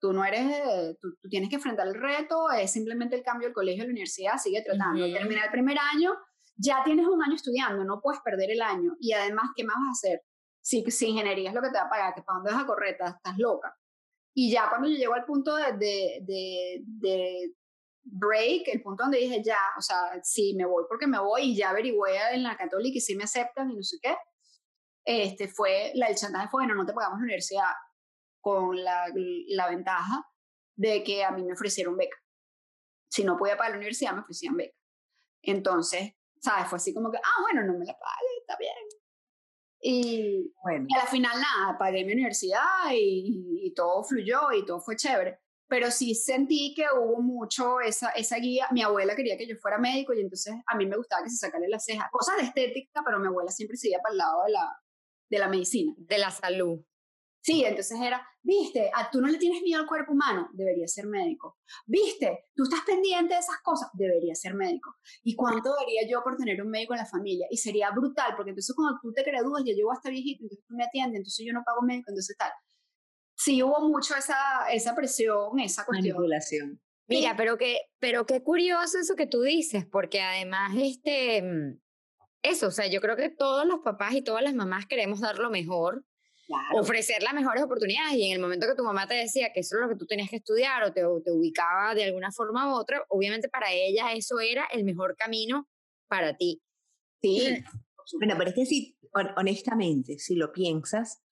tú 0.00 0.12
no 0.12 0.24
eres, 0.24 0.96
tú, 1.00 1.16
tienes 1.28 1.48
que 1.48 1.56
enfrentar 1.56 1.86
el 1.86 1.94
reto, 1.94 2.50
es 2.50 2.70
simplemente 2.70 3.16
el 3.16 3.22
cambio 3.22 3.48
del 3.48 3.54
colegio 3.54 3.82
a 3.82 3.86
la 3.86 3.90
universidad, 3.90 4.38
sigue 4.38 4.62
tratando. 4.62 5.04
Terminar 5.04 5.46
el 5.46 5.50
primer 5.50 5.78
año, 5.78 6.12
ya 6.56 6.82
tienes 6.84 7.06
un 7.06 7.22
año 7.22 7.34
estudiando, 7.34 7.84
no 7.84 8.00
puedes 8.00 8.20
perder 8.20 8.52
el 8.52 8.62
año. 8.62 8.96
Y 9.00 9.12
además, 9.12 9.50
¿qué 9.56 9.64
más 9.64 9.76
vas 9.76 9.88
a 9.88 10.08
hacer? 10.08 10.22
Si, 10.62 10.88
si 10.90 11.08
ingeniería 11.08 11.50
es 11.50 11.54
lo 11.54 11.60
que 11.60 11.70
te 11.70 11.78
va 11.78 11.84
a 11.84 11.90
pagar, 11.90 12.14
que 12.14 12.22
para 12.22 12.36
dónde 12.36 12.52
vas 12.52 12.62
a 12.62 12.66
correr, 12.66 12.92
estás, 12.92 13.36
loca. 13.36 13.76
Y 14.32 14.50
ya 14.52 14.68
cuando 14.68 14.88
yo 14.88 14.96
llego 14.96 15.14
al 15.14 15.24
punto 15.24 15.56
de, 15.56 15.72
de, 15.72 16.82
de 16.84 17.54
break, 18.04 18.68
el 18.68 18.82
punto 18.82 19.04
donde 19.04 19.18
dije 19.18 19.42
ya, 19.42 19.58
o 19.78 19.80
sea, 19.80 19.96
sí, 20.22 20.54
me 20.54 20.66
voy 20.66 20.84
porque 20.88 21.06
me 21.06 21.18
voy 21.18 21.52
y 21.52 21.56
ya 21.56 21.70
averigüé 21.70 22.18
en 22.32 22.42
la 22.42 22.56
católica 22.56 22.98
y 22.98 23.00
sí 23.00 23.16
me 23.16 23.24
aceptan 23.24 23.70
y 23.70 23.76
no 23.76 23.82
sé 23.82 23.96
qué, 24.00 24.14
este 25.04 25.48
fue, 25.48 25.92
la, 25.94 26.06
el 26.06 26.14
chantaje 26.14 26.48
fue, 26.48 26.62
bueno, 26.62 26.74
no 26.74 26.86
te 26.86 26.92
pagamos 26.92 27.18
la 27.18 27.24
universidad 27.24 27.72
con 28.40 28.82
la, 28.82 29.06
la 29.48 29.68
ventaja 29.68 30.24
de 30.76 31.02
que 31.02 31.24
a 31.24 31.30
mí 31.30 31.42
me 31.42 31.54
ofrecieron 31.54 31.96
beca. 31.96 32.16
Si 33.08 33.24
no 33.24 33.36
podía 33.36 33.56
pagar 33.56 33.72
la 33.72 33.78
universidad, 33.78 34.12
me 34.12 34.20
ofrecían 34.20 34.56
beca. 34.56 34.76
Entonces, 35.42 36.12
¿sabes? 36.40 36.68
Fue 36.68 36.76
así 36.76 36.92
como 36.92 37.10
que, 37.10 37.18
ah, 37.18 37.42
bueno, 37.42 37.64
no 37.64 37.78
me 37.78 37.86
la 37.86 37.96
pague, 37.98 38.38
está 38.40 38.56
bien. 38.58 38.74
Y, 39.80 40.52
bueno. 40.62 40.86
a 40.94 40.98
la 40.98 41.06
final 41.06 41.40
nada, 41.40 41.78
pagué 41.78 42.04
mi 42.04 42.14
universidad 42.14 42.90
y, 42.92 43.60
y 43.66 43.74
todo 43.74 44.02
fluyó 44.02 44.52
y 44.52 44.64
todo 44.64 44.80
fue 44.80 44.96
chévere 44.96 45.43
pero 45.74 45.90
sí 45.90 46.14
sentí 46.14 46.72
que 46.72 46.84
hubo 46.96 47.20
mucho 47.20 47.80
esa, 47.80 48.10
esa 48.10 48.36
guía. 48.36 48.68
Mi 48.70 48.82
abuela 48.82 49.16
quería 49.16 49.36
que 49.36 49.44
yo 49.44 49.56
fuera 49.56 49.76
médico 49.76 50.14
y 50.14 50.20
entonces 50.20 50.54
a 50.64 50.76
mí 50.76 50.86
me 50.86 50.96
gustaba 50.96 51.24
que 51.24 51.30
se 51.30 51.36
sacara 51.36 51.64
la 51.68 51.80
ceja, 51.80 52.08
cosas 52.12 52.36
de 52.36 52.44
estética, 52.44 53.02
pero 53.04 53.18
mi 53.18 53.26
abuela 53.26 53.50
siempre 53.50 53.76
seguía 53.76 53.98
para 54.00 54.12
el 54.12 54.18
lado 54.18 54.44
de 54.44 54.52
la, 54.52 54.80
de 55.30 55.38
la 55.40 55.48
medicina. 55.48 55.92
De 55.96 56.18
la 56.18 56.30
salud. 56.30 56.78
Sí, 57.40 57.64
entonces 57.64 58.00
era, 58.00 58.24
viste, 58.40 58.88
a 58.94 59.10
tú 59.10 59.20
no 59.20 59.26
le 59.26 59.36
tienes 59.36 59.62
miedo 59.62 59.80
al 59.80 59.88
cuerpo 59.88 60.12
humano, 60.12 60.48
debería 60.52 60.86
ser 60.86 61.08
médico. 61.08 61.58
Viste, 61.86 62.46
tú 62.54 62.62
estás 62.62 62.82
pendiente 62.86 63.34
de 63.34 63.40
esas 63.40 63.60
cosas, 63.64 63.90
debería 63.94 64.36
ser 64.36 64.54
médico. 64.54 64.94
¿Y 65.24 65.34
cuánto 65.34 65.74
daría 65.74 66.08
yo 66.08 66.22
por 66.22 66.36
tener 66.36 66.62
un 66.62 66.70
médico 66.70 66.94
en 66.94 67.00
la 67.00 67.06
familia? 67.06 67.48
Y 67.50 67.56
sería 67.56 67.90
brutal, 67.90 68.34
porque 68.36 68.50
entonces 68.50 68.76
cuando 68.76 69.00
tú 69.02 69.12
te 69.12 69.24
gradúas, 69.24 69.64
yo 69.66 69.74
llego 69.74 69.90
hasta 69.90 70.08
viejito, 70.08 70.44
entonces 70.44 70.64
tú 70.68 70.76
me 70.76 70.84
atiendes, 70.84 71.16
entonces 71.16 71.44
yo 71.44 71.52
no 71.52 71.64
pago 71.64 71.82
médico, 71.82 72.10
entonces 72.10 72.36
tal 72.38 72.52
sí 73.36 73.62
hubo 73.62 73.80
mucho 73.80 74.14
esa, 74.16 74.68
esa 74.72 74.94
presión, 74.94 75.58
esa 75.60 75.84
cuestión. 75.84 76.16
Manipulación. 76.16 76.80
Mira, 77.06 77.36
pero 77.36 77.58
qué, 77.58 77.82
pero 77.98 78.24
qué 78.24 78.42
curioso 78.42 78.98
eso 78.98 79.14
que 79.14 79.26
tú 79.26 79.42
dices, 79.42 79.84
porque 79.84 80.22
además, 80.22 80.72
este, 80.76 81.42
mm, 81.42 81.78
eso, 82.42 82.68
o 82.68 82.70
sea, 82.70 82.86
yo 82.86 83.00
creo 83.00 83.16
que 83.16 83.28
todos 83.28 83.66
los 83.66 83.80
papás 83.80 84.14
y 84.14 84.22
todas 84.22 84.42
las 84.42 84.54
mamás 84.54 84.86
queremos 84.86 85.20
dar 85.20 85.38
lo 85.38 85.50
mejor, 85.50 86.04
ofrecer 86.74 87.22
las 87.22 87.34
mejores 87.34 87.62
oportunidades, 87.62 88.14
y 88.16 88.26
en 88.26 88.32
el 88.32 88.40
momento 88.40 88.66
que 88.66 88.74
tu 88.74 88.84
mamá 88.84 89.06
te 89.06 89.14
decía 89.14 89.50
que 89.52 89.60
eso 89.60 89.76
es 89.76 89.82
lo 89.82 89.88
que 89.88 89.96
tú 89.96 90.06
tenías 90.06 90.30
que 90.30 90.36
estudiar 90.36 90.82
o 90.84 90.92
te, 90.92 91.00
te 91.00 91.32
ubicaba 91.32 91.94
de 91.94 92.04
alguna 92.04 92.32
forma 92.32 92.70
u 92.70 92.76
otra, 92.78 93.04
obviamente 93.08 93.48
para 93.48 93.72
ella 93.72 94.12
eso 94.12 94.40
era 94.40 94.66
el 94.72 94.84
mejor 94.84 95.16
camino 95.16 95.68
para 96.08 96.36
ti. 96.36 96.62
Sí. 97.22 97.64
Bueno, 98.18 98.34
pero 98.36 98.50
es 98.50 98.56
que 98.56 98.66
sí, 98.66 98.98
honestamente, 99.36 100.18
si 100.18 100.34
lo 100.34 100.52
piensas, 100.52 101.23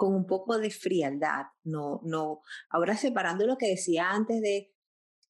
con 0.00 0.14
un 0.14 0.24
poco 0.24 0.56
de 0.56 0.70
frialdad, 0.70 1.44
no, 1.62 2.00
no, 2.04 2.40
ahora 2.70 2.96
separando 2.96 3.46
lo 3.46 3.58
que 3.58 3.68
decía 3.68 4.12
antes 4.12 4.40
de 4.40 4.72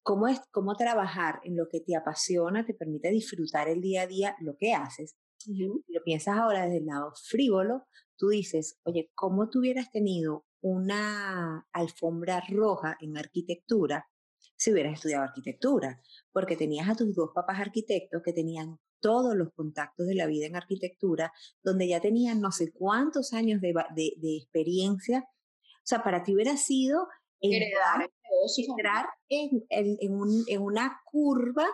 cómo 0.01 0.29
es, 0.29 0.39
cómo 0.49 0.77
trabajar 0.77 1.41
en 1.43 1.57
lo 1.57 1.67
que 1.69 1.81
te 1.81 1.93
apasiona, 1.93 2.65
te 2.65 2.73
permite 2.73 3.09
disfrutar 3.09 3.67
el 3.67 3.81
día 3.81 4.03
a 4.03 4.07
día 4.07 4.37
lo 4.39 4.55
que 4.57 4.71
haces. 4.71 5.17
Si 5.39 5.57
lo 5.57 6.03
piensas 6.05 6.37
ahora 6.37 6.63
desde 6.63 6.77
el 6.77 6.85
lado 6.85 7.11
frívolo, 7.21 7.83
tú 8.15 8.29
dices, 8.29 8.79
oye, 8.83 9.11
¿cómo 9.13 9.49
tú 9.49 9.59
hubieras 9.59 9.91
tenido 9.91 10.45
una 10.61 11.67
alfombra 11.73 12.41
roja 12.47 12.95
en 13.01 13.17
arquitectura 13.17 14.07
si 14.55 14.71
hubieras 14.71 14.93
estudiado 14.93 15.25
arquitectura? 15.25 16.01
Porque 16.31 16.55
tenías 16.55 16.87
a 16.87 16.95
tus 16.95 17.13
dos 17.13 17.31
papás 17.35 17.59
arquitectos 17.59 18.21
que 18.23 18.31
tenían 18.31 18.79
todos 19.01 19.35
los 19.35 19.51
contactos 19.53 20.07
de 20.07 20.15
la 20.15 20.27
vida 20.27 20.45
en 20.45 20.55
arquitectura, 20.55 21.33
donde 21.63 21.87
ya 21.87 21.99
tenían 21.99 22.39
no 22.39 22.51
sé 22.51 22.71
cuántos 22.71 23.33
años 23.33 23.59
de, 23.61 23.73
de, 23.95 24.37
experiencia. 24.37 25.27
O 25.27 25.83
sea, 25.83 26.03
para 26.03 26.23
ti 26.23 26.33
hubiera 26.33 26.55
sido 26.55 27.07
entrar, 27.41 28.09
entrar 28.57 29.05
en, 29.27 29.65
en, 29.69 30.13
un, 30.13 30.43
en, 30.47 30.61
una 30.61 31.01
curva 31.05 31.65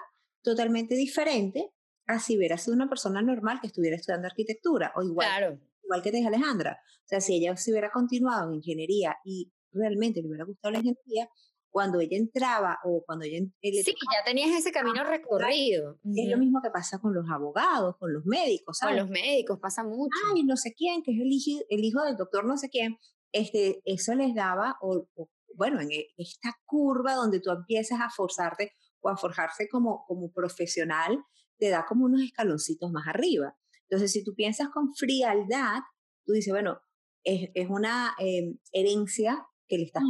totalmente 0.42 0.96
diferente 0.96 1.72
a 2.08 2.20
si 2.20 2.38
hubieras 2.38 2.64
sido 2.64 2.76
una 2.76 2.90
persona 2.90 3.22
normal 3.22 3.60
que 3.62 3.68
estuviera 3.68 3.98
estudiando 3.98 4.28
arquitectura 4.28 4.94
o 4.96 5.04
igual. 5.04 5.28
Claro. 5.28 5.60
igual 5.84 6.02
que 6.02 6.12
te 6.12 6.18
dije 6.18 6.30
Alejandra, 6.30 6.80
o 6.82 7.08
sea, 7.08 7.22
si 7.22 7.36
ella 7.36 7.56
se 7.58 7.72
hubiera 7.72 7.92
continuado 7.92 8.50
en 8.50 8.56
ingeniería 8.56 9.18
y 9.26 9.52
realmente 9.72 10.22
le 10.22 10.30
hubiera 10.30 10.46
gustado 10.46 10.72
la 10.72 10.80
ingeniería, 10.80 11.30
cuando 11.70 12.00
ella 12.00 12.18
entraba 12.18 12.80
o 12.84 13.04
cuando 13.06 13.26
ella... 13.26 13.40
sí, 13.62 13.84
ya 13.84 14.24
tenías 14.26 14.50
ese 14.52 14.72
camino 14.72 15.04
recorrido. 15.04 16.00
Es 16.16 16.30
lo 16.30 16.38
mismo 16.38 16.62
que 16.62 16.70
pasa 16.70 17.00
con 17.00 17.14
los 17.14 17.30
abogados, 17.30 17.98
con 17.98 18.14
los 18.14 18.26
médicos, 18.26 18.78
¿sabes? 18.78 18.96
Con 18.96 19.04
los 19.04 19.10
médicos 19.12 19.60
pasa 19.62 19.84
mucho. 19.84 20.18
Ay, 20.34 20.44
no 20.44 20.58
sé 20.58 20.74
quién, 20.74 21.04
que 21.04 21.12
es 21.12 21.20
el 21.20 21.32
hijo, 21.32 21.64
el 21.70 21.84
hijo 21.84 22.04
del 22.04 22.18
doctor 22.18 22.46
no 22.46 22.58
sé 22.58 22.70
quién, 22.70 22.98
este, 23.32 23.82
eso 23.86 24.16
les 24.16 24.34
daba, 24.34 24.78
o, 24.82 25.08
bueno, 25.56 25.80
en 25.82 25.92
e, 25.92 26.08
esta 26.18 26.58
curva 26.66 27.14
donde 27.14 27.40
tú 27.40 27.52
empiezas 27.52 28.00
a 28.02 28.10
forzarte 28.10 28.74
o 29.02 29.10
a 29.10 29.18
forjarse 29.18 29.68
como, 29.70 30.06
como 30.08 30.32
profesional, 30.32 31.24
te 31.58 31.70
da 31.70 31.86
como 31.86 32.06
unos 32.06 32.22
escaloncitos 32.22 32.92
más 32.92 33.08
arriba. 33.08 33.56
Entonces, 33.90 34.12
si 34.12 34.24
tú 34.24 34.34
piensas 34.36 34.70
con 34.70 34.94
frialdad, 34.94 35.82
tú 36.26 36.34
dices, 36.34 36.52
bueno, 36.52 36.80
es, 37.24 37.50
es 37.54 37.70
una 37.70 38.16
em, 38.20 38.58
herencia 38.72 39.46
que 39.68 39.78
le 39.78 39.84
estás 39.84 40.04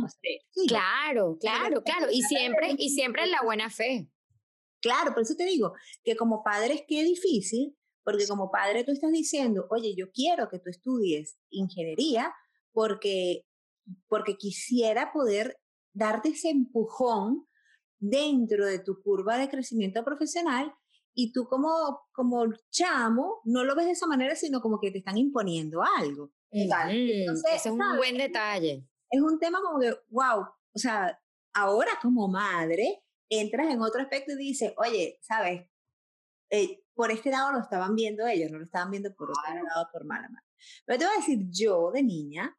claro, 0.68 1.38
claro, 1.39 1.84
claro. 1.84 2.08
Y 2.12 2.22
siempre, 2.22 2.76
y 2.78 2.89
siempre 2.89 3.24
en 3.24 3.32
la 3.32 3.41
buena 3.43 3.70
fe. 3.70 4.10
Claro, 4.82 5.14
por 5.14 5.24
eso 5.24 5.36
te 5.36 5.45
digo 5.45 5.74
que 6.03 6.16
como 6.16 6.43
padre 6.43 6.76
es 6.76 6.84
que 6.88 7.03
difícil, 7.03 7.76
porque 8.03 8.28
como 8.28 8.51
padre 8.51 8.84
tú 8.84 8.91
estás 8.91 9.12
diciendo, 9.12 9.68
oye, 9.70 9.95
yo 9.97 10.12
quiero 10.12 10.49
que 10.49 10.60
tú 10.60 10.70
estudies 10.70 11.38
ingeniería 11.49 12.34
porque, 12.72 13.43
porque 14.08 14.38
quisiera 14.38 15.12
poder 15.12 15.58
darte 15.93 16.30
ese 16.30 16.49
empujón 16.49 17.47
dentro 17.99 18.66
de 18.66 18.80
tu 18.80 19.01
curva 19.01 19.38
de 19.38 19.49
crecimiento 19.49 20.05
profesional 20.05 20.72
y 21.16 21.32
tú 21.32 21.47
como, 21.49 22.01
como 22.12 22.45
chamo 22.70 23.41
no 23.45 23.64
lo 23.64 23.76
ves 23.76 23.88
de 23.88 23.91
esa 23.93 24.05
manera, 24.05 24.36
sino 24.36 24.62
como 24.62 24.80
que 24.80 24.91
te 24.91 24.99
están 24.99 25.18
imponiendo 25.18 25.82
algo. 25.82 26.32
Entonces, 26.51 27.51
ese 27.55 27.70
es 27.70 27.74
un 27.74 27.97
buen 27.97 28.18
detalle 28.18 28.88
es 29.10 29.22
un 29.22 29.39
tema 29.39 29.62
como 29.62 29.80
que, 29.80 29.93
wow, 30.10 30.41
o 30.41 30.80
sea, 30.80 31.20
ahora 31.53 31.91
como 32.01 32.28
madre, 32.28 33.03
entras 33.30 33.72
en 33.72 33.82
otro 33.82 34.01
aspecto 34.01 34.34
y 34.34 34.38
dices, 34.38 34.74
oye, 34.78 35.20
¿sabes? 35.22 35.68
Eh, 36.49 36.84
por 36.93 37.12
este 37.12 37.30
lado 37.30 37.51
lo 37.51 37.60
estaban 37.60 37.95
viendo 37.95 38.26
ellos, 38.26 38.51
no 38.51 38.58
lo 38.58 38.66
estaban 38.66 38.91
viendo 38.91 39.14
por 39.16 39.30
otro 39.30 39.64
lado 39.64 39.89
por 39.91 40.05
mala 40.05 40.30
mano. 40.30 40.47
Pero 40.86 40.99
te 40.99 41.05
voy 41.05 41.14
a 41.16 41.20
decir, 41.20 41.39
yo 41.49 41.91
de 41.91 42.03
niña, 42.03 42.58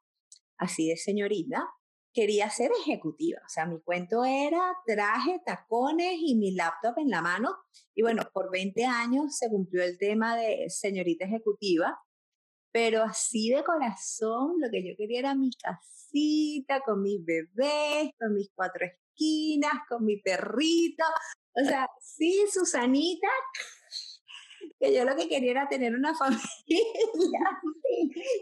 así 0.57 0.87
de 0.87 0.97
señorita, 0.97 1.67
quería 2.13 2.49
ser 2.49 2.71
ejecutiva. 2.81 3.39
O 3.45 3.49
sea, 3.49 3.65
mi 3.65 3.81
cuento 3.81 4.25
era 4.25 4.61
traje, 4.85 5.41
tacones 5.45 6.15
y 6.19 6.35
mi 6.35 6.51
laptop 6.51 6.97
en 6.97 7.09
la 7.09 7.21
mano. 7.21 7.55
Y 7.95 8.01
bueno, 8.01 8.23
por 8.33 8.51
20 8.51 8.85
años 8.85 9.37
se 9.37 9.49
cumplió 9.49 9.83
el 9.83 9.97
tema 9.97 10.35
de 10.35 10.69
señorita 10.69 11.25
ejecutiva. 11.25 11.99
Pero 12.71 13.03
así 13.03 13.49
de 13.49 13.63
corazón, 13.63 14.55
lo 14.59 14.69
que 14.69 14.87
yo 14.87 14.95
quería 14.95 15.19
era 15.19 15.35
mi 15.35 15.49
casita, 16.09 16.81
con 16.81 17.01
mis 17.01 17.23
bebés, 17.23 18.11
con 18.19 18.33
mis 18.33 18.49
cuatro 18.53 18.85
esquinas, 18.85 19.73
con 19.87 20.05
mi 20.05 20.17
perrito. 20.17 21.03
O 21.53 21.65
sea, 21.65 21.87
sí, 22.01 22.45
Susanita, 22.51 23.27
que 24.79 24.93
yo 24.93 25.03
lo 25.05 25.15
que 25.15 25.27
quería 25.27 25.51
era 25.51 25.67
tener 25.67 25.93
una 25.93 26.13
familia. 26.17 26.41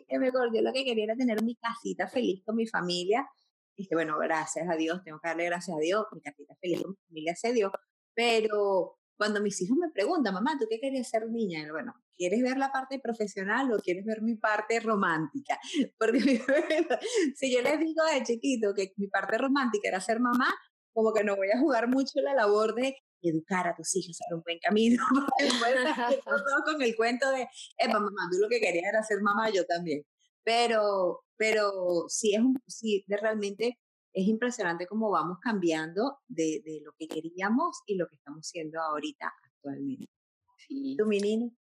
que 0.08 0.20
mejor, 0.20 0.54
yo 0.54 0.62
lo 0.62 0.74
que 0.74 0.86
quería 0.86 1.06
era 1.06 1.16
tener 1.16 1.44
mi 1.44 1.56
casita 1.56 2.08
feliz 2.08 2.44
con 2.46 2.56
mi 2.56 2.68
familia. 2.68 3.28
Que 3.76 3.88
bueno, 3.92 4.18
gracias 4.18 4.68
a 4.68 4.76
Dios, 4.76 5.04
tengo 5.04 5.20
que 5.20 5.28
darle 5.28 5.46
gracias 5.46 5.78
a 5.78 5.80
Dios, 5.80 6.06
mi 6.12 6.22
casita 6.22 6.56
feliz 6.60 6.82
con 6.82 6.92
mi 6.92 6.98
familia 7.08 7.36
se 7.36 7.54
dio. 7.54 7.72
Pero 8.16 8.98
cuando 9.18 9.42
mis 9.42 9.60
hijos 9.62 9.78
me 9.78 9.90
preguntan, 9.90 10.34
mamá, 10.34 10.56
¿tú 10.60 10.66
qué 10.70 10.80
querías 10.80 11.10
ser 11.10 11.28
niña? 11.30 11.60
Y 11.60 11.70
bueno, 11.72 11.96
¿quieres 12.16 12.42
ver 12.42 12.58
la 12.58 12.72
parte 12.72 13.00
profesional 13.00 13.72
o 13.74 13.80
quieres 13.80 14.06
ver 14.06 14.22
mi 14.22 14.36
parte 14.36 14.80
romántica? 14.80 15.60
Porque 16.00 16.20
si 17.36 17.54
yo 17.54 17.62
les 17.62 17.80
digo 17.80 18.04
de 18.14 18.24
chiquito 18.24 18.74
que 18.76 18.94
mi 18.98 19.08
parte 19.08 19.38
romántica 19.38 19.90
era 19.90 20.00
ser 20.00 20.20
mamá, 20.20 20.54
como 20.94 21.14
que 21.14 21.24
no 21.24 21.36
voy 21.36 21.50
a 21.52 21.60
jugar 21.60 21.88
mucho 21.88 22.22
la 22.22 22.34
labor 22.34 22.76
de 22.76 22.96
educar 23.22 23.68
a 23.68 23.76
tus 23.76 23.96
hijos 23.96 24.18
a 24.22 24.36
un 24.36 24.42
buen 24.44 24.60
camino. 24.60 25.04
con 26.66 26.82
el 26.82 26.96
cuento 26.96 27.30
de, 27.32 27.42
eh, 27.42 27.88
mamá, 27.88 28.30
tú 28.32 28.38
lo 28.40 28.50
que 28.50 28.60
querías 28.60 28.86
era 28.90 29.04
ser 29.04 29.22
mamá, 29.22 29.50
yo 29.50 29.66
también. 29.66 30.04
Pero, 30.44 31.24
pero 31.36 32.06
sí 32.08 32.34
es 32.34 32.40
un, 32.40 32.56
sí, 32.68 33.04
de 33.08 33.18
realmente 33.18 33.80
es 34.14 34.28
impresionante 34.28 34.88
cómo 34.88 35.10
vamos 35.10 35.38
cambiando 35.42 36.20
de, 36.28 36.62
de, 36.66 36.82
lo 36.84 36.94
que 36.98 37.08
queríamos 37.08 37.82
y 37.86 37.96
lo 37.96 38.08
que 38.08 38.16
estamos 38.16 38.48
siendo 38.48 38.82
ahorita 38.82 39.32
actualmente. 39.44 40.12
Sí. 40.58 40.96
¿Tú, 40.98 41.06
mi 41.06 41.52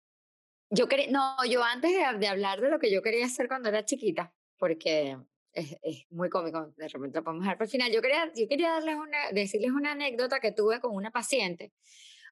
Yo 0.69 0.87
quería, 0.87 1.11
no, 1.11 1.45
yo 1.45 1.63
antes 1.63 1.91
de, 1.91 2.17
de, 2.17 2.27
hablar 2.27 2.61
de 2.61 2.69
lo 2.69 2.79
que 2.79 2.91
yo 2.91 3.01
quería 3.01 3.25
hacer 3.25 3.47
cuando 3.47 3.69
era 3.69 3.85
chiquita, 3.85 4.33
porque 4.57 5.17
es, 5.53 5.77
es 5.81 6.05
muy 6.09 6.29
cómico, 6.29 6.73
de 6.75 6.87
repente 6.87 7.19
lo 7.19 7.23
podemos 7.23 7.43
dejar 7.43 7.57
para 7.57 7.65
el 7.65 7.71
final, 7.71 7.91
yo 7.91 8.01
quería, 8.01 8.31
yo 8.35 8.47
quería 8.47 8.71
darles 8.71 8.95
una, 8.95 9.31
decirles 9.31 9.71
una 9.71 9.91
anécdota 9.91 10.39
que 10.39 10.51
tuve 10.51 10.79
con 10.79 10.95
una 10.95 11.11
paciente, 11.11 11.73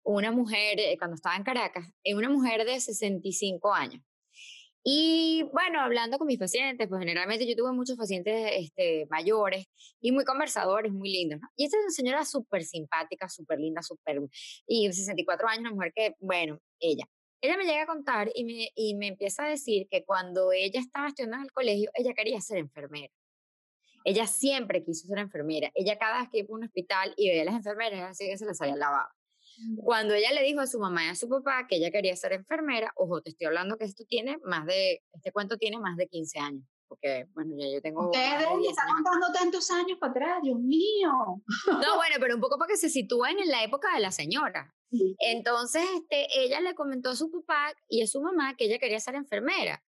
una 0.03 0.31
mujer, 0.31 0.79
eh, 0.79 0.95
cuando 0.97 1.15
estaba 1.15 1.35
en 1.35 1.43
Caracas, 1.43 1.87
una 2.13 2.29
mujer 2.29 2.65
de 2.65 2.79
65 2.79 3.73
años. 3.73 4.03
Y 4.87 5.41
bueno, 5.51 5.81
hablando 5.81 6.19
con 6.19 6.27
mis 6.27 6.37
pacientes, 6.37 6.87
pues 6.87 6.99
generalmente 6.99 7.47
yo 7.47 7.55
tuve 7.55 7.71
muchos 7.73 7.97
pacientes 7.97 8.51
este, 8.53 9.07
mayores 9.09 9.65
y 9.99 10.11
muy 10.11 10.25
conversadores, 10.25 10.91
muy 10.93 11.09
lindos. 11.11 11.41
¿no? 11.41 11.47
Y 11.55 11.65
esta 11.65 11.77
es 11.77 11.85
una 11.85 11.91
señora 11.91 12.23
súper 12.23 12.63
simpática, 12.63 13.27
súper 13.27 13.59
linda, 13.59 13.81
súper... 13.81 14.21
Y 14.67 14.85
64 14.93 15.47
años, 15.47 15.61
una 15.61 15.71
mujer 15.71 15.91
que, 15.95 16.15
bueno, 16.19 16.59
ella. 16.79 17.05
Ella 17.41 17.57
me 17.57 17.65
llega 17.65 17.81
a 17.81 17.87
contar 17.87 18.29
y 18.35 18.43
me, 18.43 18.69
y 18.75 18.93
me 18.93 19.07
empieza 19.07 19.45
a 19.45 19.49
decir 19.49 19.87
que 19.89 20.05
cuando 20.05 20.51
ella 20.51 20.79
estaba 20.79 21.07
estudiando 21.07 21.37
en 21.37 21.43
el 21.45 21.51
colegio, 21.51 21.89
ella 21.95 22.13
quería 22.13 22.39
ser 22.39 22.59
enfermera. 22.59 23.11
Ella 24.03 24.27
siempre 24.27 24.83
quiso 24.83 25.07
ser 25.07 25.17
enfermera. 25.17 25.71
Ella 25.73 25.97
cada 25.97 26.19
vez 26.19 26.29
que 26.31 26.39
iba 26.39 26.49
a 26.51 26.57
un 26.57 26.63
hospital 26.63 27.11
y 27.17 27.29
veía 27.29 27.41
a 27.41 27.45
las 27.45 27.55
enfermeras, 27.55 28.11
así 28.11 28.27
que 28.27 28.37
se 28.37 28.45
las 28.45 28.61
había 28.61 28.75
lavado. 28.75 29.09
Cuando 29.77 30.13
ella 30.13 30.31
le 30.33 30.43
dijo 30.43 30.61
a 30.61 30.67
su 30.67 30.79
mamá 30.79 31.05
y 31.05 31.09
a 31.09 31.15
su 31.15 31.29
papá 31.29 31.67
que 31.67 31.77
ella 31.77 31.91
quería 31.91 32.15
ser 32.15 32.33
enfermera, 32.33 32.91
ojo, 32.95 33.21
te 33.21 33.29
estoy 33.31 33.47
hablando 33.47 33.77
que 33.77 33.85
esto 33.85 34.03
tiene 34.07 34.37
más 34.43 34.65
de, 34.65 35.03
este 35.13 35.31
cuento 35.31 35.57
tiene 35.57 35.79
más 35.79 35.97
de 35.97 36.07
15 36.07 36.39
años. 36.39 36.63
Porque, 36.87 37.25
bueno, 37.33 37.55
ya 37.57 37.67
yo 37.67 37.81
tengo. 37.81 38.05
Ustedes 38.05 38.43
están 38.69 38.87
contando 38.93 39.31
tantos 39.33 39.71
años 39.71 39.97
para 39.99 40.11
atrás, 40.11 40.39
Dios 40.43 40.59
mío. 40.59 41.11
No, 41.67 41.95
bueno, 41.95 42.15
pero 42.19 42.35
un 42.35 42.41
poco 42.41 42.59
para 42.59 42.69
que 42.69 42.77
se 42.77 42.89
sitúen 42.89 43.39
en 43.39 43.49
la 43.49 43.63
época 43.63 43.93
de 43.93 44.01
la 44.01 44.11
señora. 44.11 44.73
Entonces, 45.19 45.83
este, 45.95 46.27
ella 46.39 46.61
le 46.61 46.75
comentó 46.75 47.09
a 47.09 47.15
su 47.15 47.31
papá 47.31 47.73
y 47.89 48.03
a 48.03 48.07
su 48.07 48.21
mamá 48.21 48.55
que 48.55 48.65
ella 48.65 48.77
quería 48.77 48.99
ser 48.99 49.15
enfermera. 49.15 49.83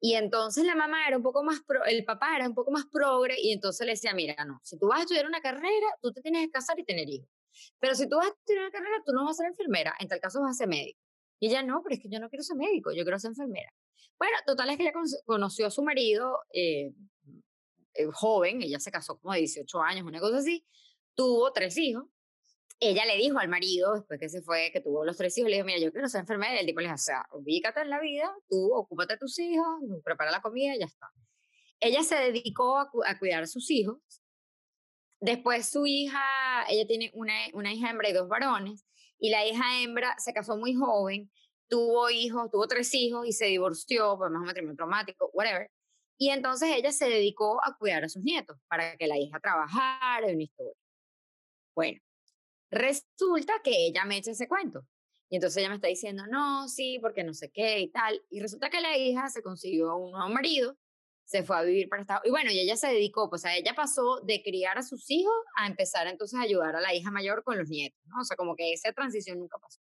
Y 0.00 0.14
entonces 0.14 0.64
la 0.64 0.76
mamá 0.76 1.08
era 1.08 1.16
un 1.16 1.22
poco 1.24 1.42
más, 1.42 1.60
pro, 1.66 1.84
el 1.84 2.04
papá 2.04 2.36
era 2.36 2.48
un 2.48 2.54
poco 2.54 2.70
más 2.70 2.86
progre 2.86 3.34
y 3.36 3.52
entonces 3.52 3.84
le 3.84 3.92
decía, 3.92 4.14
mira, 4.14 4.44
no, 4.44 4.60
si 4.62 4.78
tú 4.78 4.86
vas 4.86 5.00
a 5.00 5.02
estudiar 5.02 5.26
una 5.26 5.40
carrera, 5.40 5.86
tú 6.00 6.12
te 6.12 6.22
tienes 6.22 6.46
que 6.46 6.52
casar 6.52 6.78
y 6.78 6.84
tener 6.84 7.08
hijos. 7.08 7.28
Pero 7.78 7.94
si 7.94 8.08
tú 8.08 8.16
vas 8.16 8.26
a 8.26 8.30
estudiar 8.30 8.64
una 8.64 8.70
carrera, 8.70 9.02
tú 9.04 9.12
no 9.12 9.24
vas 9.24 9.32
a 9.32 9.42
ser 9.42 9.46
enfermera, 9.46 9.94
en 9.98 10.08
tal 10.08 10.20
caso 10.20 10.40
vas 10.40 10.50
a 10.50 10.58
ser 10.58 10.68
médico. 10.68 11.00
Y 11.40 11.48
ella, 11.48 11.62
no, 11.62 11.82
pero 11.82 11.94
es 11.94 12.02
que 12.02 12.08
yo 12.08 12.18
no 12.18 12.28
quiero 12.28 12.42
ser 12.42 12.56
médico, 12.56 12.90
yo 12.92 13.04
quiero 13.04 13.18
ser 13.18 13.30
enfermera. 13.30 13.72
Bueno, 14.18 14.36
total 14.46 14.70
es 14.70 14.76
que 14.76 14.82
ella 14.82 14.92
conoció 15.24 15.66
a 15.66 15.70
su 15.70 15.82
marido 15.82 16.40
eh, 16.52 16.92
eh, 17.94 18.06
joven, 18.12 18.62
ella 18.62 18.80
se 18.80 18.90
casó 18.90 19.18
como 19.18 19.34
de 19.34 19.40
18 19.40 19.80
años, 19.82 20.06
una 20.06 20.20
cosa 20.20 20.38
así, 20.38 20.64
tuvo 21.14 21.52
tres 21.52 21.76
hijos. 21.78 22.04
Ella 22.80 23.04
le 23.06 23.16
dijo 23.16 23.38
al 23.38 23.48
marido, 23.48 23.94
después 23.94 24.20
que 24.20 24.28
se 24.28 24.40
fue, 24.42 24.70
que 24.72 24.80
tuvo 24.80 25.04
los 25.04 25.16
tres 25.16 25.36
hijos, 25.36 25.50
le 25.50 25.56
dijo, 25.56 25.66
mira, 25.66 25.80
yo 25.80 25.90
quiero 25.92 26.08
ser 26.08 26.20
enfermera. 26.20 26.54
Y 26.56 26.58
el 26.60 26.66
tipo 26.66 26.80
le 26.80 26.86
dijo, 26.86 26.94
o 26.94 26.98
sea, 26.98 27.26
ubícate 27.32 27.80
en 27.80 27.90
la 27.90 28.00
vida, 28.00 28.32
tú 28.48 28.72
ocúpate 28.72 29.14
de 29.14 29.18
tus 29.18 29.38
hijos, 29.40 29.66
prepara 30.04 30.30
la 30.30 30.40
comida 30.40 30.76
y 30.76 30.80
ya 30.80 30.86
está. 30.86 31.08
Ella 31.80 32.02
se 32.04 32.16
dedicó 32.16 32.78
a, 32.78 32.90
a 33.06 33.18
cuidar 33.18 33.42
a 33.42 33.46
sus 33.46 33.70
hijos 33.70 33.98
Después 35.20 35.68
su 35.68 35.86
hija, 35.86 36.22
ella 36.68 36.86
tiene 36.86 37.10
una, 37.14 37.34
una 37.52 37.72
hija 37.72 37.90
hembra 37.90 38.08
y 38.08 38.12
dos 38.12 38.28
varones, 38.28 38.84
y 39.18 39.30
la 39.30 39.46
hija 39.46 39.82
hembra 39.82 40.14
se 40.18 40.32
casó 40.32 40.56
muy 40.56 40.74
joven, 40.74 41.30
tuvo 41.68 42.08
hijos, 42.10 42.50
tuvo 42.50 42.66
tres 42.66 42.92
hijos 42.94 43.26
y 43.26 43.32
se 43.32 43.46
divorció 43.46 44.16
por 44.16 44.30
más 44.30 44.40
un 44.40 44.46
matrimonio 44.46 44.76
traumático, 44.76 45.30
whatever. 45.32 45.70
Y 46.18 46.30
entonces 46.30 46.70
ella 46.74 46.92
se 46.92 47.08
dedicó 47.08 47.60
a 47.64 47.76
cuidar 47.78 48.04
a 48.04 48.08
sus 48.08 48.22
nietos 48.22 48.58
para 48.68 48.96
que 48.96 49.06
la 49.06 49.18
hija 49.18 49.38
trabajara 49.40 50.28
en 50.28 50.34
una 50.36 50.44
historia. 50.44 50.74
Bueno, 51.74 52.00
resulta 52.70 53.54
que 53.62 53.86
ella 53.86 54.04
me 54.04 54.18
echa 54.18 54.32
ese 54.32 54.48
cuento. 54.48 54.84
Y 55.30 55.36
entonces 55.36 55.58
ella 55.58 55.68
me 55.68 55.76
está 55.76 55.88
diciendo, 55.88 56.24
no, 56.28 56.68
sí, 56.68 56.98
porque 57.00 57.22
no 57.22 57.34
sé 57.34 57.50
qué 57.50 57.80
y 57.80 57.90
tal. 57.90 58.20
Y 58.30 58.40
resulta 58.40 58.70
que 58.70 58.80
la 58.80 58.96
hija 58.96 59.28
se 59.28 59.42
consiguió 59.42 59.94
un 59.96 60.12
nuevo 60.12 60.28
marido 60.28 60.76
se 61.28 61.42
fue 61.42 61.58
a 61.58 61.62
vivir 61.62 61.90
para 61.90 62.00
Estados 62.00 62.22
Y 62.24 62.30
bueno, 62.30 62.50
y 62.50 62.58
ella 62.58 62.74
se 62.74 62.86
dedicó, 62.88 63.28
pues 63.28 63.44
a 63.44 63.54
ella 63.54 63.74
pasó 63.74 64.20
de 64.22 64.42
criar 64.42 64.78
a 64.78 64.82
sus 64.82 65.10
hijos 65.10 65.34
a 65.58 65.66
empezar 65.66 66.06
entonces 66.06 66.40
a 66.40 66.42
ayudar 66.42 66.74
a 66.74 66.80
la 66.80 66.94
hija 66.94 67.10
mayor 67.10 67.44
con 67.44 67.58
los 67.58 67.68
nietos, 67.68 68.00
¿no? 68.06 68.22
O 68.22 68.24
sea, 68.24 68.34
como 68.34 68.56
que 68.56 68.72
esa 68.72 68.90
transición 68.94 69.38
nunca 69.38 69.58
pasó. 69.58 69.78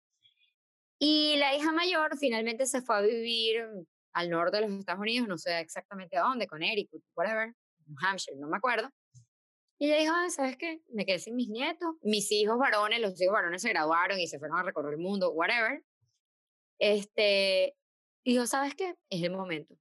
Y 0.98 1.36
la 1.36 1.54
hija 1.54 1.70
mayor 1.70 2.18
finalmente 2.18 2.66
se 2.66 2.82
fue 2.82 2.96
a 2.96 3.00
vivir 3.00 3.64
al 4.12 4.28
norte 4.28 4.56
de 4.56 4.66
los 4.66 4.76
Estados 4.76 5.00
Unidos, 5.00 5.28
no 5.28 5.38
sé 5.38 5.60
exactamente 5.60 6.16
a 6.16 6.22
dónde, 6.22 6.48
con 6.48 6.64
Eric, 6.64 6.90
whatever, 7.14 7.54
New 7.86 7.96
Hampshire, 8.04 8.36
no 8.38 8.48
me 8.48 8.56
acuerdo. 8.56 8.90
Y 9.78 9.86
ella 9.86 9.98
dijo, 9.98 10.14
¿sabes 10.30 10.56
qué? 10.56 10.80
Me 10.88 11.06
quedé 11.06 11.20
sin 11.20 11.36
mis 11.36 11.48
nietos. 11.48 11.94
Mis 12.02 12.32
hijos 12.32 12.58
varones, 12.58 13.00
los 13.00 13.20
hijos 13.20 13.34
varones 13.34 13.62
se 13.62 13.68
graduaron 13.68 14.18
y 14.18 14.26
se 14.26 14.40
fueron 14.40 14.58
a 14.58 14.64
recorrer 14.64 14.94
el 14.94 15.00
mundo, 15.00 15.30
whatever. 15.30 15.84
Este, 16.80 17.76
dijo, 18.24 18.46
¿sabes 18.46 18.74
qué? 18.74 18.96
Es 19.10 19.22
el 19.22 19.30
momento 19.30 19.76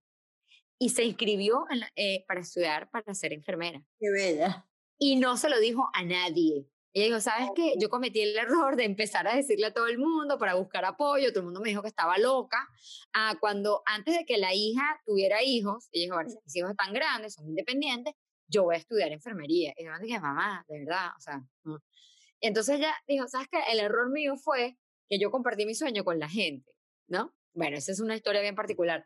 y 0.80 0.90
se 0.90 1.04
inscribió 1.04 1.66
eh, 1.96 2.26
para 2.28 2.42
estudiar 2.42 2.90
para 2.90 3.14
ser 3.14 3.34
enfermera. 3.34 3.84
Qué 4.00 4.10
bella. 4.12 4.68
Y 4.98 5.18
no 5.18 5.38
se 5.38 5.50
lo 5.50 5.60
dijo 5.60 5.90
a 5.94 6.04
nadie. 6.04 6.68
Ella 6.94 7.06
dijo, 7.08 7.20
¿sabes 7.20 7.50
qué? 7.54 7.74
Yo 7.78 7.90
cometí 7.90 8.22
el 8.22 8.38
error 8.38 8.78
de 8.78 8.86
empezar 8.86 9.28
a 9.28 9.36
decirle 9.36 9.66
a 9.66 9.74
todo 9.74 9.88
el 9.88 9.98
mundo 9.98 10.38
para 10.38 10.54
buscar 10.56 10.86
apoyo. 10.86 11.32
Todo 11.32 11.42
el 11.42 11.46
mundo 11.48 11.60
me 11.60 11.68
dijo 11.68 11.82
que 11.82 11.90
estaba 11.90 12.18
loca. 12.18 12.70
Ah, 13.14 13.36
cuando 13.42 13.84
antes 13.86 14.18
de 14.18 14.26
que 14.26 14.38
la 14.38 14.54
hija 14.54 15.02
tuviera 15.06 15.44
hijos, 15.44 15.90
ella 15.92 16.06
dijo, 16.06 16.16
bueno, 16.16 16.30
mis 16.46 16.56
hijos 16.56 16.72
están 16.72 16.94
grandes, 16.94 17.34
son 17.34 17.50
independientes, 17.50 18.14
yo 18.48 18.64
voy 18.64 18.76
a 18.76 18.78
estudiar 18.78 19.12
enfermería. 19.12 19.74
Y 19.76 19.84
yo 19.84 19.92
dije, 20.02 20.20
mamá, 20.22 20.64
de 20.70 20.86
verdad, 20.86 21.10
o 21.18 21.20
sea. 21.20 21.44
Entonces 22.40 22.80
ella 22.80 22.96
dijo, 23.06 23.28
¿sabes 23.28 23.50
qué? 23.52 23.60
El 23.70 23.80
error 23.80 24.10
mío 24.10 24.38
fue 24.38 24.78
que 25.10 25.20
yo 25.20 25.32
compartí 25.32 25.66
mi 25.66 25.76
sueño 25.76 26.06
con 26.06 26.18
la 26.18 26.30
gente, 26.30 26.72
¿no? 27.08 27.36
Bueno, 27.54 27.76
esa 27.76 27.92
es 27.92 28.00
una 28.00 28.16
historia 28.16 28.40
bien 28.40 28.56
particular. 28.56 29.06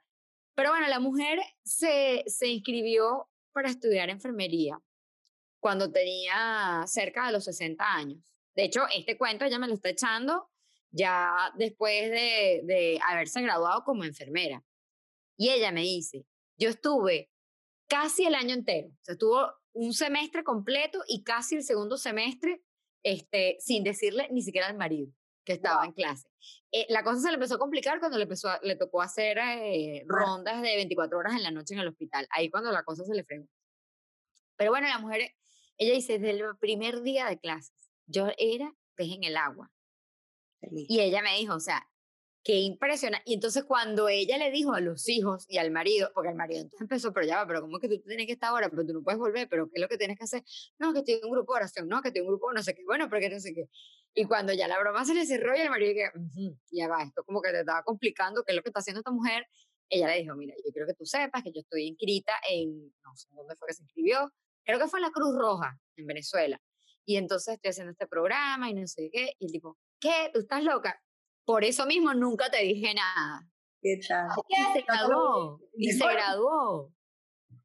Pero 0.59 0.71
bueno, 0.71 0.89
la 0.89 0.99
mujer 0.99 1.39
se, 1.63 2.21
se 2.27 2.49
inscribió 2.49 3.29
para 3.53 3.69
estudiar 3.69 4.09
enfermería 4.09 4.77
cuando 5.61 5.89
tenía 5.89 6.83
cerca 6.85 7.27
de 7.27 7.31
los 7.31 7.45
60 7.45 7.81
años. 7.81 8.21
De 8.57 8.65
hecho, 8.65 8.81
este 8.93 9.17
cuento 9.17 9.45
ella 9.45 9.57
me 9.57 9.69
lo 9.69 9.75
está 9.75 9.87
echando 9.87 10.51
ya 10.91 11.53
después 11.55 12.11
de, 12.11 12.59
de 12.65 12.99
haberse 13.07 13.41
graduado 13.41 13.85
como 13.85 14.03
enfermera. 14.03 14.61
Y 15.37 15.47
ella 15.47 15.71
me 15.71 15.79
dice, 15.79 16.25
yo 16.57 16.67
estuve 16.67 17.31
casi 17.87 18.25
el 18.25 18.35
año 18.35 18.53
entero, 18.53 18.89
o 18.89 19.03
sea, 19.03 19.13
estuvo 19.13 19.53
un 19.71 19.93
semestre 19.93 20.43
completo 20.43 20.99
y 21.07 21.23
casi 21.23 21.55
el 21.55 21.63
segundo 21.63 21.95
semestre 21.95 22.61
este, 23.01 23.55
sin 23.61 23.85
decirle 23.85 24.27
ni 24.29 24.41
siquiera 24.41 24.67
al 24.67 24.75
marido 24.75 25.09
que 25.45 25.53
estaba 25.53 25.85
en 25.85 25.93
clase. 25.93 26.27
Eh, 26.71 26.85
la 26.89 27.03
cosa 27.03 27.19
se 27.19 27.27
le 27.29 27.35
empezó 27.35 27.55
a 27.55 27.59
complicar 27.59 27.99
cuando 27.99 28.17
le, 28.17 28.23
empezó 28.23 28.49
le 28.61 28.75
tocó 28.75 29.01
hacer 29.01 29.39
eh, 29.39 30.03
rondas 30.07 30.61
de 30.61 30.75
24 30.75 31.17
horas 31.17 31.33
en 31.33 31.43
la 31.43 31.51
noche 31.51 31.73
en 31.73 31.79
el 31.79 31.87
hospital. 31.87 32.27
Ahí 32.31 32.49
cuando 32.49 32.71
la 32.71 32.83
cosa 32.83 33.03
se 33.03 33.15
le 33.15 33.23
fregó. 33.23 33.47
Pero 34.55 34.71
bueno, 34.71 34.87
la 34.87 34.99
mujer 34.99 35.31
ella 35.79 35.93
dice, 35.93 36.19
desde 36.19 36.41
el 36.41 36.57
primer 36.57 37.01
día 37.01 37.27
de 37.27 37.39
clases, 37.39 37.89
yo 38.05 38.27
era 38.37 38.75
pez 38.95 39.11
en 39.11 39.23
el 39.23 39.37
agua. 39.37 39.71
Y 40.61 40.99
ella 40.99 41.21
me 41.21 41.37
dijo, 41.37 41.55
o 41.55 41.59
sea, 41.61 41.87
qué 42.43 42.59
impresionante. 42.59 43.23
Y 43.25 43.35
entonces 43.35 43.63
cuando 43.63 44.09
ella 44.09 44.37
le 44.37 44.51
dijo 44.51 44.73
a 44.73 44.81
los 44.81 45.07
hijos 45.07 45.45
y 45.47 45.57
al 45.57 45.71
marido, 45.71 46.11
porque 46.13 46.31
el 46.31 46.35
marido 46.35 46.59
entonces 46.59 46.81
empezó, 46.81 47.13
pero 47.13 47.25
ya 47.25 47.37
va, 47.37 47.47
pero 47.47 47.61
¿cómo 47.61 47.77
es 47.77 47.81
que 47.81 47.87
tú 47.87 48.03
tienes 48.05 48.25
que 48.25 48.33
estar 48.33 48.49
ahora? 48.49 48.69
Pero 48.69 48.85
tú 48.85 48.93
no 48.93 49.03
puedes 49.03 49.17
volver, 49.17 49.47
pero 49.47 49.67
¿qué 49.67 49.73
es 49.75 49.81
lo 49.81 49.87
que 49.87 49.97
tienes 49.97 50.17
que 50.17 50.25
hacer? 50.25 50.43
No, 50.77 50.91
que 50.91 50.99
estoy 50.99 51.13
en 51.15 51.25
un 51.25 51.31
grupo 51.31 51.53
de 51.53 51.59
oración, 51.59 51.87
no, 51.87 52.01
que 52.01 52.09
estoy 52.09 52.21
en 52.21 52.27
un 52.27 52.33
grupo 52.33 52.51
no 52.51 52.61
sé 52.61 52.75
qué, 52.75 52.83
bueno, 52.83 53.09
porque 53.09 53.29
no 53.29 53.39
sé 53.39 53.53
qué. 53.53 53.69
Y 54.13 54.25
cuando 54.25 54.53
ya 54.53 54.67
la 54.67 54.79
broma 54.79 55.05
se 55.05 55.13
le 55.13 55.25
cerró 55.25 55.55
y 55.55 55.61
el 55.61 55.69
marido 55.69 55.93
que, 55.93 56.51
ya 56.71 56.87
va, 56.87 57.03
esto 57.03 57.23
como 57.23 57.41
que 57.41 57.51
te 57.51 57.59
estaba 57.59 57.83
complicando, 57.83 58.43
¿qué 58.43 58.51
es 58.51 58.55
lo 58.55 58.63
que 58.63 58.69
está 58.69 58.79
haciendo 58.79 58.99
esta 58.99 59.11
mujer? 59.11 59.47
Ella 59.89 60.07
le 60.07 60.21
dijo, 60.21 60.35
mira, 60.35 60.53
yo 60.57 60.71
quiero 60.71 60.87
que 60.87 60.93
tú 60.93 61.05
sepas 61.05 61.43
que 61.43 61.51
yo 61.51 61.61
estoy 61.61 61.87
inscrita 61.87 62.33
en, 62.49 62.93
no 63.03 63.15
sé 63.15 63.27
dónde 63.31 63.55
fue 63.55 63.67
que 63.67 63.73
se 63.73 63.83
inscribió, 63.83 64.31
creo 64.63 64.79
que 64.79 64.87
fue 64.87 64.99
en 64.99 65.05
la 65.05 65.11
Cruz 65.11 65.35
Roja, 65.35 65.79
en 65.95 66.05
Venezuela. 66.05 66.59
Y 67.05 67.17
entonces 67.17 67.55
estoy 67.55 67.69
haciendo 67.69 67.91
este 67.91 68.07
programa 68.07 68.69
y 68.69 68.73
no 68.75 68.85
sé 68.85 69.09
qué. 69.11 69.33
Y 69.39 69.47
el 69.47 69.51
tipo, 69.51 69.77
¿qué? 69.99 70.29
¿Tú 70.31 70.41
estás 70.41 70.63
loca? 70.63 71.01
Por 71.43 71.63
eso 71.63 71.87
mismo 71.87 72.13
nunca 72.13 72.51
te 72.51 72.61
dije 72.61 72.93
nada. 72.93 73.47
¿Qué 73.81 73.99
tal? 74.07 74.29
Y 74.47 74.73
se 74.73 74.85
graduó. 74.85 75.59
Y 75.75 75.91
se 75.91 76.05
graduó. 76.05 76.93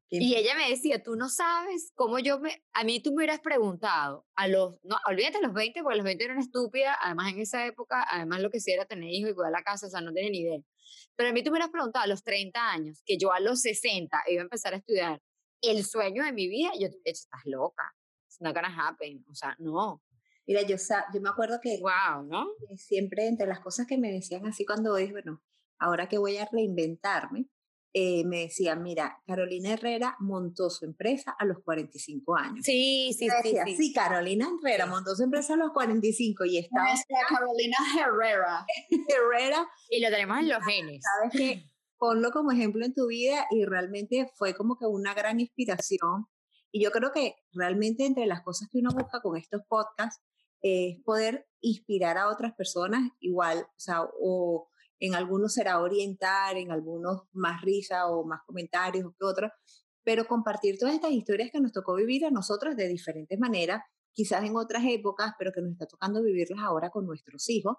Y 0.09 0.35
ella 0.35 0.55
me 0.55 0.69
decía, 0.69 1.01
tú 1.01 1.15
no 1.15 1.29
sabes 1.29 1.91
cómo 1.95 2.19
yo 2.19 2.39
me... 2.39 2.63
A 2.73 2.83
mí 2.83 3.01
tú 3.01 3.09
me 3.11 3.17
hubieras 3.17 3.39
preguntado, 3.39 4.25
a 4.35 4.47
los... 4.47 4.75
No, 4.83 4.97
olvídate 5.07 5.41
los 5.41 5.53
20, 5.53 5.81
porque 5.81 5.97
los 5.97 6.05
20 6.05 6.23
eran 6.23 6.39
estúpidas, 6.39 6.95
además 7.01 7.33
en 7.33 7.39
esa 7.39 7.65
época, 7.65 8.05
además 8.09 8.41
lo 8.41 8.49
que 8.49 8.59
sí 8.59 8.71
era 8.71 8.85
tener 8.85 9.09
hijos 9.09 9.31
y 9.31 9.33
cuidar 9.33 9.51
la 9.51 9.63
casa, 9.63 9.87
o 9.87 9.89
sea, 9.89 10.01
no 10.01 10.13
tenía 10.13 10.29
ni 10.29 10.39
idea. 10.39 10.59
Pero 11.15 11.29
a 11.29 11.33
mí 11.33 11.43
tú 11.43 11.49
me 11.49 11.55
hubieras 11.55 11.71
preguntado 11.71 12.03
a 12.03 12.07
los 12.07 12.23
30 12.23 12.71
años, 12.71 13.01
que 13.05 13.17
yo 13.17 13.31
a 13.31 13.39
los 13.39 13.61
60 13.61 14.23
iba 14.27 14.41
a 14.41 14.43
empezar 14.43 14.73
a 14.73 14.77
estudiar 14.77 15.21
el 15.61 15.83
sueño 15.83 16.23
de 16.23 16.33
mi 16.33 16.47
vida, 16.47 16.71
yo 16.79 16.89
te 16.89 16.97
he 17.03 17.11
estás 17.11 17.41
loca, 17.45 17.83
it's 18.27 18.39
not 18.41 18.53
gonna 18.53 18.73
happen, 18.73 19.25
o 19.29 19.33
sea, 19.33 19.55
no. 19.59 20.03
Mira, 20.45 20.61
yo, 20.61 20.75
yo 21.13 21.21
me 21.21 21.29
acuerdo 21.29 21.59
que 21.59 21.79
wow, 21.81 22.23
¿no? 22.23 22.47
siempre 22.75 23.27
entre 23.27 23.47
las 23.47 23.59
cosas 23.61 23.87
que 23.87 23.97
me 23.97 24.11
decían 24.11 24.45
así 24.45 24.63
cuando 24.65 24.95
es, 24.97 25.11
bueno, 25.11 25.41
ahora 25.79 26.07
que 26.07 26.19
voy 26.19 26.37
a 26.37 26.47
reinventarme, 26.51 27.47
eh, 27.97 28.25
me 28.25 28.41
decían, 28.41 28.83
mira, 28.83 29.21
Carolina 29.25 29.71
Herrera 29.71 30.17
montó 30.19 30.69
su 30.69 30.83
empresa 30.83 31.33
a 31.39 31.45
los 31.45 31.59
45 31.63 32.35
años. 32.35 32.65
Sí, 32.65 33.15
sí, 33.17 33.29
sí, 33.41 33.55
sí. 33.65 33.77
Sí, 33.77 33.93
Carolina 33.93 34.49
Herrera 34.59 34.85
montó 34.85 35.15
su 35.15 35.23
empresa 35.23 35.53
a 35.53 35.55
los 35.57 35.71
45 35.71 36.43
y 36.43 36.57
estaba... 36.57 36.87
Carolina 37.29 37.77
Herrera. 37.97 38.65
Herrera. 39.07 39.65
Y 39.89 40.01
lo 40.01 40.09
tenemos 40.09 40.39
en 40.39 40.49
los 40.49 40.65
genes. 40.65 41.01
¿Sabes 41.01 41.31
qué? 41.37 41.71
ponlo 41.97 42.31
como 42.31 42.51
ejemplo 42.51 42.83
en 42.83 42.93
tu 42.93 43.07
vida 43.07 43.45
y 43.49 43.63
realmente 43.63 44.29
fue 44.35 44.53
como 44.53 44.77
que 44.77 44.85
una 44.85 45.13
gran 45.13 45.39
inspiración. 45.39 46.27
Y 46.73 46.83
yo 46.83 46.91
creo 46.91 47.13
que 47.13 47.37
realmente 47.53 48.05
entre 48.05 48.25
las 48.25 48.41
cosas 48.41 48.67
que 48.69 48.79
uno 48.79 48.89
busca 48.91 49.21
con 49.21 49.37
estos 49.37 49.61
podcasts 49.69 50.21
es 50.61 51.01
poder 51.05 51.47
inspirar 51.61 52.17
a 52.17 52.27
otras 52.27 52.53
personas 52.55 53.09
igual, 53.21 53.59
o 53.59 53.79
sea, 53.79 54.01
o 54.19 54.67
en 55.05 55.15
algunos 55.15 55.53
será 55.53 55.81
orientar, 55.81 56.57
en 56.57 56.71
algunos 56.71 57.23
más 57.33 57.61
risa 57.61 58.07
o 58.07 58.25
más 58.25 58.41
comentarios 58.45 59.11
que 59.17 59.25
otros, 59.25 59.51
pero 60.03 60.27
compartir 60.27 60.77
todas 60.77 60.95
estas 60.95 61.11
historias 61.11 61.49
que 61.51 61.59
nos 61.59 61.71
tocó 61.71 61.95
vivir 61.95 62.25
a 62.25 62.31
nosotros 62.31 62.75
de 62.75 62.87
diferentes 62.87 63.39
maneras, 63.39 63.81
quizás 64.13 64.43
en 64.45 64.55
otras 64.55 64.83
épocas, 64.85 65.33
pero 65.37 65.51
que 65.51 65.61
nos 65.61 65.71
está 65.71 65.87
tocando 65.87 66.21
vivirlas 66.21 66.59
ahora 66.59 66.89
con 66.89 67.05
nuestros 67.05 67.49
hijos 67.49 67.75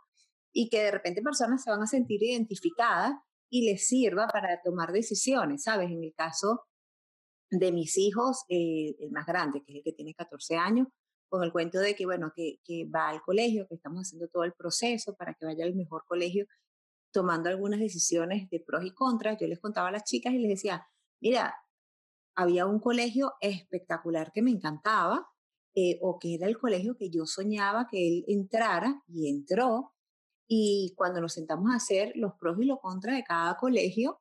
y 0.53 0.69
que 0.69 0.83
de 0.83 0.91
repente 0.91 1.23
personas 1.23 1.63
se 1.63 1.71
van 1.71 1.83
a 1.83 1.87
sentir 1.87 2.23
identificadas 2.23 3.15
y 3.49 3.71
les 3.71 3.87
sirva 3.87 4.27
para 4.27 4.61
tomar 4.63 4.93
decisiones, 4.93 5.63
¿sabes? 5.63 5.91
En 5.91 6.03
el 6.03 6.15
caso 6.15 6.67
de 7.51 7.73
mis 7.73 7.97
hijos, 7.97 8.45
eh, 8.49 8.97
el 8.99 9.11
más 9.13 9.27
grande, 9.27 9.63
que 9.65 9.73
es 9.73 9.77
el 9.79 9.85
que 9.85 9.93
tiene 9.93 10.15
14 10.15 10.57
años, 10.57 10.89
con 11.29 11.43
el 11.43 11.53
cuento 11.53 11.79
de 11.79 11.95
que, 11.95 12.07
bueno, 12.07 12.33
que, 12.35 12.59
que 12.65 12.89
va 12.89 13.09
al 13.09 13.23
colegio, 13.23 13.67
que 13.69 13.75
estamos 13.75 14.01
haciendo 14.01 14.29
todo 14.29 14.45
el 14.45 14.53
proceso 14.53 15.15
para 15.15 15.35
que 15.35 15.45
vaya 15.45 15.65
al 15.65 15.75
mejor 15.75 16.05
colegio, 16.07 16.47
tomando 17.17 17.49
algunas 17.49 17.81
decisiones 17.81 18.51
de 18.51 18.61
pros 18.61 18.85
y 18.85 18.91
contras. 18.93 19.39
Yo 19.41 19.47
les 19.47 19.59
contaba 19.59 19.89
a 19.89 19.91
las 19.91 20.05
chicas 20.05 20.35
y 20.35 20.39
les 20.39 20.51
decía, 20.51 20.87
mira, 21.19 21.55
había 22.35 22.67
un 22.67 22.79
colegio 22.79 23.33
espectacular 23.41 24.33
que 24.35 24.43
me 24.43 24.51
encantaba, 24.51 25.27
eh, 25.75 25.99
o 26.03 26.19
que 26.19 26.35
era 26.35 26.47
el 26.47 26.59
colegio 26.59 26.95
que 26.95 27.09
yo 27.09 27.25
soñaba 27.25 27.89
que 27.91 28.07
él 28.07 28.25
entrara 28.29 29.03
y 29.09 29.31
entró, 29.31 29.95
y 30.47 30.93
cuando 30.95 31.23
nos 31.23 31.33
sentamos 31.33 31.73
a 31.73 31.77
hacer 31.77 32.13
los 32.17 32.35
pros 32.39 32.59
y 32.61 32.67
los 32.67 32.81
contras 32.81 33.17
de 33.17 33.25
cada 33.25 33.57
colegio, 33.57 34.21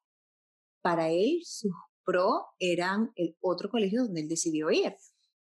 para 0.81 1.09
él 1.09 1.41
sus 1.43 1.73
pros 2.05 2.43
eran 2.59 3.11
el 3.15 3.35
otro 3.41 3.69
colegio 3.69 4.03
donde 4.03 4.21
él 4.21 4.29
decidió 4.29 4.71
ir. 4.71 4.95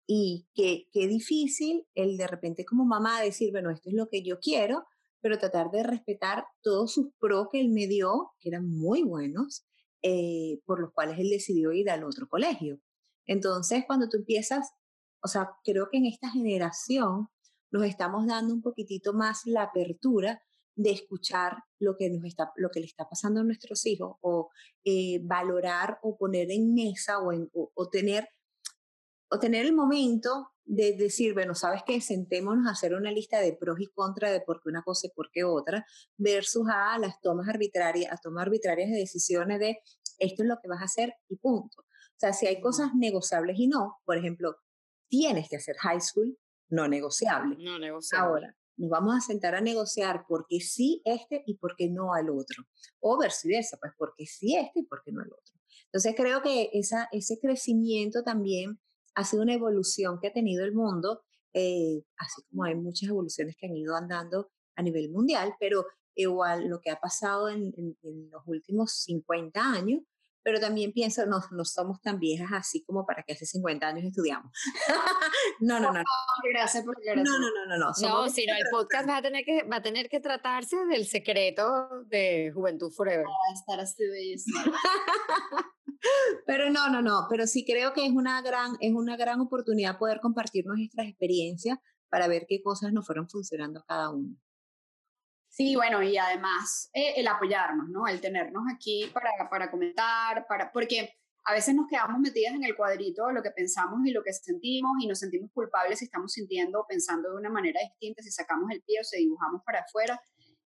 Y 0.08 0.48
qué, 0.54 0.88
qué 0.94 1.08
difícil 1.08 1.86
el 1.94 2.16
de 2.16 2.28
repente 2.28 2.64
como 2.64 2.86
mamá 2.86 3.20
decir, 3.20 3.52
bueno, 3.52 3.70
esto 3.70 3.90
es 3.90 3.96
lo 3.96 4.08
que 4.08 4.24
yo 4.24 4.40
quiero, 4.40 4.86
pero 5.24 5.40
tratar 5.40 5.72
de 5.72 5.84
respetar 5.84 6.46
todos 6.62 6.94
sus 6.94 7.08
pros 7.18 7.48
que 7.50 7.62
él 7.62 7.70
me 7.70 7.88
dio, 7.88 8.34
que 8.42 8.50
eran 8.50 8.70
muy 8.70 9.04
buenos, 9.04 9.66
eh, 10.02 10.60
por 10.66 10.82
los 10.82 10.92
cuales 10.92 11.18
él 11.18 11.30
decidió 11.30 11.72
ir 11.72 11.90
al 11.90 12.04
otro 12.04 12.28
colegio. 12.28 12.82
Entonces, 13.26 13.86
cuando 13.88 14.10
tú 14.10 14.18
empiezas, 14.18 14.74
o 15.24 15.30
sea, 15.30 15.52
creo 15.64 15.88
que 15.90 16.00
en 16.00 16.08
esta 16.08 16.30
generación 16.30 17.30
nos 17.72 17.86
estamos 17.86 18.28
dando 18.28 18.54
un 18.54 18.62
poquitito 18.62 19.14
más 19.14 19.44
la 19.46 19.64
apertura 19.64 20.44
de 20.76 20.92
escuchar 20.92 21.64
lo 21.80 21.96
que, 21.96 22.10
nos 22.10 22.26
está, 22.26 22.52
lo 22.58 22.70
que 22.70 22.82
le 22.82 22.86
está 22.86 23.08
pasando 23.08 23.40
a 23.40 23.44
nuestros 23.46 23.86
hijos 23.86 24.18
o 24.20 24.50
eh, 24.84 25.22
valorar 25.24 26.00
o 26.02 26.18
poner 26.18 26.52
en 26.52 26.74
mesa 26.74 27.20
o, 27.20 27.32
en, 27.32 27.50
o, 27.54 27.90
tener, 27.90 28.28
o 29.30 29.40
tener 29.40 29.66
el 29.66 29.74
momento 29.74 30.54
de 30.66 30.94
decir, 30.94 31.34
bueno, 31.34 31.56
sabes 31.56 31.84
que 31.86 32.00
sentémonos 32.00 32.68
a 32.68 32.72
hacer 32.72 32.94
una 32.94 33.12
lista 33.12 33.40
de 33.40 33.54
pros 33.54 33.80
y 33.80 33.88
contras 33.88 34.32
de 34.32 34.42
por 34.42 34.62
qué 34.62 34.70
una 34.70 34.84
cosa 34.84 35.08
y 35.08 35.12
por 35.12 35.30
qué 35.32 35.44
otra, 35.44 35.86
versus 36.18 36.68
a 36.74 36.98
las 36.98 37.20
tomas 37.22 37.50
arbitrarias, 37.50 38.12
a 38.12 38.18
tomar 38.18 38.48
arbitrarias 38.48 38.90
de 38.90 38.98
decisiones 38.98 39.60
de 39.60 39.80
esto 40.20 40.44
es 40.44 40.50
lo 40.50 40.58
que 40.62 40.70
vas 40.70 40.82
a 40.82 40.86
hacer 40.86 41.14
y 41.28 41.36
punto. 41.38 41.82
O 41.82 42.16
sea, 42.18 42.34
si 42.34 42.48
hay 42.48 42.62
cosas 42.62 42.94
negociables 42.96 43.58
y 43.60 43.68
no, 43.68 43.98
por 44.06 44.18
ejemplo, 44.18 44.56
tienes 45.10 45.50
que 45.50 45.58
hacer 45.58 45.76
high 45.78 46.00
school, 46.00 46.38
no 46.70 46.88
negociable. 46.88 47.58
No 47.60 47.78
negociable. 47.78 48.28
Ahora, 48.28 48.58
nos 48.78 48.90
vamos 48.90 49.16
a 49.16 49.22
sentar 49.22 49.56
a 49.56 49.62
negociar 49.62 50.26
por 50.28 50.46
qué 50.48 50.60
sí 50.60 51.02
este 51.06 51.44
y 51.46 51.58
por 51.58 51.76
qué 51.76 51.90
no 51.90 52.14
al 52.14 52.30
otro. 52.30 52.64
O 53.00 53.20
viceversa, 53.20 53.78
pues 53.78 53.94
por 53.98 54.14
qué 54.18 54.26
sí 54.26 54.56
este 54.56 54.80
y 54.80 54.84
por 54.84 55.04
qué 55.04 55.12
no 55.12 55.22
al 55.22 55.28
otro. 55.28 55.56
Entonces 55.86 56.14
creo 56.16 56.42
que 56.42 56.70
esa, 56.74 57.10
ese 57.12 57.40
crecimiento 57.40 58.24
también 58.24 58.80
ha 59.16 59.24
sido 59.24 59.44
una 59.44 59.54
evolución 59.54 60.20
que 60.20 60.28
ha 60.28 60.34
tenido 60.34 60.64
el 60.66 60.74
mundo, 60.74 61.24
eh, 61.54 62.04
así 62.18 62.42
como 62.50 62.64
hay 62.64 62.76
muchas 62.76 63.10
evoluciones 63.10 63.56
que 63.58 63.68
han 63.68 63.76
ido 63.76 63.96
andando 63.96 64.50
a 64.76 64.82
nivel 64.82 65.10
mundial, 65.10 65.54
pero 65.60 65.86
igual 66.16 66.68
lo 66.68 66.80
que 66.80 66.92
ha 66.92 67.00
pasado 67.00 67.50
en, 67.50 67.74
en 67.78 68.30
los 68.30 68.44
últimos 68.46 68.94
50 69.04 69.62
años 69.62 70.02
pero 70.44 70.60
también 70.60 70.92
pienso, 70.92 71.26
no, 71.26 71.42
no 71.52 71.64
somos 71.64 72.02
tan 72.02 72.20
viejas 72.20 72.50
así 72.52 72.84
como 72.84 73.06
para 73.06 73.24
que 73.24 73.32
hace 73.34 73.46
50 73.46 73.88
años 73.88 74.04
estudiamos. 74.04 74.52
no, 75.62 75.80
no, 75.80 75.94
no. 75.94 76.04
Gracias 76.52 76.84
por 76.84 76.98
No, 77.16 77.24
no, 77.24 77.40
no, 77.40 77.66
no. 77.66 77.78
No, 77.78 77.92
no 77.98 78.30
sino 78.30 78.54
el 78.54 78.66
podcast 78.70 79.08
va 79.08 79.18
a, 79.18 79.22
tener 79.22 79.46
que, 79.46 79.64
va 79.64 79.78
a 79.78 79.82
tener 79.82 80.10
que 80.10 80.20
tratarse 80.20 80.76
del 80.86 81.08
secreto 81.08 82.04
de 82.08 82.52
Juventud 82.54 82.92
Forever. 82.92 83.26
Va 83.26 83.52
a 83.52 83.54
estar 83.54 83.80
así 83.80 84.04
Pero 86.46 86.70
no, 86.70 86.90
no, 86.90 87.02
no, 87.02 87.28
pero 87.30 87.48
sí 87.48 87.66
creo 87.66 87.94
que 87.94 88.06
es 88.06 88.12
una 88.12 88.42
gran, 88.42 88.76
es 88.80 88.94
una 88.94 89.16
gran 89.16 89.40
oportunidad 89.40 89.98
poder 89.98 90.20
compartir 90.20 90.66
nuestras 90.66 91.08
experiencias 91.08 91.78
para 92.10 92.28
ver 92.28 92.46
qué 92.48 92.62
cosas 92.62 92.94
nos 92.94 93.06
fueron 93.06 93.30
funcionando 93.30 93.84
cada 93.88 94.10
uno. 94.12 94.36
Sí, 95.48 95.76
bueno, 95.76 96.02
y 96.02 96.18
además 96.18 96.90
eh, 96.94 97.14
el 97.18 97.28
apoyarnos, 97.28 97.88
¿no? 97.90 98.08
El 98.08 98.20
tenernos 98.20 98.64
aquí 98.74 99.10
para, 99.14 99.30
para 99.50 99.70
comentar, 99.70 100.48
para, 100.48 100.72
porque 100.72 101.14
a 101.46 101.54
veces 101.54 101.76
nos 101.76 101.88
quedamos 101.88 102.20
metidas 102.20 102.56
en 102.56 102.64
el 102.64 102.76
cuadrito 102.76 103.28
de 103.28 103.34
lo 103.34 103.44
que 103.44 103.52
pensamos 103.52 104.00
y 104.06 104.12
lo 104.12 104.24
que 104.24 104.34
sentimos 104.34 104.92
y 105.02 105.08
nos 105.08 105.20
sentimos 105.20 105.52
culpables 105.54 106.00
si 106.00 106.06
estamos 106.06 106.32
sintiendo 106.32 106.80
o 106.80 106.88
pensando 106.88 107.30
de 107.30 107.36
una 107.36 107.50
manera 107.50 107.80
distinta, 107.82 108.24
si 108.24 108.32
sacamos 108.32 108.72
el 108.72 108.82
pie 108.82 109.00
o 109.02 109.04
se 109.04 109.18
dibujamos 109.18 109.62
para 109.66 109.82
afuera 109.82 110.20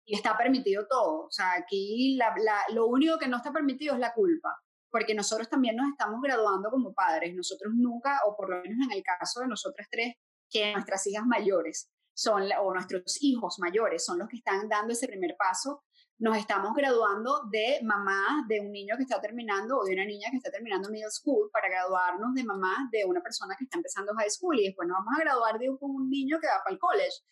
y 0.06 0.16
está 0.16 0.38
permitido 0.38 0.88
todo. 0.88 1.26
O 1.26 1.32
sea, 1.32 1.54
aquí 1.54 2.16
la, 2.18 2.34
lo 2.74 2.88
único 2.88 3.18
que 3.18 3.28
no 3.28 3.38
está 3.38 3.52
permitido 3.52 3.96
es 3.96 4.00
la 4.00 4.14
culpa, 4.14 4.56
porque 4.92 5.14
nosotros 5.14 5.50
también 5.50 5.76
nos 5.76 5.88
estamos 5.90 6.22
graduando 6.22 6.70
como 6.70 6.94
padres. 6.94 7.36
Nosotros 7.36 7.74
nunca, 7.76 8.20
o 8.28 8.36
por 8.36 8.50
lo 8.50 8.62
menos 8.62 8.88
en 8.88 8.98
el 8.98 9.04
caso 9.04 9.42
de 9.42 9.48
nosotras 9.48 9.88
tres, 9.90 10.16
que 10.50 10.74
nuestras 10.74 11.06
hijas 11.08 11.26
mayores 11.26 11.92
son, 12.14 12.44
o 12.60 12.74
nuestros 12.74 13.22
hijos 13.22 13.60
mayores 13.60 14.04
son 14.04 14.20
los 14.20 14.28
que 14.28 14.38
están 14.38 14.68
dando 14.68 14.94
ese 14.94 15.08
primer 15.08 15.36
paso, 15.38 15.84
nos 16.20 16.38
estamos 16.38 16.74
graduando 16.76 17.44
de 17.50 17.80
mamá 17.82 18.46
de 18.50 18.60
un 18.60 18.72
niño 18.72 18.96
que 18.98 19.04
está 19.04 19.22
terminando 19.22 19.78
o 19.78 19.86
de 19.86 19.94
una 19.94 20.04
niña 20.04 20.30
que 20.30 20.38
está 20.38 20.52
terminando 20.52 20.90
middle 20.90 21.10
school 21.12 21.50
para 21.52 21.70
graduarnos 21.70 22.34
de 22.34 22.44
mamá 22.44 22.90
de 22.92 23.06
una 23.06 23.22
persona 23.22 23.56
que 23.58 23.64
está 23.64 23.78
empezando 23.78 24.14
high 24.16 24.30
school 24.30 24.60
y 24.60 24.66
después 24.66 24.86
nos 24.88 24.98
vamos 24.98 25.14
a 25.18 25.24
graduar 25.24 25.58
de 25.58 25.70
un, 25.70 25.78
un 25.80 26.10
niño 26.10 26.38
que 26.42 26.48
va 26.48 26.62
para 26.62 26.74
el 26.74 26.80
college. 26.80 27.24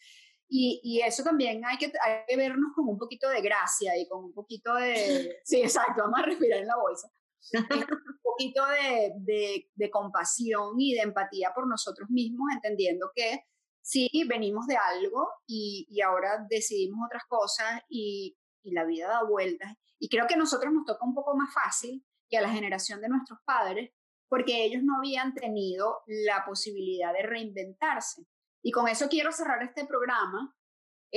Y, 0.50 0.80
y, 0.82 1.02
eso 1.02 1.24
también 1.24 1.66
hay 1.66 1.78
que, 1.78 1.92
hay 2.02 2.22
que 2.26 2.38
vernos 2.38 2.72
con 2.74 2.88
un 2.88 2.98
poquito 2.98 3.28
de 3.28 3.42
gracia 3.42 3.98
y 3.98 4.08
con 4.08 4.24
un 4.24 4.34
poquito 4.34 4.74
de... 4.76 5.38
Sí, 5.44 5.62
exacto, 5.62 6.04
vamos 6.04 6.20
a 6.20 6.24
respirar 6.24 6.60
en 6.60 6.68
la 6.68 6.78
bolsa. 6.78 7.12
Un 7.54 8.20
poquito 8.22 8.66
de, 8.68 9.70
de, 9.76 9.90
compasión 9.92 10.80
y 10.80 10.94
de 10.94 11.02
empatía 11.02 11.52
por 11.54 11.68
nosotros 11.68 12.10
mismos, 12.10 12.48
entendiendo 12.54 13.12
que 13.16 13.46
sí, 13.82 14.10
venimos 14.28 14.68
de 14.68 14.78
algo 14.78 15.30
y, 15.46 15.88
y 15.90 16.02
ahora 16.02 16.46
decidimos 16.50 17.00
otras 17.06 17.24
cosas 17.28 17.82
y, 17.90 18.38
y, 18.64 18.72
la 18.72 18.86
vida 18.86 19.08
da 19.08 19.24
vueltas. 19.24 19.74
Y 20.00 20.10
creo 20.10 20.28
que 20.28 20.36
a 20.36 20.38
nosotros 20.38 20.74
nos 20.74 20.86
toca 20.86 21.06
un 21.06 21.16
poco 21.16 21.36
más 21.36 21.54
fácil 21.54 22.06
que 22.30 22.38
a 22.38 22.42
la 22.42 22.50
generación 22.50 23.02
de 23.02 23.10
nuestros 23.10 23.40
padres, 23.46 23.92
porque 24.28 24.66
ellos 24.66 24.84
no 24.84 24.98
habían 24.98 25.34
tenido 25.34 26.02
la 26.06 26.44
posibilidad 26.46 27.14
de 27.14 27.24
reinventarse. 27.24 28.26
Y 28.62 28.72
con 28.72 28.88
eso 28.88 29.08
quiero 29.08 29.32
cerrar 29.32 29.64
este 29.64 29.86
programa. 29.86 30.54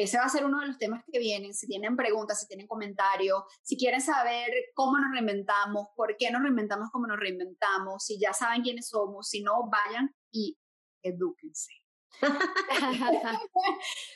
Ese 0.03 0.16
va 0.16 0.24
a 0.24 0.28
ser 0.30 0.44
uno 0.46 0.61
de 0.61 0.68
los 0.68 0.78
temas 0.78 1.05
que 1.11 1.18
vienen. 1.18 1.53
Si 1.53 1.66
tienen 1.66 1.94
preguntas, 1.94 2.40
si 2.40 2.46
tienen 2.46 2.66
comentarios, 2.66 3.42
si 3.62 3.76
quieren 3.76 4.01
saber 4.01 4.51
cómo 4.74 4.98
nos 4.98 5.12
reinventamos, 5.12 5.88
por 5.94 6.16
qué 6.16 6.30
nos 6.30 6.42
reinventamos 6.42 6.90
como 6.90 7.07
nos 7.07 7.18
reinventamos, 7.18 8.05
si 8.05 8.18
ya 8.18 8.32
saben 8.32 8.62
quiénes 8.62 8.88
somos, 8.88 9.28
si 9.28 9.42
no, 9.42 9.68
vayan 9.68 10.14
y 10.32 10.59
edúquense. 11.03 11.72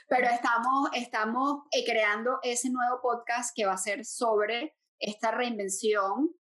Pero 0.09 0.27
estamos, 0.29 0.89
estamos 0.95 1.63
eh, 1.71 1.85
creando 1.85 2.39
ese 2.43 2.71
nuevo 2.71 3.01
podcast 3.03 3.55
que 3.55 3.67
va 3.67 3.75
a 3.75 3.79
ser 3.79 4.07
sobre 4.07 4.75
esta 4.99 5.33
reinvención. 5.33 6.35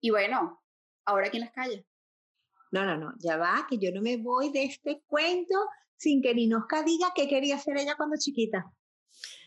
Y 0.00 0.10
bueno, 0.10 0.62
ahora 1.04 1.26
aquí 1.26 1.38
en 1.38 1.44
las 1.44 1.52
calles. 1.52 1.84
No, 2.70 2.84
no, 2.84 2.96
no, 2.96 3.14
ya 3.18 3.36
va, 3.36 3.66
que 3.68 3.78
yo 3.78 3.90
no 3.92 4.00
me 4.00 4.16
voy 4.16 4.52
de 4.52 4.64
este 4.64 5.02
cuento 5.06 5.54
sin 5.96 6.22
que 6.22 6.34
Ninoska 6.34 6.82
diga 6.82 7.12
qué 7.14 7.28
quería 7.28 7.56
hacer 7.56 7.76
ella 7.78 7.96
cuando 7.96 8.16
chiquita. 8.18 8.72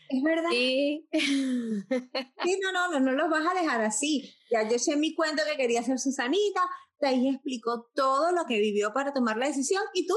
Es 0.08 0.22
verdad. 0.22 0.50
Sí. 0.50 1.06
sí, 1.12 2.60
no, 2.60 2.72
no, 2.72 2.88
no, 2.90 3.00
no 3.00 3.12
los 3.12 3.30
vas 3.30 3.46
a 3.46 3.60
dejar 3.60 3.80
así. 3.82 4.34
Ya 4.50 4.68
yo 4.68 4.78
sé 4.78 4.96
mi 4.96 5.14
cuento 5.14 5.42
que 5.48 5.56
quería 5.56 5.82
ser 5.82 5.98
Susanita, 5.98 6.62
de 7.00 7.08
ahí 7.08 7.28
explicó 7.28 7.90
todo 7.94 8.32
lo 8.32 8.44
que 8.44 8.58
vivió 8.58 8.92
para 8.92 9.12
tomar 9.12 9.36
la 9.36 9.46
decisión 9.46 9.82
y 9.94 10.06
tú, 10.06 10.14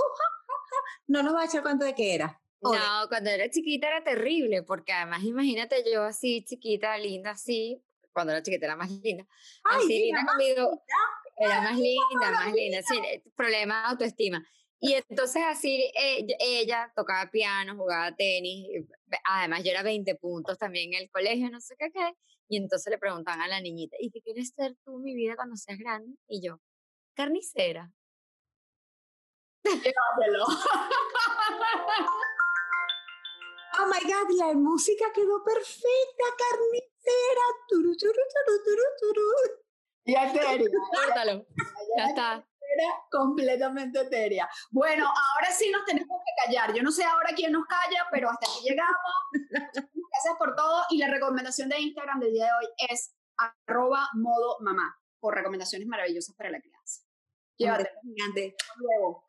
no 1.07 1.21
nos 1.21 1.35
va 1.35 1.43
a 1.43 1.45
echar 1.45 1.61
cuenta 1.61 1.85
de 1.85 1.93
qué 1.93 2.15
era. 2.15 2.39
No, 2.61 2.71
cuando 3.09 3.29
era 3.29 3.49
chiquita 3.49 3.87
era 3.87 4.03
terrible, 4.03 4.63
porque 4.63 4.93
además 4.93 5.23
imagínate 5.23 5.83
yo 5.91 6.03
así 6.03 6.43
chiquita, 6.45 6.97
linda, 6.97 7.31
así, 7.31 7.83
cuando 8.13 8.31
era 8.31 8.41
chiquita 8.41 8.67
era 8.67 8.75
más 8.75 8.89
linda. 8.89 9.27
Ay, 9.65 9.83
así, 9.83 9.99
linda 9.99 10.25
conmigo, 10.25 10.83
era 11.37 11.61
más 11.61 11.77
linda, 11.77 12.31
más 12.31 12.53
linda, 12.53 12.81
sí, 12.81 12.97
eh, 12.97 13.23
problema 13.35 13.81
de 13.81 13.87
autoestima. 13.87 14.47
Y 14.85 14.95
entonces 14.95 15.41
así 15.47 15.89
eh, 15.97 16.27
ella 16.41 16.91
tocaba 16.93 17.31
piano, 17.31 17.77
jugaba 17.77 18.13
tenis, 18.17 18.85
además 19.23 19.63
yo 19.63 19.71
era 19.71 19.81
20 19.81 20.13
puntos 20.15 20.57
también 20.57 20.93
en 20.93 21.03
el 21.03 21.09
colegio, 21.09 21.49
no 21.49 21.61
sé 21.61 21.75
qué 21.79 21.89
qué, 21.89 22.11
y 22.49 22.57
entonces 22.57 22.91
le 22.91 22.97
preguntaban 22.97 23.39
a 23.39 23.47
la 23.47 23.61
niñita, 23.61 23.95
¿y 23.97 24.11
qué 24.11 24.19
quieres 24.19 24.51
ser 24.53 24.75
tú 24.83 24.99
mi 24.99 25.15
vida 25.15 25.37
cuando 25.37 25.55
seas 25.55 25.79
grande? 25.79 26.17
Y 26.27 26.45
yo, 26.45 26.59
carnicera. 27.15 27.93
Llévatelo. 29.63 30.45
Oh 33.75 33.87
my 33.87 33.99
God, 34.07 34.29
la 34.37 34.53
música 34.53 35.05
quedó 35.15 35.43
perfecta, 35.43 36.25
carnicera. 36.37 37.41
Turu, 37.67 37.97
turu, 37.97 38.13
turu, 38.13 38.63
turu, 38.63 38.83
turu. 38.99 39.63
Ya. 40.05 40.31
Córtalo. 40.31 41.47
Ya 41.97 42.05
está. 42.05 42.47
Era 42.75 42.93
completamente 43.11 44.01
etérea. 44.01 44.49
Bueno, 44.71 45.05
ahora 45.05 45.51
sí 45.51 45.69
nos 45.71 45.85
tenemos 45.85 46.19
que 46.25 46.45
callar. 46.45 46.73
Yo 46.73 46.83
no 46.83 46.91
sé 46.91 47.03
ahora 47.03 47.29
quién 47.35 47.51
nos 47.51 47.65
calla, 47.65 48.07
pero 48.11 48.29
hasta 48.29 48.45
aquí 48.45 48.69
llegamos. 48.69 49.13
Gracias 49.49 50.35
por 50.37 50.55
todo. 50.55 50.83
Y 50.89 50.97
la 50.97 51.07
recomendación 51.07 51.69
de 51.69 51.79
Instagram 51.79 52.19
del 52.19 52.33
día 52.33 52.45
de 52.45 52.51
hoy 52.51 52.73
es 52.89 53.13
arroba 53.37 54.09
modo 54.13 54.57
mamá, 54.61 54.95
por 55.19 55.35
recomendaciones 55.35 55.87
maravillosas 55.87 56.35
para 56.35 56.51
la 56.51 56.59
crianza. 56.59 57.01
Llévatelo. 57.57 57.89
Hasta 57.89 58.73
luego. 58.77 59.25